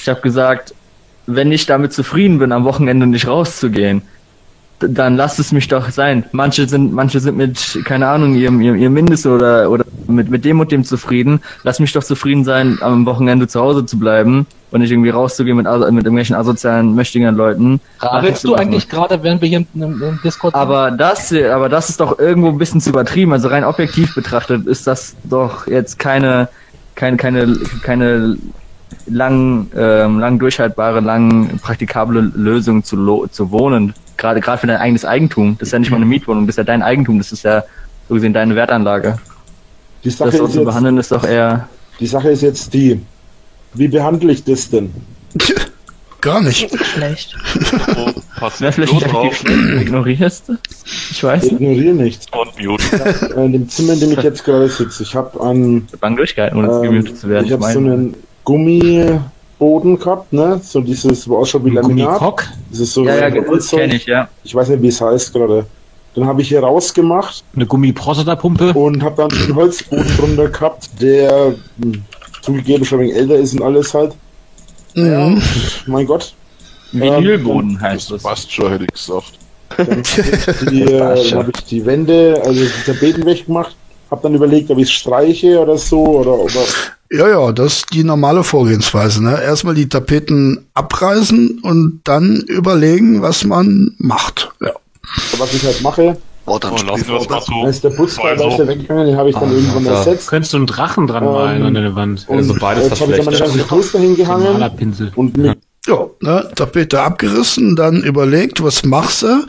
Ich 0.00 0.08
habe 0.08 0.20
gesagt, 0.20 0.72
wenn 1.26 1.52
ich 1.52 1.66
damit 1.66 1.92
zufrieden 1.92 2.38
bin, 2.38 2.52
am 2.52 2.64
Wochenende 2.64 3.06
nicht 3.06 3.26
rauszugehen, 3.28 4.02
dann 4.80 5.16
lasst 5.16 5.38
es 5.38 5.52
mich 5.52 5.68
doch 5.68 5.90
sein. 5.90 6.24
Manche 6.32 6.68
sind, 6.68 6.92
manche 6.92 7.20
sind 7.20 7.36
mit, 7.36 7.80
keine 7.84 8.08
Ahnung, 8.08 8.34
ihrem, 8.34 8.60
ihrem, 8.60 8.76
ihrem 8.76 8.92
Mindest 8.92 9.26
oder, 9.26 9.70
oder 9.70 9.84
mit, 10.08 10.28
mit 10.28 10.44
dem 10.44 10.58
und 10.58 10.72
dem 10.72 10.82
zufrieden. 10.82 11.40
Lass 11.62 11.78
mich 11.78 11.92
doch 11.92 12.02
zufrieden 12.02 12.44
sein, 12.44 12.78
am 12.80 13.06
Wochenende 13.06 13.46
zu 13.46 13.60
Hause 13.60 13.86
zu 13.86 13.96
bleiben 13.96 14.44
und 14.72 14.80
nicht 14.80 14.90
irgendwie 14.90 15.10
rauszugehen 15.10 15.56
mit, 15.56 15.66
aso- 15.66 15.88
mit 15.92 16.04
irgendwelchen 16.04 16.34
asozialen, 16.34 16.96
mächtigen 16.96 17.36
Leuten. 17.36 17.80
Radelst 18.00 18.42
du 18.42 18.56
eigentlich 18.56 18.88
gerade, 18.88 19.22
während 19.22 19.40
wir 19.40 19.48
hier 19.48 19.64
im, 19.74 20.18
Discord? 20.24 20.52
Aber 20.56 20.90
das, 20.90 21.32
aber 21.32 21.68
das 21.68 21.88
ist 21.88 22.00
doch 22.00 22.18
irgendwo 22.18 22.48
ein 22.48 22.58
bisschen 22.58 22.80
zu 22.80 22.90
übertrieben. 22.90 23.32
Also 23.32 23.46
rein 23.48 23.62
objektiv 23.62 24.16
betrachtet 24.16 24.66
ist 24.66 24.88
das 24.88 25.14
doch 25.22 25.68
jetzt 25.68 26.00
keine, 26.00 26.48
keine, 26.96 27.16
keine, 27.18 27.56
keine 27.84 28.36
lang, 29.06 29.68
ähm, 29.76 30.18
lang 30.18 30.38
durchhaltbare, 30.38 31.00
lang 31.00 31.58
praktikable 31.58 32.20
Lösung 32.34 32.84
zu, 32.84 32.96
lo 32.96 33.26
zu 33.26 33.50
wohnen. 33.50 33.94
Gerade, 34.16 34.40
gerade 34.40 34.58
für 34.58 34.66
dein 34.66 34.76
eigenes 34.78 35.04
Eigentum. 35.04 35.56
Das 35.58 35.68
ist 35.68 35.72
ja 35.72 35.78
nicht 35.78 35.90
mal 35.90 35.96
eine 35.96 36.06
Mietwohnung, 36.06 36.46
das 36.46 36.54
ist 36.54 36.58
ja 36.58 36.64
dein 36.64 36.82
Eigentum. 36.82 37.18
Das 37.18 37.32
ist 37.32 37.42
ja 37.44 37.64
so 38.08 38.14
gesehen 38.14 38.32
deine 38.32 38.54
Wertanlage. 38.54 39.18
Die 40.04 40.10
Sache 40.10 40.30
Das 40.30 40.38
so 40.38 40.46
ist 40.46 40.52
zu 40.52 40.58
jetzt- 40.58 40.66
behandeln 40.66 40.98
ist 40.98 41.12
doch 41.12 41.24
eher. 41.24 41.68
Die 42.00 42.06
Sache 42.06 42.30
ist 42.30 42.42
jetzt 42.42 42.72
die, 42.74 43.00
wie 43.74 43.88
behandle 43.88 44.32
ich 44.32 44.44
das 44.44 44.68
denn? 44.70 44.92
Gar 46.20 46.40
nicht. 46.42 46.70
Schlecht. 46.84 47.34
Was 48.38 48.60
Wäre 48.60 48.70
vielleicht 48.72 48.92
nicht 48.92 49.06
aktiv 49.12 49.36
schlecht. 49.38 49.82
Ignorierst 49.82 50.48
du? 50.48 50.56
Ich 51.10 51.22
weiß. 51.24 51.42
Ich 51.44 51.52
ignoriere 51.52 51.94
nichts. 51.94 52.26
Und 52.30 52.64
mute. 52.64 52.84
Äh, 53.36 53.44
In 53.44 53.52
dem 53.52 53.68
Zimmer, 53.68 53.94
in 53.94 54.00
dem 54.00 54.12
ich 54.12 54.22
jetzt 54.22 54.44
gerade 54.44 54.68
sitze, 54.68 55.02
ich 55.02 55.16
habe 55.16 55.40
an. 55.40 55.88
Lang 56.00 56.14
durchgehalten, 56.16 56.58
ohne 56.58 56.68
ähm, 56.76 56.82
gemutet 56.82 57.18
zu 57.18 57.28
werden. 57.28 57.46
Ich 57.46 57.52
habe 57.52 57.64
so 57.72 57.78
einen 57.80 58.14
Gummiboden 58.44 59.98
gehabt, 59.98 60.32
ne? 60.32 60.60
So 60.62 60.80
dieses, 60.80 61.28
wo 61.28 61.38
ausschaut 61.38 61.64
wie 61.64 61.70
Laminat. 61.70 62.18
Gummikock? 62.18 62.48
Das 62.70 62.80
ist 62.80 62.92
so 62.94 63.04
Ja, 63.04 63.28
ja, 63.28 63.44
so 63.44 63.54
das 63.54 63.68
kenn 63.70 63.90
ich, 63.90 64.06
ja. 64.06 64.28
Ich 64.44 64.54
weiß 64.54 64.68
nicht, 64.68 64.82
wie 64.82 64.88
es 64.88 65.00
heißt 65.00 65.32
gerade. 65.32 65.66
Dann 66.14 66.26
habe 66.26 66.42
ich 66.42 66.48
hier 66.48 66.60
rausgemacht. 66.60 67.42
Eine 67.56 67.66
Gummiprostatapumpe. 67.66 68.74
Und 68.74 69.02
habe 69.02 69.16
dann 69.16 69.32
einen 69.32 69.54
Holzboden 69.54 70.16
drunter 70.16 70.48
gehabt, 70.48 70.90
der 71.00 71.54
hm, 71.80 72.02
zugegeben 72.42 72.84
schon 72.84 72.98
ein 72.98 73.06
wenig 73.06 73.16
älter 73.16 73.36
ist 73.36 73.54
und 73.54 73.62
alles 73.62 73.94
halt. 73.94 74.14
Mhm. 74.94 75.40
Mein 75.86 76.06
Gott. 76.06 76.34
Vinylboden 76.92 77.80
heißt 77.80 78.10
das. 78.10 78.22
Passt 78.22 78.52
schon, 78.52 78.70
hätte 78.70 78.84
ich 78.84 78.92
gesagt. 78.92 79.32
Die, 80.70 80.82
äh, 80.82 81.30
dann 81.30 81.38
habe 81.38 81.50
ich 81.54 81.64
die 81.64 81.86
Wände, 81.86 82.42
also 82.44 82.60
die 82.60 82.84
Tapeten 82.84 83.24
weggemacht. 83.24 83.74
Hab 84.10 84.20
dann 84.20 84.34
überlegt, 84.34 84.70
ob 84.70 84.76
ich 84.76 84.84
es 84.84 84.92
streiche 84.92 85.58
oder 85.58 85.78
so. 85.78 86.04
Oder, 86.04 86.34
oder 86.34 86.60
Ja, 87.12 87.28
ja, 87.28 87.52
das 87.52 87.74
ist 87.78 87.92
die 87.92 88.04
normale 88.04 88.42
Vorgehensweise. 88.42 89.22
Ne? 89.22 89.40
Erstmal 89.42 89.74
die 89.74 89.88
Tapeten 89.88 90.66
abreißen 90.74 91.60
und 91.62 92.00
dann 92.04 92.36
überlegen, 92.36 93.20
was 93.22 93.44
man 93.44 93.94
macht. 93.98 94.50
Ja. 94.60 94.72
was 95.38 95.52
ich 95.52 95.62
halt 95.64 95.82
mache. 95.82 96.16
Oh, 96.46 96.58
dann 96.58 96.72
lassen 96.86 97.06
wir 97.06 97.20
es 97.20 97.28
mal 97.28 97.40
so. 97.42 97.66
Ist 97.66 97.84
der 97.84 97.90
Putzteil 97.90 98.40
Also. 98.40 98.56
der 98.56 98.66
weggegangen, 98.68 99.06
den 99.06 99.16
habe 99.16 99.28
ich 99.30 99.36
dann 99.36 99.50
Ah, 99.50 99.52
irgendwann 99.52 99.84
da 99.84 99.94
ersetzt. 99.98 100.28
Könntest 100.28 100.52
du 100.54 100.56
einen 100.56 100.66
Drachen 100.66 101.06
dran 101.06 101.24
malen 101.24 101.60
Ähm, 101.60 101.66
an 101.68 101.74
deine 101.74 101.94
Wand. 101.94 102.24
und 102.28 102.38
jetzt 102.48 102.60
habe 103.00 103.12
ich 103.12 103.16
dann 103.18 103.24
meine 103.26 103.38
ganzen 103.38 103.60
Poster 103.66 103.98
hingehangen. 104.00 104.52
Malerpinsel. 104.54 105.12
Und 105.14 105.36
mit 105.36 105.58
Ja, 105.86 106.06
ne, 106.20 106.48
Tapete 106.56 107.00
abgerissen, 107.00 107.76
dann 107.76 108.02
überlegt, 108.02 108.62
was 108.62 108.84
machst 108.84 109.22
du? 109.22 109.44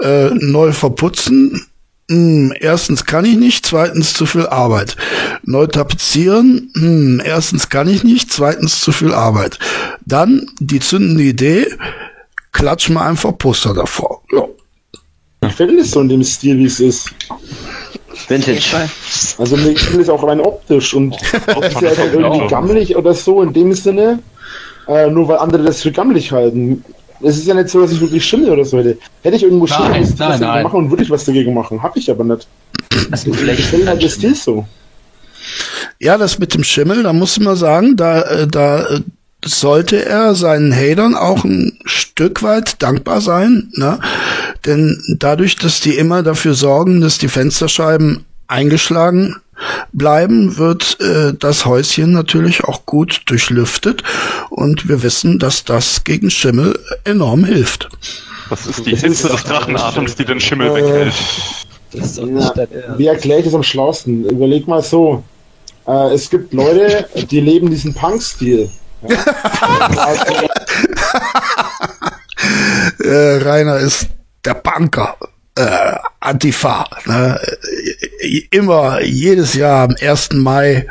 Äh, 0.00 0.30
neu 0.34 0.72
verputzen. 0.72 1.64
Hm, 2.10 2.54
erstens 2.58 3.04
kann 3.04 3.26
ich 3.26 3.36
nicht, 3.36 3.66
zweitens 3.66 4.14
zu 4.14 4.24
viel 4.24 4.46
Arbeit. 4.46 4.96
Neu 5.42 5.66
tapezieren. 5.66 6.70
Hm, 6.74 7.20
erstens 7.22 7.68
kann 7.68 7.86
ich 7.86 8.02
nicht, 8.02 8.32
zweitens 8.32 8.80
zu 8.80 8.92
viel 8.92 9.12
Arbeit. 9.12 9.58
Dann 10.06 10.46
die 10.58 10.80
zündende 10.80 11.24
Idee, 11.24 11.66
klatsch 12.52 12.88
mal 12.88 13.06
einfach 13.06 13.36
Poster 13.36 13.74
davor. 13.74 14.22
Ja. 14.32 14.46
mir 15.42 15.48
gefällt 15.48 15.78
es 15.78 15.90
so 15.90 16.00
in 16.00 16.08
dem 16.08 16.24
Stil, 16.24 16.56
wie 16.58 16.66
es 16.66 16.80
ist. 16.80 17.10
Vintage. 18.26 18.88
Also 19.36 19.56
mir 19.56 19.74
gefällt 19.74 20.00
es 20.00 20.08
auch 20.08 20.26
rein 20.26 20.40
optisch 20.40 20.94
und 20.94 21.14
ist 21.22 21.80
ja 21.80 21.96
halt 21.96 22.14
irgendwie 22.14 22.46
gammelig 22.48 22.96
oder 22.96 23.12
so 23.14 23.42
in 23.42 23.52
dem 23.52 23.74
Sinne, 23.74 24.20
äh, 24.88 25.10
nur 25.10 25.28
weil 25.28 25.38
andere 25.38 25.62
das 25.62 25.82
für 25.82 25.92
gammelig 25.92 26.32
halten. 26.32 26.84
Es 27.20 27.36
ist 27.38 27.46
ja 27.46 27.54
nicht 27.54 27.68
so, 27.68 27.80
dass 27.80 27.92
ich 27.92 28.00
wirklich 28.00 28.24
Schimmel 28.24 28.50
oder 28.50 28.64
so 28.64 28.78
hätte. 28.78 28.98
Hätte 29.22 29.36
ich 29.36 29.42
irgendwo 29.42 29.66
Schimmel, 29.66 29.90
Nein, 29.90 30.00
müsste 30.00 30.14
ich 30.14 30.20
nein, 30.20 30.30
das 30.30 30.40
nein. 30.40 30.62
machen 30.62 30.76
und 30.76 30.90
würde 30.90 31.02
ich 31.02 31.10
was 31.10 31.24
dagegen 31.24 31.54
machen. 31.54 31.82
Hab 31.82 31.96
ich 31.96 32.10
aber 32.10 32.24
nicht. 32.24 32.46
Das 33.10 33.26
Mir 33.26 33.32
gefällt 33.32 33.86
halt 33.86 34.02
der 34.02 34.08
Stil 34.08 34.34
so. 34.34 34.66
Ja, 35.98 36.16
das 36.16 36.38
mit 36.38 36.54
dem 36.54 36.62
Schimmel, 36.62 37.02
da 37.02 37.12
muss 37.12 37.38
man 37.40 37.56
sagen, 37.56 37.96
da, 37.96 38.22
äh, 38.22 38.46
da 38.46 38.86
äh, 38.86 39.00
sollte 39.44 40.04
er 40.04 40.34
seinen 40.34 40.72
Hatern 40.74 41.14
auch 41.14 41.44
ein 41.44 41.78
Stück 41.84 42.42
weit 42.42 42.82
dankbar 42.82 43.20
sein, 43.20 43.70
ne? 43.72 43.98
Denn 44.66 45.00
dadurch, 45.18 45.56
dass 45.56 45.80
die 45.80 45.94
immer 45.96 46.22
dafür 46.22 46.54
sorgen, 46.54 47.00
dass 47.00 47.18
die 47.18 47.28
Fensterscheiben 47.28 48.24
eingeschlagen 48.46 49.36
bleiben, 49.92 50.56
wird 50.56 50.98
äh, 51.00 51.34
das 51.38 51.66
Häuschen 51.66 52.12
natürlich 52.12 52.64
auch 52.64 52.86
gut 52.86 53.22
durchlüftet 53.26 54.02
und 54.50 54.88
wir 54.88 55.02
wissen, 55.02 55.38
dass 55.38 55.64
das 55.64 56.04
gegen 56.04 56.30
Schimmel 56.30 56.78
enorm 57.04 57.44
hilft. 57.44 57.88
Das 58.50 58.66
ist 58.66 58.86
die 58.86 58.96
Hitze 58.96 59.28
des 59.28 59.44
Drachenatems, 59.44 60.14
die 60.16 60.24
den 60.24 60.40
Schimmel 60.40 60.74
weghält. 60.74 61.14
Ja, 61.92 62.98
wie 62.98 63.06
erkläre 63.06 63.40
ich 63.40 63.44
das 63.46 63.54
am 63.54 63.62
schlausten? 63.62 64.24
Überleg 64.24 64.68
mal 64.68 64.82
so. 64.82 65.22
Äh, 65.86 66.14
es 66.14 66.28
gibt 66.28 66.52
Leute, 66.52 67.08
die 67.30 67.40
leben 67.40 67.70
diesen 67.70 67.94
Punk-Stil. 67.94 68.70
Ja? 69.08 69.16
Also, 69.96 70.48
äh, 73.00 73.42
Rainer 73.42 73.78
ist 73.78 74.08
der 74.44 74.54
Banker. 74.54 75.16
Äh, 75.58 75.96
Antifa. 76.20 76.86
Ne? 77.06 77.40
Äh, 78.20 78.42
Immer, 78.50 79.00
jedes 79.02 79.54
Jahr 79.54 79.84
am 79.88 79.96
1. 80.00 80.30
Mai 80.34 80.86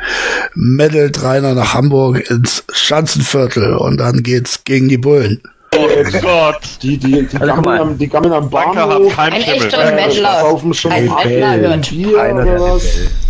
meddelt 0.54 1.22
Rainer 1.22 1.54
nach 1.54 1.74
Hamburg 1.74 2.28
ins 2.30 2.64
Schanzenviertel 2.72 3.74
und 3.76 3.98
dann 3.98 4.22
geht's 4.22 4.64
gegen 4.64 4.88
die 4.88 4.98
Bullen. 4.98 5.40
Oh 5.76 5.86
Gott. 6.22 6.60
Die, 6.82 6.96
die, 6.96 7.26
die, 7.26 7.36
Also, 7.38 7.54
gammeln, 7.54 7.80
am, 7.80 7.98
die 7.98 8.08
gammeln 8.08 8.32
am 8.32 8.48
Bahnhof. 8.50 9.18
Ein 9.18 9.32
echter 9.34 9.92
Mettler. 9.92 10.58
Schon 10.72 10.92
Ein 10.92 11.04
Mettler 11.06 11.56
hört. 11.56 11.90
Bier 11.90 12.08
oder 12.08 12.60
was. 12.60 12.84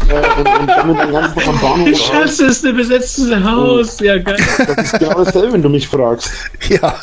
Äh, 0.09 0.39
und, 0.39 0.49
und 0.61 0.67
gammeln 0.69 0.99
den 0.99 1.13
ganzen 1.13 1.35
Tag 1.35 1.49
am 1.49 1.61
Bahnhof. 1.61 1.99
Scheiße, 2.01 2.47
ist 2.47 2.65
ein 2.65 2.77
besetztes 2.77 3.35
Haus. 3.45 3.99
Ja, 4.01 4.19
geil. 4.19 4.37
Das 4.67 4.93
ist 4.93 4.99
genau 5.01 5.25
dasselbe, 5.25 5.53
wenn 5.55 5.63
du 5.63 5.69
mich 5.69 5.87
fragst. 5.89 6.31
Ja, 6.69 6.95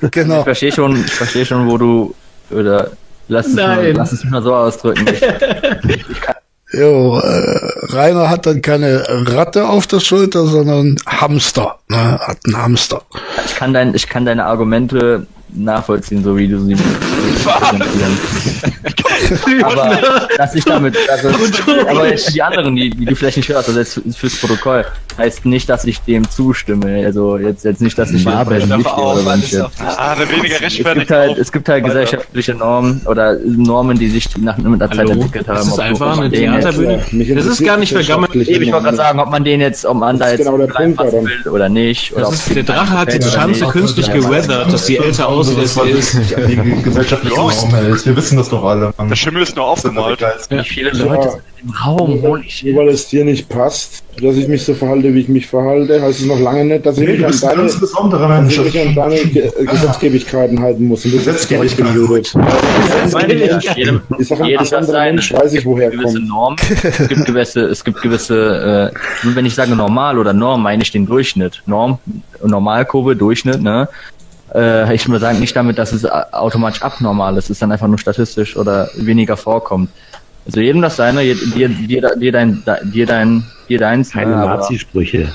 Ich 0.00 0.10
genau. 0.12 0.44
verstehe 0.44 0.72
schon, 0.72 1.04
ich 1.04 1.12
verstehe 1.12 1.44
schon, 1.44 1.68
wo 1.68 1.76
du 1.76 2.14
oder 2.50 2.92
lass 3.28 3.46
es, 3.46 3.54
mal, 3.54 3.82
Nein. 3.82 3.96
lass 3.96 4.12
es 4.12 4.22
mich 4.24 4.30
mal 4.30 4.42
so 4.42 4.54
ausdrücken. 4.54 5.06
Ich, 5.88 6.04
Jo, 6.76 7.20
äh, 7.20 7.73
Rainer 7.92 8.30
hat 8.30 8.46
dann 8.46 8.62
keine 8.62 9.04
Ratte 9.08 9.68
auf 9.68 9.86
der 9.86 10.00
Schulter, 10.00 10.46
sondern 10.46 10.96
Hamster. 11.06 11.78
Ne? 11.88 12.18
Hat 12.20 12.38
einen 12.44 12.56
Hamster. 12.56 13.02
ich 13.44 13.54
kann 13.54 13.72
dein, 13.74 13.94
ich 13.94 14.08
kann 14.08 14.24
deine 14.24 14.44
Argumente 14.44 15.26
nachvollziehen, 15.54 16.22
so 16.22 16.36
wie 16.36 16.48
du 16.48 16.58
sie 16.60 16.74
präsentieren. 17.44 18.18
aber 19.62 20.26
dass 20.36 20.54
ich 20.54 20.64
damit, 20.64 20.96
also, 21.08 21.28
aber 21.88 22.08
jetzt 22.08 22.34
die 22.34 22.42
anderen, 22.42 22.74
die, 22.74 22.90
die 22.90 23.04
du 23.04 23.14
vielleicht 23.14 23.36
nicht 23.36 23.48
hörst, 23.48 23.68
also 23.68 23.78
jetzt 23.78 24.00
fürs 24.16 24.36
Protokoll, 24.36 24.84
heißt 25.16 25.44
nicht, 25.46 25.68
dass 25.68 25.84
ich 25.84 26.00
dem 26.00 26.28
zustimme. 26.28 27.04
Also 27.04 27.36
jetzt, 27.38 27.64
jetzt 27.64 27.80
nicht, 27.80 27.96
dass 27.96 28.10
ich 28.10 28.24
dem 28.24 28.76
nicht 28.76 28.88
Shit. 29.48 29.62
Ah, 29.78 30.16
weniger 30.18 30.56
Es 30.56 30.62
rechtfertigt. 30.62 31.08
gibt 31.08 31.10
halt, 31.10 31.38
es 31.38 31.52
gibt 31.52 31.68
halt 31.68 31.84
gesellschaftliche 31.84 32.54
Normen 32.54 33.02
oder 33.06 33.38
Normen, 33.38 33.98
die 33.98 34.08
sich 34.08 34.36
nach 34.38 34.58
mit 34.58 34.80
der 34.80 34.88
Zeit 34.90 34.98
Hallo? 34.98 35.12
entwickelt 35.12 35.48
haben. 35.48 35.56
Das 35.56 35.68
ist 35.68 35.78
einfach 35.78 36.18
eine 36.18 36.30
Theaterbühne. 36.30 36.96
Das 37.34 37.46
ist 37.46 37.60
interessiert 37.60 37.73
gar 37.74 38.20
nicht 38.20 38.48
Eben, 38.48 38.64
ich 38.64 38.72
wollte 38.72 38.84
gerade 38.84 38.96
sagen, 38.96 39.20
ob 39.20 39.30
man 39.30 39.44
den 39.44 39.60
jetzt, 39.60 39.84
ob 39.84 39.96
man 39.96 40.18
da 40.18 40.26
Das 40.26 40.32
jetzt 40.38 40.46
genau 40.46 40.58
der 40.58 40.66
Punkt 40.66 41.00
will 41.00 41.48
oder 41.50 41.68
nicht. 41.68 42.14
Oder 42.14 42.28
ist, 42.28 42.54
der 42.54 42.62
Drache 42.62 42.90
hat 42.90 43.12
die 43.12 43.22
Schanze 43.22 43.66
künstlich 43.66 44.10
geweathert, 44.12 44.72
dass 44.72 44.86
sie 44.86 44.98
älter 44.98 45.28
aussieht, 45.28 45.58
als 45.58 45.74
sie 45.74 45.90
ist. 45.90 46.14
die 46.14 46.82
gesellschaftliche 46.82 47.36
Norm 47.36 47.50
ist. 47.92 48.06
Wir 48.06 48.16
wissen 48.16 48.36
das 48.36 48.48
doch 48.48 48.64
alle. 48.64 48.92
Der 48.98 49.16
Schimmel 49.16 49.42
ist 49.42 49.56
nur 49.56 49.66
aufgemalt. 49.66 50.20
Wie 50.48 50.64
viele 50.64 50.90
Leute 50.90 51.40
im 51.64 51.70
Raum? 51.70 52.22
Holy 52.22 52.48
shit. 52.48 52.74
Nur 52.74 52.84
weil 52.86 52.92
es 52.94 53.08
dir 53.08 53.24
nicht 53.24 53.48
passt, 53.48 54.02
dass 54.22 54.36
ich 54.36 54.46
mich 54.48 54.62
so 54.64 54.74
verhalte, 54.74 55.12
wie 55.14 55.20
ich 55.20 55.28
mich 55.28 55.46
verhalte, 55.46 56.00
heißt 56.00 56.20
es 56.20 56.26
noch 56.26 56.38
lange 56.38 56.64
nicht, 56.64 56.86
dass 56.86 56.98
ich 56.98 57.06
Nee, 57.06 57.16
mich 57.16 57.24
an 57.26 57.32
deine, 57.40 57.62
ganz 57.62 57.80
dass 57.80 58.28
Mensch. 58.28 58.58
ich 58.58 58.74
mich 58.74 58.80
an 58.88 58.94
deine 58.94 59.16
Ge 59.16 59.50
äh, 59.58 59.64
Gesetzgebigkeiten 59.64 60.60
halten 60.60 60.86
muss. 60.86 61.04
Und 61.04 61.14
nicht 61.14 61.76
gemutet. 61.76 62.34
Meine 63.12 63.34
ich, 63.34 63.70
jedem, 63.76 64.00
Ich 64.18 64.28
sage, 64.28 64.42
ein 64.44 64.48
jedem 64.50 64.66
das 64.70 64.86
sein. 64.86 65.14
Mensch 65.16 65.32
weiß 65.32 65.52
ich, 65.54 65.64
woher 65.64 65.88
Es 65.88 65.92
gibt 65.92 66.02
gewisse 66.02 66.18
kommt. 66.18 66.28
Normen. 66.28 66.56
Es 66.98 67.08
gibt 67.08 67.24
gewisse, 67.26 67.60
es 67.66 67.84
gibt 67.84 68.02
gewisse, 68.02 68.92
äh, 68.92 69.28
wenn 69.34 69.46
ich 69.46 69.54
sage 69.54 69.74
normal 69.74 70.18
oder 70.18 70.32
Norm, 70.32 70.62
meine 70.62 70.82
ich 70.82 70.90
den 70.92 71.06
Durchschnitt. 71.06 71.62
Norm, 71.66 71.98
Normalkurve, 72.44 73.16
Durchschnitt, 73.16 73.62
ne? 73.62 73.88
Äh, 74.54 74.94
ich 74.94 75.08
würde 75.08 75.20
sagen, 75.20 75.40
nicht 75.40 75.56
damit, 75.56 75.78
dass 75.78 75.92
es 75.92 76.04
automatisch 76.06 76.82
abnormal 76.82 77.36
ist, 77.36 77.44
es 77.44 77.50
ist 77.50 77.62
dann 77.62 77.72
einfach 77.72 77.88
nur 77.88 77.98
statistisch 77.98 78.56
oder 78.56 78.88
weniger 78.96 79.36
vorkommt. 79.36 79.90
Also 80.46 80.60
jedem 80.60 80.82
das 80.82 80.96
seine, 80.96 81.22
dir, 81.22 81.68
dir, 81.68 81.68
dir 82.16 82.32
dein, 82.32 82.62
dir 82.92 83.06
dein, 83.06 83.44
dir 83.68 83.78
deins. 83.78 84.10
Keine 84.10 84.36
ne, 84.36 84.36
Nazi-Sprüche. 84.36 85.32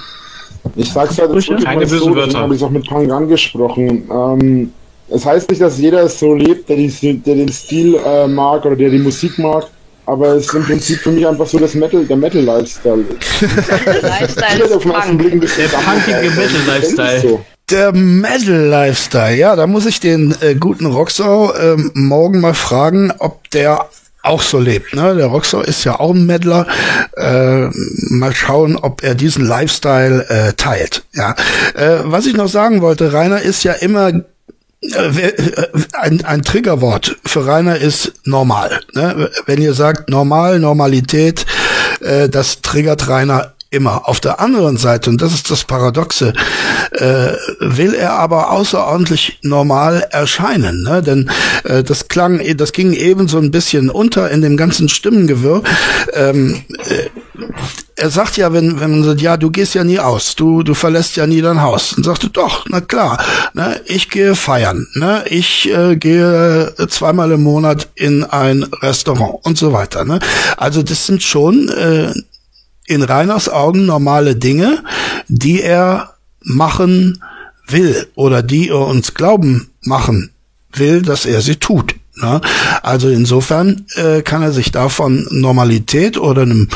Ich 0.75 0.91
sag's 0.91 1.17
halt, 1.17 1.35
das 1.35 1.45
Keine 1.63 1.81
bösen 1.81 1.99
so, 1.99 2.15
Wörter. 2.15 2.39
habe 2.39 2.55
ich 2.55 2.63
auch 2.63 2.69
mit 2.69 2.87
Punk 2.87 3.11
angesprochen. 3.11 4.03
Ähm, 4.11 4.71
es 5.09 5.25
heißt 5.25 5.49
nicht, 5.49 5.61
dass 5.61 5.79
jeder 5.79 6.07
so 6.07 6.35
lebt, 6.35 6.69
der, 6.69 6.75
die, 6.75 6.89
der 6.89 7.35
den 7.35 7.49
Stil 7.49 7.95
äh, 8.05 8.27
mag 8.27 8.63
oder 8.65 8.75
der 8.75 8.89
die 8.89 8.99
Musik 8.99 9.39
mag, 9.39 9.65
aber 10.05 10.35
es 10.35 10.45
ist 10.45 10.53
im 10.53 10.63
Prinzip 10.63 10.99
für 10.99 11.11
mich 11.11 11.25
einfach 11.25 11.47
so 11.47 11.57
das 11.57 11.73
Metal, 11.73 12.05
der 12.05 12.17
Metal-Lifestyle. 12.17 13.05
Lifestyle 14.01 14.63
ist 14.63 14.73
auf 14.73 14.83
den 14.83 14.91
ersten 14.91 15.09
Punk. 15.09 15.21
Blick 15.21 15.33
ein 15.33 15.39
bisschen 15.39 15.69
Der 15.71 15.77
punkige 15.77 16.35
Metal-Lifestyle. 16.35 17.21
So. 17.21 17.41
Der 17.71 17.91
Metal-Lifestyle, 17.93 19.35
ja, 19.35 19.55
da 19.55 19.65
muss 19.65 19.85
ich 19.85 19.99
den 19.99 20.35
äh, 20.41 20.55
guten 20.55 20.85
Roxau 20.85 21.53
ähm, 21.55 21.91
morgen 21.93 22.41
mal 22.41 22.53
fragen, 22.53 23.11
ob 23.17 23.49
der 23.51 23.87
auch 24.29 24.41
so 24.41 24.59
lebt. 24.59 24.93
Ne? 24.93 25.15
Der 25.15 25.27
Roxau 25.27 25.61
ist 25.61 25.83
ja 25.83 25.99
auch 25.99 26.13
ein 26.13 26.25
Meddler. 26.25 26.67
Äh, 27.17 27.69
mal 28.09 28.33
schauen, 28.33 28.77
ob 28.77 29.03
er 29.03 29.15
diesen 29.15 29.45
Lifestyle 29.45 30.27
äh, 30.29 30.53
teilt. 30.53 31.03
Ja, 31.13 31.35
äh, 31.73 31.99
was 32.03 32.25
ich 32.25 32.35
noch 32.35 32.47
sagen 32.47 32.81
wollte, 32.81 33.11
Rainer 33.11 33.41
ist 33.41 33.63
ja 33.63 33.73
immer 33.73 34.11
äh, 34.81 35.27
äh, 35.27 35.67
ein, 35.93 36.23
ein 36.23 36.41
Triggerwort 36.43 37.17
für 37.25 37.45
Rainer 37.45 37.77
ist 37.77 38.13
normal. 38.23 38.79
Ne? 38.93 39.29
Wenn 39.45 39.61
ihr 39.61 39.73
sagt 39.73 40.09
normal, 40.09 40.59
Normalität, 40.59 41.45
äh, 41.99 42.29
das 42.29 42.61
triggert 42.61 43.09
Rainer 43.09 43.53
immer. 43.69 44.07
Auf 44.07 44.19
der 44.19 44.39
anderen 44.39 44.77
Seite, 44.77 45.09
und 45.09 45.21
das 45.21 45.33
ist 45.33 45.51
das 45.51 45.63
Paradoxe, 45.63 46.33
äh, 46.91 47.33
will 47.59 47.93
er 47.93 48.13
aber 48.13 48.51
außerordentlich 48.51 49.39
normal 49.43 50.07
erscheinen. 50.11 50.83
Ne? 50.83 51.01
Denn 51.01 51.29
äh, 51.63 51.83
das 51.83 52.07
klang, 52.07 52.41
das 52.57 52.71
ging 52.71 52.93
eben 52.93 53.27
so 53.27 53.37
ein 53.37 53.51
bisschen 53.51 53.89
unter 53.89 54.31
in 54.31 54.41
dem 54.41 54.57
ganzen 54.57 54.89
Stimmengewirr. 54.89 55.61
Ähm, 56.13 56.63
äh, 56.87 57.09
er 57.95 58.09
sagt 58.09 58.37
ja, 58.37 58.53
wenn, 58.53 58.79
wenn 58.79 58.91
man 58.91 59.03
sagt, 59.03 59.21
ja, 59.21 59.35
du 59.37 59.51
gehst 59.51 59.75
ja 59.75 59.83
nie 59.83 59.99
aus, 59.99 60.35
du, 60.35 60.63
du 60.63 60.73
verlässt 60.73 61.17
ja 61.17 61.27
nie 61.27 61.41
dein 61.41 61.61
Haus. 61.61 61.93
Und 61.93 62.05
sagte, 62.05 62.29
doch, 62.29 62.65
na 62.69 62.81
klar, 62.81 63.21
ne, 63.53 63.79
ich 63.85 64.09
gehe 64.09 64.35
feiern, 64.35 64.87
ne, 64.93 65.23
ich 65.29 65.69
äh, 65.69 65.97
gehe 65.97 66.73
zweimal 66.87 67.31
im 67.31 67.43
Monat 67.43 67.89
in 67.95 68.23
ein 68.23 68.63
Restaurant 68.81 69.39
und 69.43 69.57
so 69.57 69.73
weiter. 69.73 70.05
Ne. 70.05 70.19
Also 70.55 70.81
das 70.81 71.05
sind 71.05 71.21
schon 71.21 71.69
äh, 71.69 72.13
in 72.89 73.03
Reiners 73.03 73.49
Augen 73.49 73.85
normale 73.85 74.35
Dinge, 74.35 74.83
die 75.27 75.61
er 75.61 76.15
machen 76.41 77.21
will 77.67 78.07
oder 78.15 78.41
die 78.41 78.69
er 78.69 78.87
uns 78.87 79.13
glauben 79.13 79.69
machen 79.81 80.31
will, 80.71 81.03
dass 81.03 81.25
er 81.25 81.41
sie 81.41 81.57
tut. 81.57 81.95
Ne? 82.21 82.41
Also 82.83 83.09
insofern 83.09 83.85
äh, 83.95 84.21
kann 84.21 84.41
er 84.41 84.51
sich 84.51 84.71
davon 84.71 85.27
Normalität 85.31 86.17
oder 86.17 86.41
einem, 86.41 86.67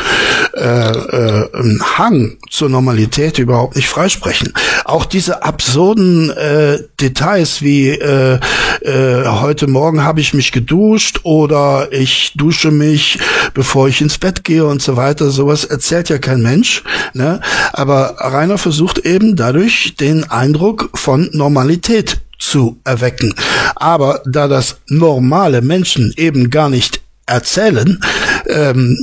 äh, 0.55 0.89
äh, 0.89 1.79
Hang 1.97 2.37
zur 2.49 2.69
Normalität 2.69 3.39
überhaupt 3.39 3.75
nicht 3.75 3.89
freisprechen. 3.89 4.53
Auch 4.85 5.05
diese 5.05 5.43
absurden 5.43 6.29
äh, 6.29 6.79
Details 7.01 7.61
wie 7.61 7.89
äh, 7.89 8.39
äh, 8.81 9.25
heute 9.25 9.67
Morgen 9.67 10.03
habe 10.03 10.21
ich 10.21 10.33
mich 10.33 10.51
geduscht 10.51 11.21
oder 11.23 11.87
ich 11.91 12.33
dusche 12.35 12.71
mich, 12.71 13.19
bevor 13.53 13.87
ich 13.87 14.01
ins 14.01 14.17
Bett 14.17 14.43
gehe 14.43 14.65
und 14.65 14.81
so 14.81 14.95
weiter, 14.95 15.29
sowas 15.29 15.65
erzählt 15.65 16.09
ja 16.09 16.17
kein 16.17 16.41
Mensch. 16.41 16.83
Ne? 17.13 17.39
Aber 17.71 18.15
Rainer 18.19 18.57
versucht 18.57 18.99
eben 18.99 19.35
dadurch 19.35 19.95
den 19.95 20.29
Eindruck 20.29 20.89
von 20.93 21.29
Normalität 21.33 22.21
zu 22.39 22.79
erwecken. 22.83 23.33
Aber 23.75 24.21
da 24.25 24.47
das 24.47 24.77
normale 24.87 25.61
Menschen 25.61 26.13
eben 26.17 26.49
gar 26.49 26.69
nicht 26.69 27.01
erzählen, 27.25 28.03
ähm, 28.47 28.97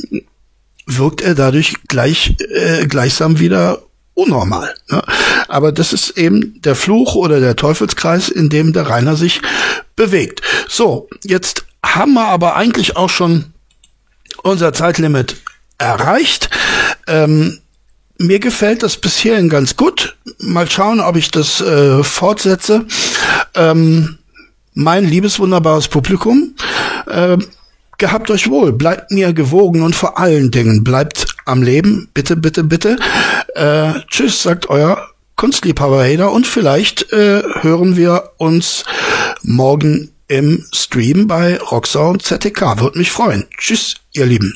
wirkt 0.87 1.21
er 1.21 1.35
dadurch 1.35 1.75
gleich 1.89 2.37
äh, 2.53 2.87
gleichsam 2.87 3.39
wieder 3.39 3.83
unnormal. 4.15 4.75
Ne? 4.89 5.03
Aber 5.49 5.73
das 5.73 5.93
ist 5.93 6.11
eben 6.19 6.61
der 6.63 6.75
Fluch 6.75 7.15
oder 7.15 7.41
der 7.41 7.57
Teufelskreis, 7.57 8.29
in 8.29 8.49
dem 8.49 8.73
der 8.73 8.89
Rainer 8.89 9.17
sich 9.17 9.41
bewegt. 9.97 10.43
So, 10.69 11.09
jetzt 11.25 11.65
haben 11.85 12.15
wir 12.15 12.29
aber 12.29 12.57
eigentlich 12.57 12.97
auch 12.97 13.11
schon 13.11 13.47
unser 14.43 14.73
Zeitlimit 14.73 15.37
erreicht. 15.79 16.51
Ähm, 17.07 17.61
mir 18.21 18.39
gefällt 18.39 18.83
das 18.83 18.99
bis 18.99 19.17
hierhin 19.17 19.49
ganz 19.49 19.77
gut. 19.77 20.17
Mal 20.39 20.71
schauen, 20.71 21.01
ob 21.01 21.17
ich 21.17 21.31
das 21.31 21.61
äh, 21.61 22.05
fortsetze. 22.05 22.85
Ähm, 23.55 24.19
mein 24.75 25.05
liebes, 25.07 25.39
wunderbares 25.39 25.89
Publikum, 25.89 26.55
äh, 27.07 27.39
gehabt 27.97 28.31
euch 28.31 28.51
wohl, 28.51 28.73
bleibt 28.73 29.11
mir 29.11 29.33
gewogen 29.33 29.83
und 29.83 29.97
vor 29.97 30.19
allen 30.19 30.51
Dingen 30.51 30.85
bleibt 30.85 31.35
am 31.47 31.63
Leben. 31.63 32.09
Bitte, 32.13 32.37
bitte, 32.37 32.63
bitte. 32.63 32.99
Äh, 33.55 33.95
tschüss, 34.09 34.43
sagt 34.43 34.69
euer 34.69 35.09
Kunstliebhaber 35.37 36.05
Hader 36.05 36.31
und 36.31 36.47
vielleicht 36.47 37.13
äh, 37.15 37.43
hören 37.63 37.97
wir 37.97 38.33
uns 38.37 38.85
morgen 39.43 40.11
im 40.29 40.67
Stream 40.75 41.27
bei 41.27 41.59
Roxau 41.59 42.11
und 42.11 42.23
ZTK. 42.23 42.81
Würde 42.81 42.99
mich 42.99 43.11
freuen. 43.11 43.47
Tschüss, 43.57 43.97
ihr 44.13 44.27
Lieben. 44.27 44.55